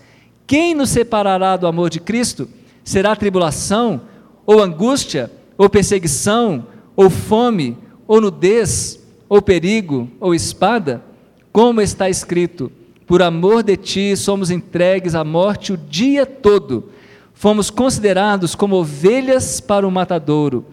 Quem 0.46 0.76
nos 0.76 0.90
separará 0.90 1.58
do 1.58 1.68
amor 1.68 1.90
de 1.90 2.00
Cristo? 2.00 2.48
Será 2.84 3.16
tribulação, 3.16 4.02
ou 4.46 4.62
angústia, 4.62 5.32
ou 5.58 5.70
perseguição, 5.70 6.68
ou 6.96 7.10
fome, 7.10 7.78
ou 8.08 8.22
nudez, 8.22 9.00
ou 9.28 9.42
perigo, 9.42 10.10
ou 10.20 10.34
espada? 10.34 11.04
Como 11.52 11.82
está 11.82 12.10
escrito: 12.10 12.72
Por 13.06 13.22
amor 13.22 13.64
de 13.64 13.76
ti 13.76 14.16
somos 14.16 14.52
entregues 14.52 15.16
à 15.16 15.24
morte 15.24 15.74
o 15.74 15.78
dia 15.78 16.26
todo. 16.26 16.90
Fomos 17.38 17.70
considerados 17.70 18.56
como 18.56 18.78
ovelhas 18.78 19.60
para 19.60 19.88
o 19.88 19.92
matadouro. 19.92 20.66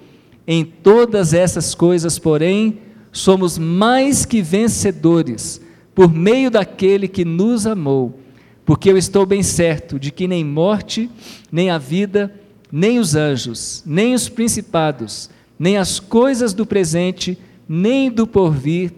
Em 0.47 0.65
todas 0.65 1.35
essas 1.35 1.75
coisas, 1.75 2.19
porém, 2.19 2.79
somos 3.13 3.59
mais 3.59 4.25
que 4.25 4.41
vencedores 4.41 5.61
por 5.95 6.11
meio 6.11 6.51
daquele 6.51 7.07
que 7.07 7.23
nos 7.23 7.67
amou. 7.67 8.19
Porque 8.65 8.91
eu 8.91 8.97
estou 8.97 9.27
bem 9.27 9.43
certo 9.43 9.99
de 9.99 10.11
que 10.11 10.27
nem 10.27 10.43
morte, 10.43 11.11
nem 11.53 11.69
a 11.69 11.77
vida, 11.77 12.35
nem 12.73 12.99
os 12.99 13.15
anjos, 13.15 13.83
nem 13.85 14.15
os 14.15 14.31
principados, 14.31 15.29
nem 15.59 15.77
as 15.77 16.01
coisas 16.01 16.55
do 16.55 16.65
presente, 16.65 17.39
nem 17.69 18.11
do 18.11 18.27
porvir, 18.27 18.91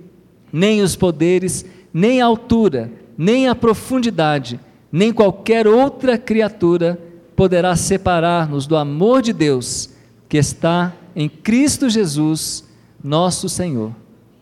nem 0.52 0.82
os 0.82 0.94
poderes, 0.94 1.66
nem 1.92 2.20
a 2.22 2.26
altura, 2.26 2.92
nem 3.18 3.48
a 3.48 3.56
profundidade, 3.56 4.60
nem 4.92 5.12
qualquer 5.12 5.66
outra 5.66 6.16
criatura 6.16 7.05
poderá 7.36 7.76
separar-nos 7.76 8.66
do 8.66 8.76
amor 8.76 9.20
de 9.22 9.32
Deus 9.32 9.90
que 10.28 10.38
está 10.38 10.92
em 11.14 11.28
Cristo 11.28 11.88
Jesus, 11.88 12.64
nosso 13.02 13.48
Senhor. 13.48 13.92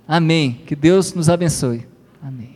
Amém. 0.07 0.61
Que 0.67 0.77
Deus 0.77 1.13
nos 1.13 1.29
abençoe. 1.29 1.87
Amém. 2.23 2.54